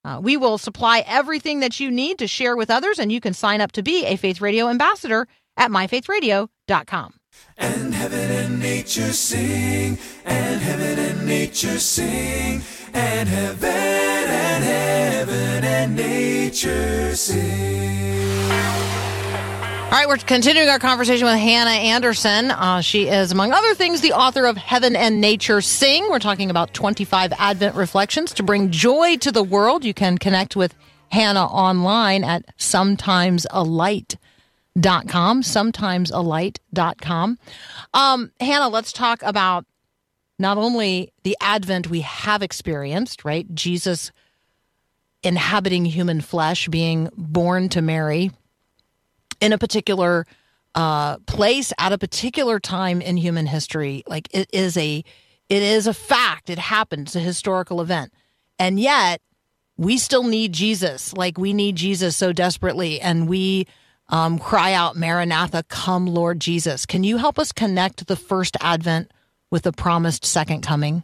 Uh, 0.04 0.20
we 0.22 0.38
will 0.38 0.60
supply 0.60 1.04
everything 1.08 1.62
that 1.62 1.80
you 1.80 1.90
need 1.90 2.20
to 2.20 2.28
share 2.28 2.56
with 2.56 2.70
others, 2.70 3.00
and 3.00 3.12
you 3.12 3.20
can 3.20 3.34
sign 3.34 3.60
up 3.60 3.72
to 3.72 3.82
be 3.82 4.06
a 4.06 4.16
Faith 4.16 4.40
Radio 4.40 4.70
ambassador 4.70 5.28
at 5.58 5.72
myfaithradio.com. 5.72 7.14
And 7.58 7.94
heaven 7.94 8.32
and 8.32 8.60
nature 8.60 9.14
sing, 9.14 9.98
and 10.26 10.62
heaven 10.62 11.00
and 11.00 11.26
nature 11.26 11.80
sing, 11.80 12.62
and 12.94 13.30
heaven 13.30 13.70
and 13.70 14.64
heaven 14.64 15.64
and 15.64 15.96
nature 15.96 17.16
sing. 17.16 18.06
All 19.96 20.02
right, 20.02 20.08
we're 20.10 20.18
continuing 20.18 20.68
our 20.68 20.80
conversation 20.80 21.26
with 21.26 21.38
Hannah 21.38 21.70
Anderson. 21.70 22.52
Uh, 22.52 22.82
she 22.82 23.08
is, 23.08 23.32
among 23.32 23.54
other 23.54 23.74
things, 23.76 24.02
the 24.02 24.12
author 24.12 24.46
of 24.46 24.58
Heaven 24.58 24.94
and 24.94 25.22
Nature 25.22 25.62
Sing. 25.62 26.10
We're 26.10 26.20
talking 26.20 26.50
about 26.50 26.74
25 26.74 27.32
Advent 27.38 27.76
reflections 27.76 28.34
to 28.34 28.44
bring 28.44 28.72
joy 28.72 29.16
to 29.18 29.32
the 29.32 29.44
world. 29.44 29.86
You 29.86 29.94
can 29.94 30.18
connect 30.18 30.58
with 30.58 30.76
Hannah 31.12 31.46
online 31.46 32.26
at 32.26 32.44
sometimesalight.com 34.78 35.42
sometimesalight.com, 35.42 35.42
sometimesalight.com. 35.42 37.38
Um, 37.94 38.32
Hannah, 38.40 38.70
let's 38.70 38.92
talk 38.92 39.22
about 39.24 39.66
not 40.38 40.58
only 40.58 41.14
the 41.24 41.38
Advent 41.40 41.90
we 41.90 42.02
have 42.02 42.42
experienced, 42.42 43.24
right? 43.24 43.54
Jesus 43.54 44.12
inhabiting 45.24 45.86
human 45.86 46.22
flesh, 46.22 46.68
being 46.68 47.10
born 47.16 47.70
to 47.70 47.82
Mary 47.82 48.32
in 49.42 49.54
a 49.54 49.58
particular 49.58 50.26
uh, 50.76 51.18
place 51.20 51.72
at 51.80 51.94
a 51.94 51.98
particular 51.98 52.60
time 52.60 53.02
in 53.02 53.18
human 53.18 53.48
history. 53.48 54.04
Like 54.08 54.28
it 54.32 54.50
is 54.52 54.78
a, 54.78 55.04
it 55.50 55.64
is 55.64 55.88
a 55.88 55.94
fact. 55.94 56.50
It 56.50 56.60
happened. 56.60 57.08
It's 57.08 57.16
a 57.16 57.22
historical 57.22 57.82
event, 57.82 58.14
and 58.60 58.80
yet 58.80 59.22
we 59.78 59.98
still 59.98 60.24
need 60.24 60.54
Jesus. 60.54 61.14
Like 61.14 61.38
we 61.38 61.54
need 61.54 61.76
Jesus 61.76 62.16
so 62.18 62.34
desperately, 62.34 63.00
and 63.00 63.28
we 63.28 63.68
um, 64.10 64.40
cry 64.40 64.74
out, 64.74 64.96
Maranatha, 64.96 65.64
come, 65.64 66.06
Lord 66.08 66.40
Jesus. 66.40 66.86
Can 66.86 67.04
you 67.04 67.18
help 67.18 67.40
us 67.40 67.52
connect 67.52 68.08
the 68.08 68.16
first 68.16 68.56
advent 68.62 69.12
with 69.52 69.64
the 69.64 69.72
promised 69.72 70.26
second 70.26 70.62
coming? 70.62 71.04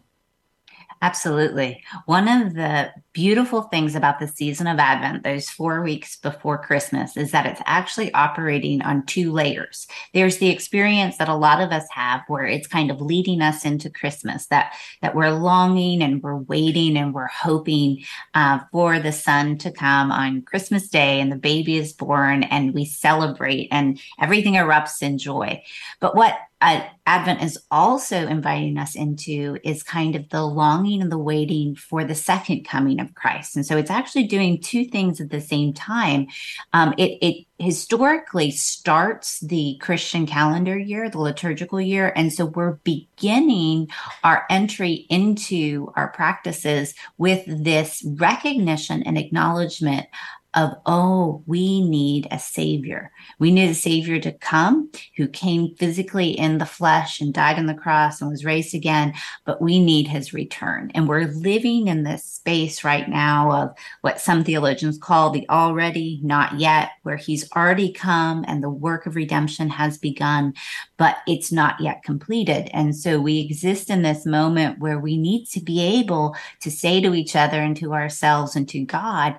Absolutely. 1.04 1.84
One 2.06 2.28
of 2.28 2.54
the 2.54 2.92
beautiful 3.12 3.64
things 3.64 3.96
about 3.96 4.20
the 4.20 4.28
season 4.28 4.68
of 4.68 4.78
Advent, 4.78 5.24
those 5.24 5.50
four 5.50 5.82
weeks 5.82 6.15
before 6.17 6.60
Christmas, 6.62 7.17
is 7.17 7.32
that 7.32 7.48
it's 7.48 7.62
actually 7.65 8.13
operating 8.13 8.84
on 8.84 9.08
two 9.08 9.32
layers. 9.32 9.88
There's 10.13 10.38
the 10.38 10.50
experience 10.50 11.17
that 11.17 11.28
a 11.28 11.36
lot 11.36 11.60
of 11.60 11.71
us 11.71 11.88
have 11.90 12.21
where 12.28 12.46
it's 12.46 12.67
kind 12.67 12.92
of 12.92 13.02
leading 13.02 13.42
us 13.42 13.65
into 13.65 13.90
Christmas, 13.90 14.46
that, 14.48 14.75
that 15.02 15.15
we're 15.15 15.32
longing 15.32 16.04
and 16.04 16.21
we're 16.21 16.38
waiting 16.38 16.96
and 16.96 17.15
we're 17.15 17.28
hoping 17.28 18.04
uh, 18.36 18.60
for 18.71 19.00
the 19.00 19.12
son 19.12 19.58
to 19.58 19.71
come 19.71 20.12
on 20.12 20.44
Christmas 20.44 20.88
Day 20.88 21.19
and 21.19 21.32
the 21.32 21.36
baby 21.36 21.78
is 21.78 21.94
born 21.94 22.44
and 22.44 22.75
we 22.75 22.86
celebrate 22.86 23.69
and 23.71 24.00
everything 24.19 24.54
erupts 24.54 25.02
in 25.02 25.17
joy. 25.17 25.63
But 26.00 26.15
what 26.15 26.38
Advent 26.62 27.42
is 27.42 27.58
also 27.72 28.28
inviting 28.28 28.78
us 28.78 28.96
into 28.96 29.58
is 29.64 29.84
kind 29.84 30.16
of 30.16 30.30
the 30.30 30.44
longing 30.44 31.02
and 31.02 31.12
the 31.12 31.18
waiting 31.18 31.76
for 31.76 32.04
the 32.04 32.16
second 32.16 32.64
coming 32.64 33.00
of 33.00 33.16
Christ. 33.16 33.56
And 33.56 33.66
so 33.66 33.78
it's 33.78 33.90
actually 33.90 34.28
doing 34.28 34.62
two 34.62 34.86
things 34.86 35.20
at 35.20 35.32
the 35.32 35.42
same 35.42 35.74
time. 35.74 36.28
Um, 36.74 36.94
it, 36.98 37.18
it 37.22 37.46
historically 37.58 38.52
starts 38.52 39.40
the 39.40 39.78
Christian 39.82 40.26
calendar 40.26 40.78
year, 40.78 41.10
the 41.10 41.20
liturgical 41.20 41.82
year. 41.82 42.14
And 42.16 42.32
so 42.32 42.46
we're 42.46 42.80
beginning 42.84 43.90
our 44.24 44.46
entry 44.50 45.06
into 45.10 45.92
our 45.96 46.10
practices 46.10 46.94
with 47.18 47.44
this 47.48 48.04
recognition 48.06 49.04
and 49.04 49.18
acknowledgement 49.18 50.08
of, 50.54 50.73
oh, 50.85 51.43
we 51.45 51.81
need 51.81 52.27
a 52.29 52.37
savior. 52.37 53.12
We 53.39 53.52
need 53.52 53.69
a 53.69 53.75
savior 53.75 54.19
to 54.19 54.31
come 54.33 54.91
who 55.15 55.27
came 55.27 55.75
physically 55.75 56.37
in 56.37 56.58
the 56.58 56.65
flesh 56.65 57.21
and 57.21 57.33
died 57.33 57.58
on 57.58 57.67
the 57.67 57.73
cross 57.73 58.21
and 58.21 58.29
was 58.29 58.43
raised 58.43 58.75
again, 58.75 59.13
but 59.45 59.62
we 59.62 59.79
need 59.79 60.08
his 60.08 60.33
return. 60.33 60.91
And 60.93 61.08
we're 61.08 61.27
living 61.27 61.87
in 61.87 62.04
this 62.04 62.25
space 62.25 62.83
right 62.83 63.08
now 63.08 63.52
of 63.52 63.77
what 64.02 64.19
some 64.19 64.43
theologians 64.43 64.97
call 64.97 65.29
the 65.29 65.47
already, 65.49 66.19
not 66.21 66.60
yet, 66.60 66.91
where 67.04 67.17
he's 67.17 67.49
already 67.54 67.91
come 67.93 68.43
and 68.47 68.62
the 68.62 68.69
work 68.69 69.06
of 69.06 69.15
redemption 69.15 69.69
has 69.69 69.97
begun, 69.97 70.54
but 70.97 71.17
it's 71.27 71.52
not 71.52 71.79
yet 71.79 72.04
completed. 72.04 72.69
And 72.73 72.95
so 72.95 73.21
we 73.21 73.39
exist 73.39 73.89
in 73.89 74.02
this 74.02 74.25
moment 74.25 74.79
where 74.79 74.99
we 74.99 75.17
need 75.17 75.45
to 75.52 75.62
be 75.62 75.81
able 75.81 76.35
to 76.60 76.69
say 76.69 76.99
to 77.02 77.13
each 77.13 77.35
other 77.35 77.62
and 77.62 77.77
to 77.77 77.93
ourselves 77.93 78.56
and 78.56 78.67
to 78.69 78.83
God, 78.83 79.37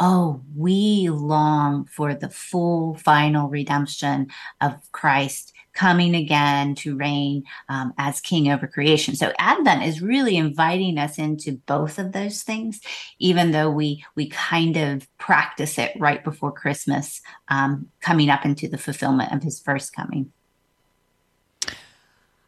oh, 0.00 0.42
we 0.56 1.08
long 1.10 1.86
for 1.86 2.14
the 2.14 2.30
full 2.30 2.94
final 2.96 3.48
redemption 3.48 4.28
of 4.60 4.74
Christ 4.92 5.52
coming 5.78 6.16
again 6.16 6.74
to 6.74 6.96
reign 6.96 7.44
um, 7.68 7.94
as 7.98 8.20
king 8.20 8.50
over 8.50 8.66
creation. 8.66 9.14
So 9.14 9.32
Advent 9.38 9.84
is 9.84 10.02
really 10.02 10.36
inviting 10.36 10.98
us 10.98 11.18
into 11.18 11.52
both 11.66 12.00
of 12.00 12.10
those 12.10 12.42
things, 12.42 12.80
even 13.20 13.52
though 13.52 13.70
we 13.70 14.04
we 14.16 14.28
kind 14.28 14.76
of 14.76 15.06
practice 15.18 15.78
it 15.78 15.92
right 15.98 16.22
before 16.24 16.50
Christmas, 16.50 17.20
um, 17.48 17.88
coming 18.00 18.28
up 18.28 18.44
into 18.44 18.68
the 18.68 18.78
fulfillment 18.78 19.32
of 19.32 19.42
His 19.42 19.60
first 19.60 19.94
coming. 19.94 20.32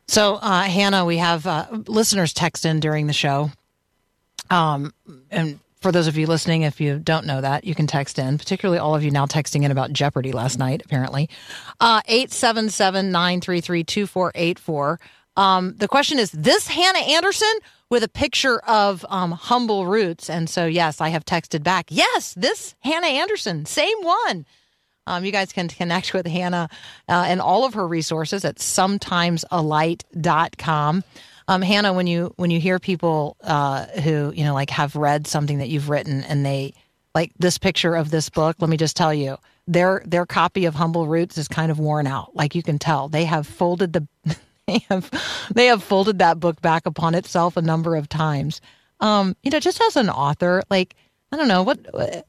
So, 0.09 0.35
uh, 0.37 0.63
Hannah, 0.63 1.05
we 1.05 1.19
have 1.19 1.47
uh, 1.47 1.67
listeners 1.87 2.33
text 2.33 2.67
in 2.67 2.81
during 2.81 3.07
the 3.07 3.13
show. 3.13 3.53
Um, 4.51 4.93
and 5.31 5.61
for 5.81 5.93
those 5.93 6.07
of 6.07 6.19
you 6.19 6.27
listening, 6.27 6.63
if 6.63 6.81
you 6.81 6.99
don't 6.99 7.27
know 7.27 7.41
that, 7.41 7.65
you 7.65 7.75
can 7.75 7.87
text 7.87 8.19
in, 8.19 8.37
particularly 8.37 8.79
all 8.79 8.95
of 8.95 9.03
you 9.03 9.11
now 9.11 9.25
texting 9.27 9.65
in 9.65 9.71
about 9.71 9.93
Jeopardy 9.93 10.33
last 10.33 10.59
night, 10.59 10.83
apparently. 10.85 11.31
Uh, 11.81 12.03
877 12.07 13.11
933 13.11 13.85
2484. 13.85 15.01
Um, 15.37 15.75
the 15.77 15.89
question 15.89 16.19
is 16.19 16.31
this 16.33 16.69
Hannah 16.69 16.99
Anderson 16.99 17.53
with 17.89 18.05
a 18.05 18.09
picture 18.09 18.59
of 18.61 19.07
um, 19.09 19.33
humble 19.33 19.87
roots. 19.87 20.29
And 20.29 20.51
so, 20.51 20.67
yes, 20.67 21.01
I 21.01 21.09
have 21.09 21.25
texted 21.25 21.63
back. 21.63 21.87
Yes, 21.89 22.35
this 22.35 22.75
Hannah 22.81 23.07
Anderson, 23.07 23.65
same 23.65 23.97
one. 24.03 24.45
Um, 25.07 25.25
you 25.25 25.33
guys 25.33 25.51
can 25.53 25.69
connect 25.69 26.13
with 26.13 26.27
Hannah 26.27 26.69
uh, 27.09 27.25
and 27.27 27.41
all 27.41 27.65
of 27.65 27.73
her 27.75 27.89
resources 27.89 28.45
at 28.45 28.57
sometimesalight.com. 28.57 31.05
Um, 31.51 31.63
Hannah, 31.63 31.93
when 31.93 32.07
you 32.07 32.33
when 32.37 32.53
you 32.53 32.61
hear 32.61 32.79
people 32.79 33.37
uh, 33.43 33.87
who 33.87 34.33
you 34.37 34.45
know 34.45 34.55
like 34.55 34.71
have 34.71 34.95
read 34.95 35.27
something 35.27 35.59
that 35.59 35.69
you've 35.69 35.91
written 35.91 36.23
and 36.23 36.47
they 36.47 36.75
like 37.13 37.33
this 37.41 37.59
picture 37.59 37.97
of 37.97 38.13
this 38.13 38.31
book, 38.31 38.55
let 38.61 38.71
me 38.71 38.77
just 38.77 38.97
tell 38.97 39.13
you, 39.13 39.37
their 39.67 40.01
their 40.07 40.27
copy 40.27 40.67
of 40.67 40.77
Humble 40.77 41.09
Roots 41.09 41.37
is 41.39 41.49
kind 41.49 41.73
of 41.73 41.81
worn 41.81 42.07
out. 42.07 42.37
Like 42.37 42.55
you 42.55 42.63
can 42.63 42.79
tell, 42.79 43.09
they 43.09 43.25
have 43.25 43.49
folded 43.49 43.93
the 43.93 44.07
they 44.69 44.79
have 44.89 45.11
they 45.53 45.67
have 45.67 45.83
folded 45.83 46.21
that 46.21 46.39
book 46.39 46.61
back 46.63 46.87
upon 46.87 47.17
itself 47.17 47.57
a 47.57 47.63
number 47.63 47.97
of 47.97 48.09
times. 48.09 48.61
Um, 49.01 49.35
you 49.43 49.51
know, 49.51 49.59
just 49.59 49.81
as 49.81 49.97
an 49.97 50.09
author, 50.09 50.63
like 50.71 50.95
I 51.33 51.37
don't 51.37 51.49
know 51.49 51.65
what, 51.65 51.81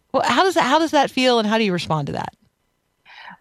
what 0.09 0.26
how 0.26 0.41
does 0.41 0.55
that 0.55 0.63
how 0.63 0.80
does 0.80 0.91
that 0.91 1.11
feel, 1.11 1.38
and 1.38 1.47
how 1.47 1.59
do 1.59 1.63
you 1.63 1.74
respond 1.74 2.07
to 2.07 2.13
that? 2.13 2.34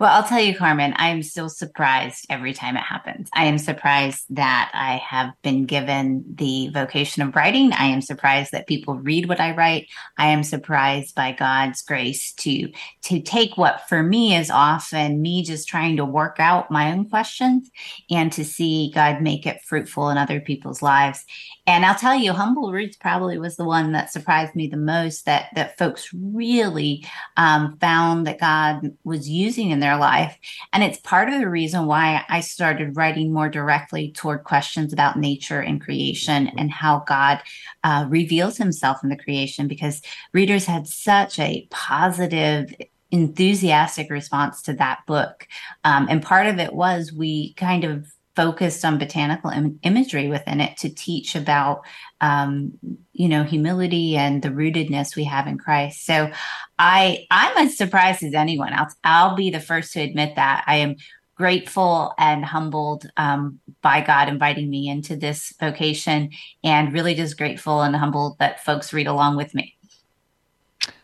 Well, 0.01 0.11
I'll 0.11 0.27
tell 0.27 0.41
you, 0.41 0.57
Carmen, 0.57 0.95
I'm 0.97 1.23
still 1.23 1.51
surprised 1.51 2.25
every 2.31 2.55
time 2.55 2.75
it 2.75 2.83
happens. 2.83 3.29
I 3.35 3.45
am 3.45 3.59
surprised 3.59 4.25
that 4.31 4.71
I 4.73 4.97
have 4.97 5.35
been 5.43 5.67
given 5.67 6.25
the 6.37 6.71
vocation 6.73 7.23
of 7.23 7.37
writing. 7.37 7.75
I 7.75 7.85
am 7.89 8.01
surprised 8.01 8.53
that 8.53 8.67
people 8.67 8.95
read 8.95 9.29
what 9.29 9.41
I 9.41 9.55
write. 9.55 9.89
I 10.17 10.29
am 10.29 10.43
surprised 10.43 11.15
by 11.15 11.33
God's 11.33 11.83
grace 11.83 12.33
to 12.37 12.73
to 13.03 13.21
take 13.21 13.59
what 13.59 13.91
for 13.91 14.03
me 14.03 14.35
is 14.35 14.51
often 14.51 15.21
me 15.21 15.43
just 15.43 15.69
trying 15.69 15.99
to 15.99 16.07
work 16.07 16.37
out 16.39 16.71
my 16.71 16.93
own 16.93 17.11
questions 17.11 17.71
and 18.11 18.33
to 18.33 18.43
see 18.43 18.91
God 18.95 19.21
make 19.21 19.45
it 19.45 19.61
fruitful 19.67 20.09
in 20.09 20.17
other 20.17 20.41
people's 20.41 20.81
lives. 20.81 21.27
And 21.71 21.87
I'll 21.87 21.95
tell 21.95 22.17
you, 22.17 22.33
Humble 22.33 22.73
Roots 22.73 22.97
probably 22.97 23.39
was 23.39 23.55
the 23.55 23.65
one 23.65 23.93
that 23.93 24.11
surprised 24.11 24.57
me 24.57 24.67
the 24.67 24.77
most 24.77 25.25
that 25.27 25.51
that 25.55 25.79
folks 25.79 26.13
really 26.13 27.07
um, 27.37 27.79
found 27.79 28.27
that 28.27 28.41
God 28.41 28.97
was 29.05 29.29
using 29.29 29.71
in 29.71 29.79
their 29.79 29.97
life. 29.97 30.37
And 30.73 30.83
it's 30.83 30.99
part 30.99 31.29
of 31.29 31.39
the 31.39 31.49
reason 31.49 31.87
why 31.87 32.25
I 32.29 32.41
started 32.41 32.97
writing 32.97 33.33
more 33.33 33.49
directly 33.49 34.11
toward 34.11 34.43
questions 34.43 34.93
about 34.93 35.17
nature 35.17 35.61
and 35.61 35.81
creation 35.81 36.49
and 36.59 36.73
how 36.73 37.05
God 37.07 37.41
uh, 37.85 38.05
reveals 38.09 38.57
himself 38.57 39.05
in 39.05 39.09
the 39.09 39.17
creation 39.17 39.69
because 39.69 40.03
readers 40.33 40.65
had 40.65 40.89
such 40.89 41.39
a 41.39 41.69
positive 41.71 42.75
enthusiastic 43.13 44.11
response 44.11 44.63
to 44.63 44.73
that 44.75 45.07
book. 45.07 45.47
Um, 45.85 46.09
and 46.11 46.21
part 46.21 46.47
of 46.47 46.59
it 46.59 46.73
was 46.73 47.13
we 47.13 47.55
kind 47.55 47.85
of 47.85 48.13
focused 48.41 48.87
on 48.87 48.97
botanical 48.97 49.51
Im- 49.51 49.79
imagery 49.83 50.29
within 50.29 50.63
it 50.63 50.75
to 50.79 50.89
teach 50.89 51.37
about 51.37 51.83
um, 52.23 52.73
you 53.13 53.29
know 53.29 53.43
humility 53.45 54.17
and 54.17 54.41
the 54.41 54.49
rootedness 54.49 55.15
we 55.15 55.25
have 55.25 55.47
in 55.47 55.59
christ. 55.59 56.07
So 56.07 56.31
i 56.79 57.27
i'm 57.31 57.55
as 57.59 57.77
surprised 57.77 58.23
as 58.23 58.33
anyone. 58.33 58.73
Else 58.73 58.95
i'll 59.05 59.37
be 59.37 59.51
the 59.51 59.61
first 59.61 59.93
to 59.93 60.01
admit 60.01 60.37
that. 60.37 60.65
I 60.67 60.77
am 60.77 60.97
grateful 61.37 62.15
and 62.17 62.43
humbled 62.43 63.11
um, 63.19 63.61
by 63.83 64.01
god 64.01 64.31
inviting 64.31 64.71
me 64.71 64.89
into 64.89 65.17
this 65.17 65.53
vocation 65.61 66.31
and 66.65 66.95
really 66.95 67.15
just 67.15 67.37
grateful 67.37 67.83
and 67.83 67.95
humbled 67.95 68.39
that 68.39 68.65
folks 68.65 68.95
read 68.95 69.07
along 69.07 69.37
with 69.37 69.55
me 69.55 69.77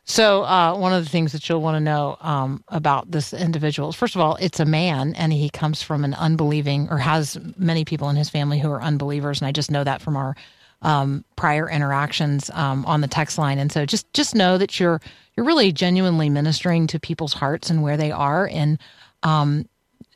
so, 0.09 0.45
uh, 0.45 0.77
one 0.77 0.93
of 0.93 1.03
the 1.03 1.11
things 1.11 1.33
that 1.33 1.49
you'll 1.49 1.61
want 1.61 1.75
to 1.75 1.81
know 1.81 2.17
um, 2.21 2.63
about 2.69 3.11
this 3.11 3.33
individual 3.33 3.89
is 3.89 3.97
first 3.97 4.15
of 4.15 4.21
all, 4.21 4.37
it's 4.37 4.61
a 4.61 4.65
man 4.65 5.15
and 5.17 5.33
he 5.33 5.51
comes 5.51 5.83
from 5.83 6.05
an 6.05 6.15
unbelieving 6.15 6.87
or 6.91 6.99
has 6.99 7.37
many 7.57 7.85
people 7.85 8.09
in 8.09 8.15
his 8.15 8.31
family 8.31 8.61
who 8.61 8.71
are 8.71 8.81
unbelievers. 8.81 9.41
And 9.41 9.49
I 9.49 9.53
just 9.53 9.69
know 9.69 9.83
that 9.83 10.01
from 10.01 10.17
our 10.17 10.37
um, 10.83 11.25
prior 11.35 11.69
interactions 11.69 12.51
um, 12.51 12.87
on 12.87 13.01
the 13.01 13.09
text 13.09 13.37
line. 13.37 13.59
And 13.59 13.73
so 13.73 13.85
just, 13.85 14.13
just 14.13 14.37
know 14.37 14.57
that 14.59 14.79
you're, 14.79 15.01
you're 15.37 15.45
really 15.45 15.73
genuinely 15.73 16.31
ministering 16.31 16.87
to 16.87 17.01
people's 17.01 17.33
hearts 17.33 17.69
and 17.69 17.83
where 17.83 17.97
they 17.97 18.13
are 18.13 18.47
in, 18.47 18.79
um, 19.25 19.69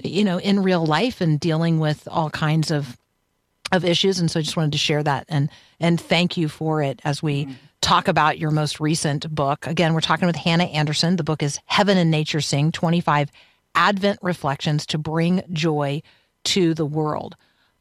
you 0.05 0.23
know, 0.23 0.39
in 0.39 0.63
real 0.63 0.87
life 0.87 1.21
and 1.21 1.41
dealing 1.41 1.81
with 1.81 2.07
all 2.09 2.31
kinds 2.31 2.71
of, 2.71 2.97
of 3.73 3.85
issues. 3.85 4.21
And 4.21 4.31
so 4.31 4.39
I 4.39 4.45
just 4.45 4.57
wanted 4.57 4.73
to 4.73 4.79
share 4.79 5.03
that 5.03 5.27
and, 5.29 5.51
and 5.81 6.01
thank 6.01 6.37
you 6.37 6.49
for 6.49 6.81
it 6.81 7.01
as 7.03 7.25
we, 7.25 7.47
mm-hmm 7.47 7.55
talk 7.81 8.09
about 8.09 8.39
your 8.39 8.51
most 8.51 8.81
recent 8.81 9.33
book. 9.35 9.67
Again, 9.67 9.95
we're 9.95 10.01
talking 10.01 10.27
with 10.27 10.37
Hannah 10.37 10.65
Anderson. 10.65 11.17
The 11.17 11.25
book 11.25 11.43
is 11.43 11.61
Heaven 11.67 11.97
and 11.97 12.11
Nature 12.11 12.41
Sing 12.41 12.73
25 12.73 13.31
Advent 13.75 14.19
Reflections 14.23 14.87
to 14.87 14.99
Bring 14.99 15.43
Joy 15.53 16.03
to 16.45 16.75
the 16.75 16.87
World. 16.87 17.37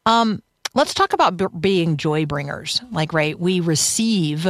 Um, 0.06 0.42
let's 0.74 0.94
talk 0.94 1.14
about 1.14 1.38
b- 1.38 1.46
being 1.60 1.98
joy 1.98 2.26
bringers. 2.26 2.82
Like, 2.92 3.14
right, 3.14 3.40
we 3.40 3.60
receive, 3.60 4.48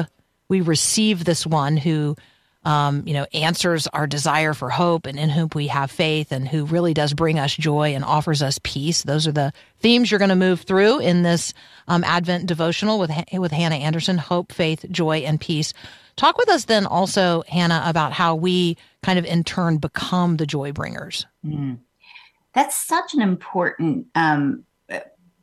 we 0.48 0.62
receive 0.62 1.26
this 1.26 1.46
one 1.46 1.78
who 1.78 2.16
um, 2.64 3.04
you 3.08 3.14
know, 3.14 3.26
answers 3.34 3.88
our 3.88 4.06
desire 4.06 4.54
for 4.54 4.70
hope 4.70 5.06
and 5.06 5.18
in 5.18 5.30
whom 5.30 5.50
we 5.56 5.68
have 5.68 5.90
faith 5.90 6.32
and 6.32 6.48
who 6.48 6.66
really 6.66 6.94
does 6.94 7.14
bring 7.14 7.40
us 7.40 7.56
joy 7.56 7.94
and 7.96 8.04
offers 8.04 8.42
us 8.42 8.60
peace. 8.64 9.04
Those 9.04 9.28
are 9.28 9.32
the 9.32 9.54
themes 9.80 10.12
you're 10.12 10.20
going 10.20 10.30
to 10.30 10.36
move 10.36 10.62
through 10.62 11.00
in 11.00 11.24
this 11.24 11.54
um, 11.88 12.04
Advent 12.04 12.48
devotional 12.48 13.00
with, 13.00 13.12
with 13.32 13.52
Hannah 13.52 13.76
Anderson 13.76 14.18
hope, 14.18 14.52
faith, 14.52 14.86
joy, 14.92 15.20
and 15.20 15.40
peace. 15.40 15.74
Talk 16.18 16.38
with 16.38 16.50
us 16.50 16.66
then 16.66 16.86
also, 16.86 17.44
Hannah, 17.48 17.82
about 17.86 18.12
how 18.12 18.36
we 18.36 18.76
kind 19.04 19.18
of 19.18 19.24
in 19.24 19.46
turn 19.46 19.78
become 19.78 20.36
the 20.36 20.46
joy 20.46 20.74
bringers. 20.74 21.26
Mm. 21.46 21.80
That's 22.54 22.78
such 22.78 23.14
an 23.14 23.22
important 23.22 24.08
um, 24.16 24.66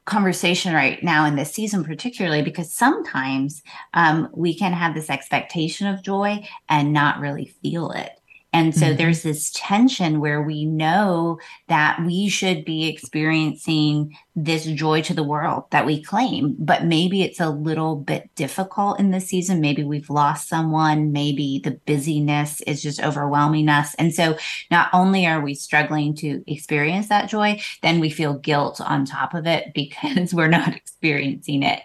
conversation 0.06 0.72
right 0.72 1.02
now 1.02 1.26
in 1.26 1.36
this 1.36 1.52
season, 1.52 1.84
particularly 1.84 2.40
because 2.40 2.72
sometimes 2.72 3.62
um, 3.92 4.28
we 4.32 4.56
can 4.56 4.72
have 4.72 4.94
this 4.94 5.10
expectation 5.10 5.86
of 5.86 6.02
joy 6.02 6.46
and 6.68 6.92
not 6.92 7.20
really 7.20 7.46
feel 7.62 7.90
it. 7.90 8.15
And 8.56 8.74
so 8.74 8.86
Mhm. 8.86 8.96
there's 8.96 9.22
this 9.22 9.50
tension 9.54 10.18
where 10.18 10.40
we 10.40 10.64
know 10.64 11.38
that 11.68 12.02
we 12.06 12.30
should 12.30 12.64
be 12.64 12.86
experiencing 12.88 14.16
this 14.34 14.64
joy 14.64 15.02
to 15.02 15.12
the 15.12 15.22
world 15.22 15.64
that 15.72 15.84
we 15.84 16.02
claim, 16.02 16.56
but 16.58 16.86
maybe 16.86 17.20
it's 17.20 17.38
a 17.38 17.50
little 17.50 17.96
bit 17.96 18.30
difficult 18.34 18.98
in 18.98 19.10
this 19.10 19.26
season. 19.26 19.60
Maybe 19.60 19.84
we've 19.84 20.08
lost 20.08 20.48
someone. 20.48 21.12
Maybe 21.12 21.60
the 21.62 21.78
busyness 21.84 22.62
is 22.62 22.82
just 22.82 23.02
overwhelming 23.02 23.68
us. 23.68 23.94
And 23.96 24.14
so 24.14 24.38
not 24.70 24.88
only 24.94 25.26
are 25.26 25.42
we 25.42 25.54
struggling 25.54 26.14
to 26.16 26.42
experience 26.46 27.08
that 27.08 27.28
joy, 27.28 27.60
then 27.82 28.00
we 28.00 28.08
feel 28.08 28.38
guilt 28.38 28.80
on 28.80 29.04
top 29.04 29.34
of 29.34 29.46
it 29.46 29.74
because 29.74 30.32
we're 30.34 30.48
not 30.48 30.74
experiencing 30.74 31.62
it. 31.62 31.82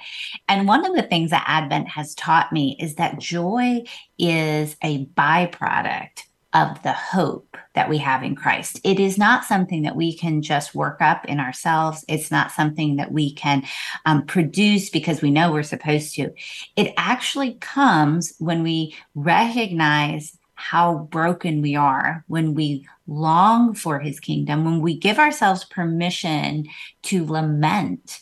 And 0.48 0.70
one 0.70 0.86
of 0.86 0.96
the 0.96 1.04
things 1.04 1.32
that 1.32 1.44
Advent 1.48 1.90
has 1.90 2.16
taught 2.16 2.54
me 2.54 2.78
is 2.80 2.96
that 2.96 3.20
joy 3.20 3.84
is 4.18 4.78
a 4.82 5.06
byproduct 5.08 6.24
of 6.54 6.82
the 6.84 6.92
hope 6.92 7.58
that 7.76 7.90
we 7.90 7.98
have 7.98 8.24
in 8.24 8.36
Christ. 8.36 8.80
It 8.84 9.00
is 9.00 9.18
not 9.18 9.46
something 9.46 9.84
that 9.84 9.96
we 9.96 10.16
can 10.16 10.42
just 10.42 10.76
work 10.76 11.02
up 11.02 11.26
in 11.26 11.40
ourselves. 11.40 12.04
It's 12.10 12.30
not 12.30 12.52
something 12.52 12.98
that 12.98 13.12
we 13.12 13.34
can 13.34 13.64
um, 14.06 14.26
produce 14.26 14.90
because 14.90 15.22
we 15.22 15.32
know 15.32 15.52
we're 15.52 15.64
supposed 15.64 16.14
to. 16.16 16.32
It 16.76 16.94
actually 16.98 17.54
comes 17.56 18.34
when 18.40 18.64
we 18.64 18.96
recognize 19.16 20.38
how 20.56 21.08
broken 21.10 21.62
we 21.62 21.76
are, 21.76 22.24
when 22.28 22.54
we 22.54 22.88
long 23.08 23.74
for 23.74 24.00
his 24.00 24.20
kingdom, 24.20 24.64
when 24.64 24.82
we 24.82 24.96
give 24.96 25.18
ourselves 25.18 25.64
permission 25.66 26.68
to 27.02 27.26
lament. 27.26 28.20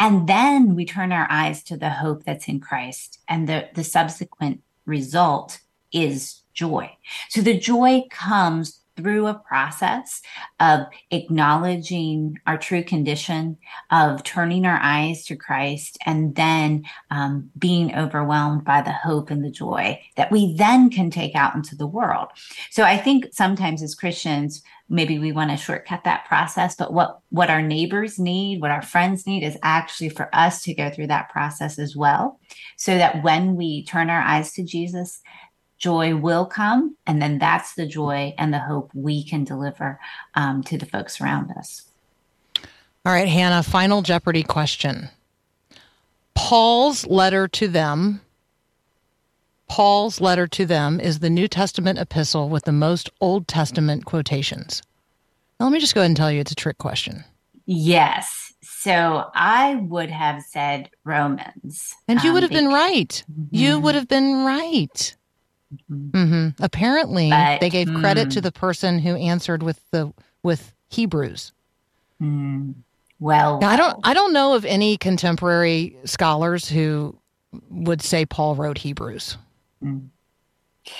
And 0.00 0.26
then 0.26 0.74
we 0.74 0.84
turn 0.84 1.12
our 1.12 1.26
eyes 1.30 1.62
to 1.64 1.76
the 1.76 1.90
hope 1.90 2.24
that's 2.24 2.48
in 2.48 2.60
Christ. 2.60 3.20
And 3.28 3.48
the, 3.48 3.68
the 3.74 3.84
subsequent 3.84 4.62
result 4.84 5.60
is 5.92 6.42
joy. 6.56 6.90
So 7.28 7.42
the 7.42 7.58
joy 7.58 8.02
comes 8.10 8.80
through 8.96 9.26
a 9.26 9.34
process 9.34 10.22
of 10.58 10.80
acknowledging 11.10 12.38
our 12.46 12.56
true 12.56 12.82
condition, 12.82 13.58
of 13.90 14.24
turning 14.24 14.64
our 14.64 14.78
eyes 14.82 15.24
to 15.26 15.36
Christ, 15.36 15.98
and 16.06 16.34
then 16.34 16.84
um, 17.10 17.50
being 17.58 17.94
overwhelmed 17.94 18.64
by 18.64 18.80
the 18.80 18.92
hope 18.92 19.30
and 19.30 19.44
the 19.44 19.50
joy 19.50 20.00
that 20.16 20.32
we 20.32 20.56
then 20.56 20.88
can 20.88 21.10
take 21.10 21.34
out 21.34 21.54
into 21.54 21.76
the 21.76 21.86
world. 21.86 22.28
So 22.70 22.84
I 22.84 22.96
think 22.96 23.26
sometimes 23.32 23.82
as 23.82 23.94
Christians, 23.94 24.62
maybe 24.88 25.18
we 25.18 25.32
want 25.32 25.50
to 25.50 25.56
shortcut 25.56 26.04
that 26.04 26.24
process, 26.24 26.74
but 26.74 26.92
what 26.92 27.18
what 27.28 27.50
our 27.50 27.62
neighbors 27.62 28.18
need, 28.18 28.62
what 28.62 28.70
our 28.70 28.82
friends 28.82 29.26
need, 29.26 29.42
is 29.42 29.58
actually 29.62 30.08
for 30.08 30.34
us 30.34 30.62
to 30.62 30.72
go 30.72 30.88
through 30.88 31.08
that 31.08 31.28
process 31.28 31.78
as 31.78 31.94
well, 31.94 32.40
so 32.78 32.96
that 32.96 33.22
when 33.22 33.56
we 33.56 33.84
turn 33.84 34.08
our 34.08 34.22
eyes 34.22 34.52
to 34.52 34.62
Jesus 34.62 35.20
joy 35.78 36.16
will 36.16 36.46
come. 36.46 36.96
And 37.06 37.20
then 37.20 37.38
that's 37.38 37.74
the 37.74 37.86
joy 37.86 38.34
and 38.38 38.52
the 38.52 38.58
hope 38.60 38.90
we 38.94 39.24
can 39.24 39.44
deliver 39.44 40.00
um, 40.34 40.62
to 40.64 40.78
the 40.78 40.86
folks 40.86 41.20
around 41.20 41.50
us. 41.52 41.82
All 43.04 43.12
right, 43.12 43.28
Hannah, 43.28 43.62
final 43.62 44.02
Jeopardy 44.02 44.42
question. 44.42 45.10
Paul's 46.34 47.06
letter 47.06 47.48
to 47.48 47.68
them, 47.68 48.20
Paul's 49.68 50.20
letter 50.20 50.46
to 50.48 50.66
them 50.66 51.00
is 51.00 51.18
the 51.18 51.30
New 51.30 51.48
Testament 51.48 51.98
epistle 51.98 52.48
with 52.48 52.64
the 52.64 52.72
most 52.72 53.10
Old 53.20 53.48
Testament 53.48 54.04
quotations. 54.04 54.82
Now, 55.58 55.66
let 55.66 55.72
me 55.72 55.80
just 55.80 55.94
go 55.94 56.00
ahead 56.02 56.10
and 56.10 56.16
tell 56.16 56.30
you 56.30 56.40
it's 56.40 56.52
a 56.52 56.56
trick 56.56 56.78
question. 56.78 57.24
Yes. 57.64 58.52
So 58.62 59.28
I 59.34 59.76
would 59.76 60.10
have 60.10 60.42
said 60.42 60.90
Romans. 61.04 61.94
And 62.06 62.22
you 62.22 62.30
um, 62.30 62.34
would 62.34 62.42
have 62.44 62.52
been 62.52 62.68
right. 62.68 63.24
You 63.50 63.78
Mhm. 63.78 63.82
would 63.82 63.94
have 63.94 64.08
been 64.08 64.44
right. 64.44 65.16
Mhm. 65.90 66.10
hmm 66.12 66.48
Apparently, 66.62 67.30
But, 67.30 67.60
they 67.60 67.70
gave 67.70 67.92
credit 67.94 68.24
hmm. 68.24 68.30
to 68.30 68.40
the 68.40 68.52
person 68.52 68.98
who 68.98 69.16
answered 69.16 69.62
with 69.62 69.80
the 69.90 70.12
with 70.42 70.72
Hebrews. 70.88 71.52
Hmm. 72.18 72.72
Well, 73.18 73.60
Now, 73.60 73.70
I 73.70 73.76
don't. 73.76 73.98
I 74.04 74.14
don't 74.14 74.32
know 74.32 74.54
of 74.54 74.64
any 74.64 74.96
contemporary 74.96 75.96
scholars 76.04 76.68
who 76.68 77.18
would 77.70 78.02
say 78.02 78.26
Paul 78.26 78.54
wrote 78.54 78.78
Hebrews. 78.78 79.38
Mm. 79.82 80.08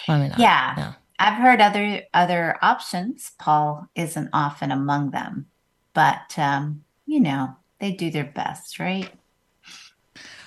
I 0.09 0.18
mean, 0.18 0.33
I- 0.33 0.39
Yeah. 0.39 0.74
yeah. 0.77 0.93
I've 1.18 1.35
heard 1.39 1.61
other 1.61 2.03
other 2.14 2.59
options. 2.62 3.33
Paul 3.39 3.89
isn't 3.95 4.31
often 4.33 4.70
among 4.70 5.11
them, 5.11 5.47
but 5.95 6.39
um, 6.39 6.85
you 7.07 7.20
know 7.20 7.57
they 7.81 7.93
do 7.93 8.11
their 8.11 8.24
best, 8.24 8.79
right? 8.79 9.11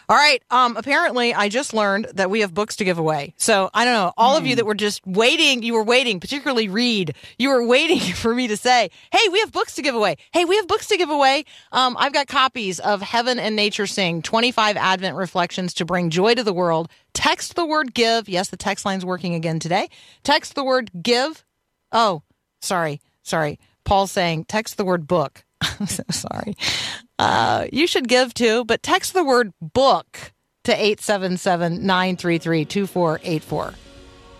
All 0.09 0.15
right. 0.17 0.41
Um, 0.49 0.75
apparently, 0.75 1.35
I 1.35 1.49
just 1.49 1.71
learned 1.71 2.07
that 2.15 2.31
we 2.31 2.39
have 2.39 2.51
books 2.51 2.77
to 2.77 2.83
give 2.83 2.97
away. 2.97 3.35
So 3.37 3.69
I 3.75 3.85
don't 3.85 3.93
know. 3.93 4.11
All 4.17 4.35
of 4.35 4.47
you 4.47 4.53
Hmm. 4.53 4.57
that 4.57 4.65
were 4.65 4.73
just 4.73 5.05
waiting, 5.05 5.61
you 5.61 5.73
were 5.73 5.83
waiting, 5.83 6.19
particularly 6.19 6.67
Reed, 6.67 7.13
you 7.37 7.49
were 7.49 7.63
waiting 7.63 7.99
for 8.15 8.33
me 8.33 8.47
to 8.47 8.57
say, 8.57 8.89
"Hey, 9.11 9.29
we 9.31 9.39
have 9.41 9.51
books 9.51 9.75
to 9.75 9.83
give 9.83 9.93
away." 9.93 10.17
Hey, 10.33 10.45
we 10.45 10.55
have 10.55 10.67
books 10.67 10.87
to 10.87 10.97
give 10.97 11.11
away. 11.11 11.45
Um, 11.71 11.95
I've 11.99 12.11
got 12.11 12.25
copies 12.27 12.79
of 12.79 13.03
Heaven 13.03 13.37
and 13.37 13.55
Nature 13.55 13.85
Sing, 13.85 14.23
25 14.23 14.77
Advent 14.77 15.15
Reflections 15.15 15.75
to 15.75 15.85
bring 15.85 16.09
joy 16.09 16.33
to 16.33 16.43
the 16.43 16.53
world. 16.53 16.89
Text 17.13 17.53
the 17.55 17.65
word 17.67 17.93
"give." 17.93 18.27
Yes, 18.27 18.49
the 18.49 18.57
text 18.57 18.85
line's 18.85 19.05
working 19.05 19.35
again 19.35 19.59
today. 19.59 19.89
Text 20.23 20.55
the 20.55 20.63
word 20.63 20.89
"give." 21.03 21.45
Oh, 21.91 22.23
sorry, 22.61 22.99
sorry. 23.21 23.59
Paul's 23.83 24.11
saying 24.11 24.45
text 24.45 24.77
the 24.77 24.85
word 24.85 25.05
"book." 25.05 25.43
I'm 25.61 25.85
so 25.85 26.01
sorry. 26.09 26.55
Uh, 27.19 27.67
you 27.71 27.85
should 27.85 28.07
give 28.07 28.33
too, 28.33 28.63
but 28.65 28.81
text 28.81 29.13
the 29.13 29.23
word 29.23 29.51
book 29.61 30.31
to 30.63 30.71
877 30.71 31.85
933 31.85 32.65
2484. 32.65 33.73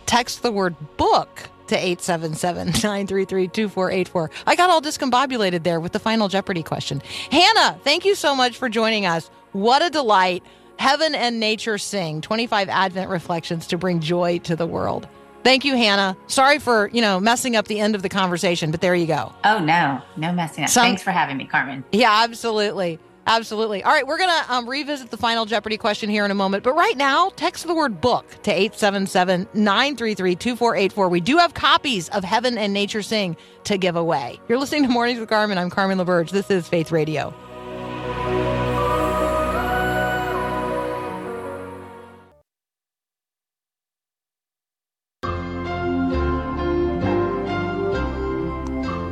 Text 0.05 0.41
the 0.41 0.51
word 0.51 0.75
book 0.97 1.49
to 1.67 1.75
877 1.75 2.67
933 2.67 3.47
2484. 3.49 4.31
I 4.47 4.55
got 4.55 4.69
all 4.69 4.81
discombobulated 4.81 5.63
there 5.63 5.79
with 5.79 5.91
the 5.91 5.99
final 5.99 6.29
Jeopardy 6.29 6.63
question. 6.63 7.01
Hannah, 7.31 7.77
thank 7.83 8.05
you 8.05 8.15
so 8.15 8.33
much 8.33 8.57
for 8.57 8.69
joining 8.69 9.05
us. 9.05 9.29
What 9.51 9.81
a 9.83 9.89
delight. 9.89 10.43
Heaven 10.77 11.13
and 11.13 11.41
Nature 11.41 11.77
Sing 11.77 12.21
25 12.21 12.69
Advent 12.69 13.09
Reflections 13.09 13.67
to 13.67 13.77
bring 13.77 13.99
joy 13.99 14.39
to 14.39 14.55
the 14.55 14.65
world. 14.65 15.09
Thank 15.43 15.65
you, 15.65 15.75
Hannah. 15.75 16.17
Sorry 16.27 16.59
for, 16.59 16.89
you 16.93 17.01
know, 17.01 17.19
messing 17.19 17.55
up 17.55 17.67
the 17.67 17.79
end 17.79 17.95
of 17.95 18.01
the 18.01 18.09
conversation, 18.09 18.71
but 18.71 18.81
there 18.81 18.95
you 18.95 19.07
go. 19.07 19.33
Oh 19.43 19.59
no, 19.59 20.01
no 20.17 20.31
messing 20.33 20.63
up. 20.65 20.69
Some- 20.69 20.83
Thanks 20.83 21.01
for 21.01 21.11
having 21.11 21.37
me, 21.37 21.45
Carmen. 21.45 21.83
Yeah, 21.91 22.23
absolutely. 22.23 22.99
Absolutely. 23.27 23.83
All 23.83 23.91
right, 23.91 24.07
we're 24.07 24.17
going 24.17 24.31
to 24.43 24.51
um, 24.53 24.67
revisit 24.67 25.11
the 25.11 25.17
final 25.17 25.45
Jeopardy 25.45 25.77
question 25.77 26.09
here 26.09 26.25
in 26.25 26.31
a 26.31 26.35
moment. 26.35 26.63
But 26.63 26.73
right 26.73 26.97
now, 26.97 27.29
text 27.35 27.67
the 27.67 27.75
word 27.75 28.01
book 28.01 28.25
to 28.41 28.51
877 28.51 29.47
933 29.53 30.35
2484. 30.35 31.09
We 31.09 31.21
do 31.21 31.37
have 31.37 31.53
copies 31.53 32.09
of 32.09 32.23
Heaven 32.23 32.57
and 32.57 32.73
Nature 32.73 33.03
Sing 33.03 33.37
to 33.65 33.77
give 33.77 33.95
away. 33.95 34.39
You're 34.47 34.57
listening 34.57 34.81
to 34.83 34.89
Mornings 34.89 35.19
with 35.19 35.29
Carmen. 35.29 35.59
I'm 35.59 35.69
Carmen 35.69 35.99
LaBerge. 35.99 36.31
This 36.31 36.49
is 36.49 36.67
Faith 36.67 36.91
Radio. 36.91 37.31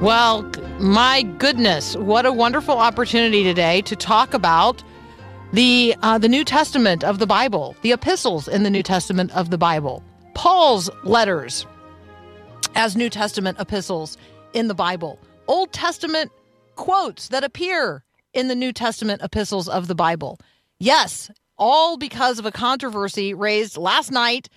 Well, 0.01 0.43
my 0.79 1.23
goodness, 1.23 1.95
what 1.95 2.27
a 2.27 2.31
wonderful 2.31 2.77
opportunity 2.77 3.43
today 3.43 3.81
to 3.81 3.95
talk 3.95 4.35
about 4.35 4.83
the 5.53 5.95
uh, 6.03 6.19
the 6.19 6.29
New 6.29 6.43
Testament 6.43 7.03
of 7.03 7.17
the 7.17 7.25
Bible, 7.25 7.75
the 7.81 7.93
epistles 7.93 8.47
in 8.47 8.61
the 8.61 8.69
New 8.69 8.83
Testament 8.83 9.35
of 9.35 9.49
the 9.49 9.57
Bible, 9.57 10.03
Paul's 10.35 10.91
letters 11.03 11.65
as 12.75 12.95
New 12.95 13.09
Testament 13.09 13.59
epistles 13.59 14.17
in 14.53 14.67
the 14.67 14.75
Bible, 14.75 15.17
Old 15.47 15.73
Testament 15.73 16.31
quotes 16.75 17.29
that 17.29 17.43
appear 17.43 18.03
in 18.33 18.49
the 18.49 18.55
New 18.55 18.71
Testament 18.71 19.23
epistles 19.23 19.67
of 19.67 19.87
the 19.87 19.95
Bible. 19.95 20.39
Yes, 20.77 21.31
all 21.57 21.97
because 21.97 22.37
of 22.37 22.45
a 22.45 22.51
controversy 22.51 23.33
raised 23.33 23.77
last 23.77 24.11
night 24.11 24.47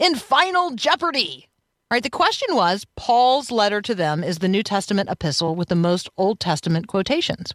in 0.00 0.16
Final 0.16 0.72
Jeopardy. 0.72 1.48
All 1.90 1.96
right, 1.96 2.02
the 2.02 2.10
question 2.10 2.54
was 2.54 2.84
Paul's 2.96 3.50
letter 3.50 3.80
to 3.80 3.94
them 3.94 4.22
is 4.22 4.40
the 4.40 4.48
New 4.48 4.62
Testament 4.62 5.08
epistle 5.08 5.56
with 5.56 5.70
the 5.70 5.74
most 5.74 6.10
Old 6.18 6.38
Testament 6.38 6.86
quotations. 6.86 7.54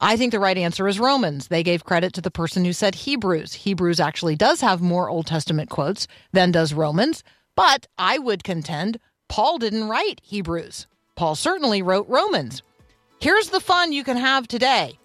I 0.00 0.16
think 0.16 0.32
the 0.32 0.40
right 0.40 0.58
answer 0.58 0.88
is 0.88 0.98
Romans. 0.98 1.46
They 1.46 1.62
gave 1.62 1.84
credit 1.84 2.12
to 2.14 2.20
the 2.20 2.32
person 2.32 2.64
who 2.64 2.72
said 2.72 2.96
Hebrews. 2.96 3.52
Hebrews 3.54 4.00
actually 4.00 4.34
does 4.34 4.62
have 4.62 4.82
more 4.82 5.08
Old 5.08 5.28
Testament 5.28 5.70
quotes 5.70 6.08
than 6.32 6.50
does 6.50 6.74
Romans, 6.74 7.22
but 7.54 7.86
I 7.96 8.18
would 8.18 8.42
contend 8.42 8.98
Paul 9.28 9.58
didn't 9.58 9.88
write 9.88 10.20
Hebrews. 10.24 10.88
Paul 11.14 11.36
certainly 11.36 11.82
wrote 11.82 12.08
Romans. 12.08 12.64
Here's 13.20 13.50
the 13.50 13.60
fun 13.60 13.92
you 13.92 14.02
can 14.02 14.16
have 14.16 14.48
today. 14.48 14.98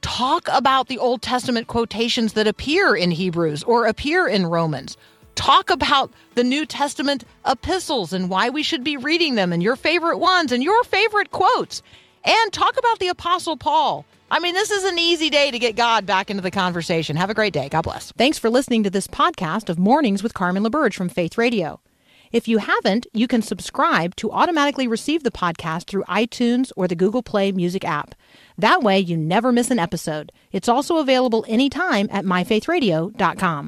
Talk 0.00 0.48
about 0.50 0.88
the 0.88 0.98
Old 0.98 1.20
Testament 1.20 1.66
quotations 1.66 2.32
that 2.32 2.46
appear 2.46 2.96
in 2.96 3.10
Hebrews 3.10 3.64
or 3.64 3.84
appear 3.84 4.26
in 4.26 4.46
Romans. 4.46 4.96
Talk 5.38 5.70
about 5.70 6.12
the 6.34 6.42
New 6.42 6.66
Testament 6.66 7.22
epistles 7.46 8.12
and 8.12 8.28
why 8.28 8.50
we 8.50 8.64
should 8.64 8.82
be 8.82 8.96
reading 8.96 9.36
them 9.36 9.52
and 9.52 9.62
your 9.62 9.76
favorite 9.76 10.18
ones 10.18 10.50
and 10.50 10.64
your 10.64 10.82
favorite 10.82 11.30
quotes. 11.30 11.80
And 12.24 12.52
talk 12.52 12.76
about 12.76 12.98
the 12.98 13.06
Apostle 13.06 13.56
Paul. 13.56 14.04
I 14.32 14.40
mean, 14.40 14.54
this 14.54 14.72
is 14.72 14.82
an 14.82 14.98
easy 14.98 15.30
day 15.30 15.52
to 15.52 15.58
get 15.60 15.76
God 15.76 16.04
back 16.04 16.28
into 16.28 16.42
the 16.42 16.50
conversation. 16.50 17.14
Have 17.16 17.30
a 17.30 17.34
great 17.34 17.52
day. 17.52 17.68
God 17.68 17.82
bless. 17.82 18.10
Thanks 18.12 18.36
for 18.36 18.50
listening 18.50 18.82
to 18.82 18.90
this 18.90 19.06
podcast 19.06 19.68
of 19.68 19.78
Mornings 19.78 20.24
with 20.24 20.34
Carmen 20.34 20.64
LaBerge 20.64 20.94
from 20.94 21.08
Faith 21.08 21.38
Radio. 21.38 21.80
If 22.32 22.48
you 22.48 22.58
haven't, 22.58 23.06
you 23.14 23.28
can 23.28 23.40
subscribe 23.40 24.16
to 24.16 24.32
automatically 24.32 24.88
receive 24.88 25.22
the 25.22 25.30
podcast 25.30 25.86
through 25.86 26.02
iTunes 26.08 26.72
or 26.76 26.88
the 26.88 26.96
Google 26.96 27.22
Play 27.22 27.52
Music 27.52 27.84
app. 27.84 28.16
That 28.58 28.82
way, 28.82 28.98
you 28.98 29.16
never 29.16 29.52
miss 29.52 29.70
an 29.70 29.78
episode. 29.78 30.32
It's 30.50 30.68
also 30.68 30.96
available 30.96 31.44
anytime 31.48 32.08
at 32.10 32.24
myfaithradio.com. 32.24 33.66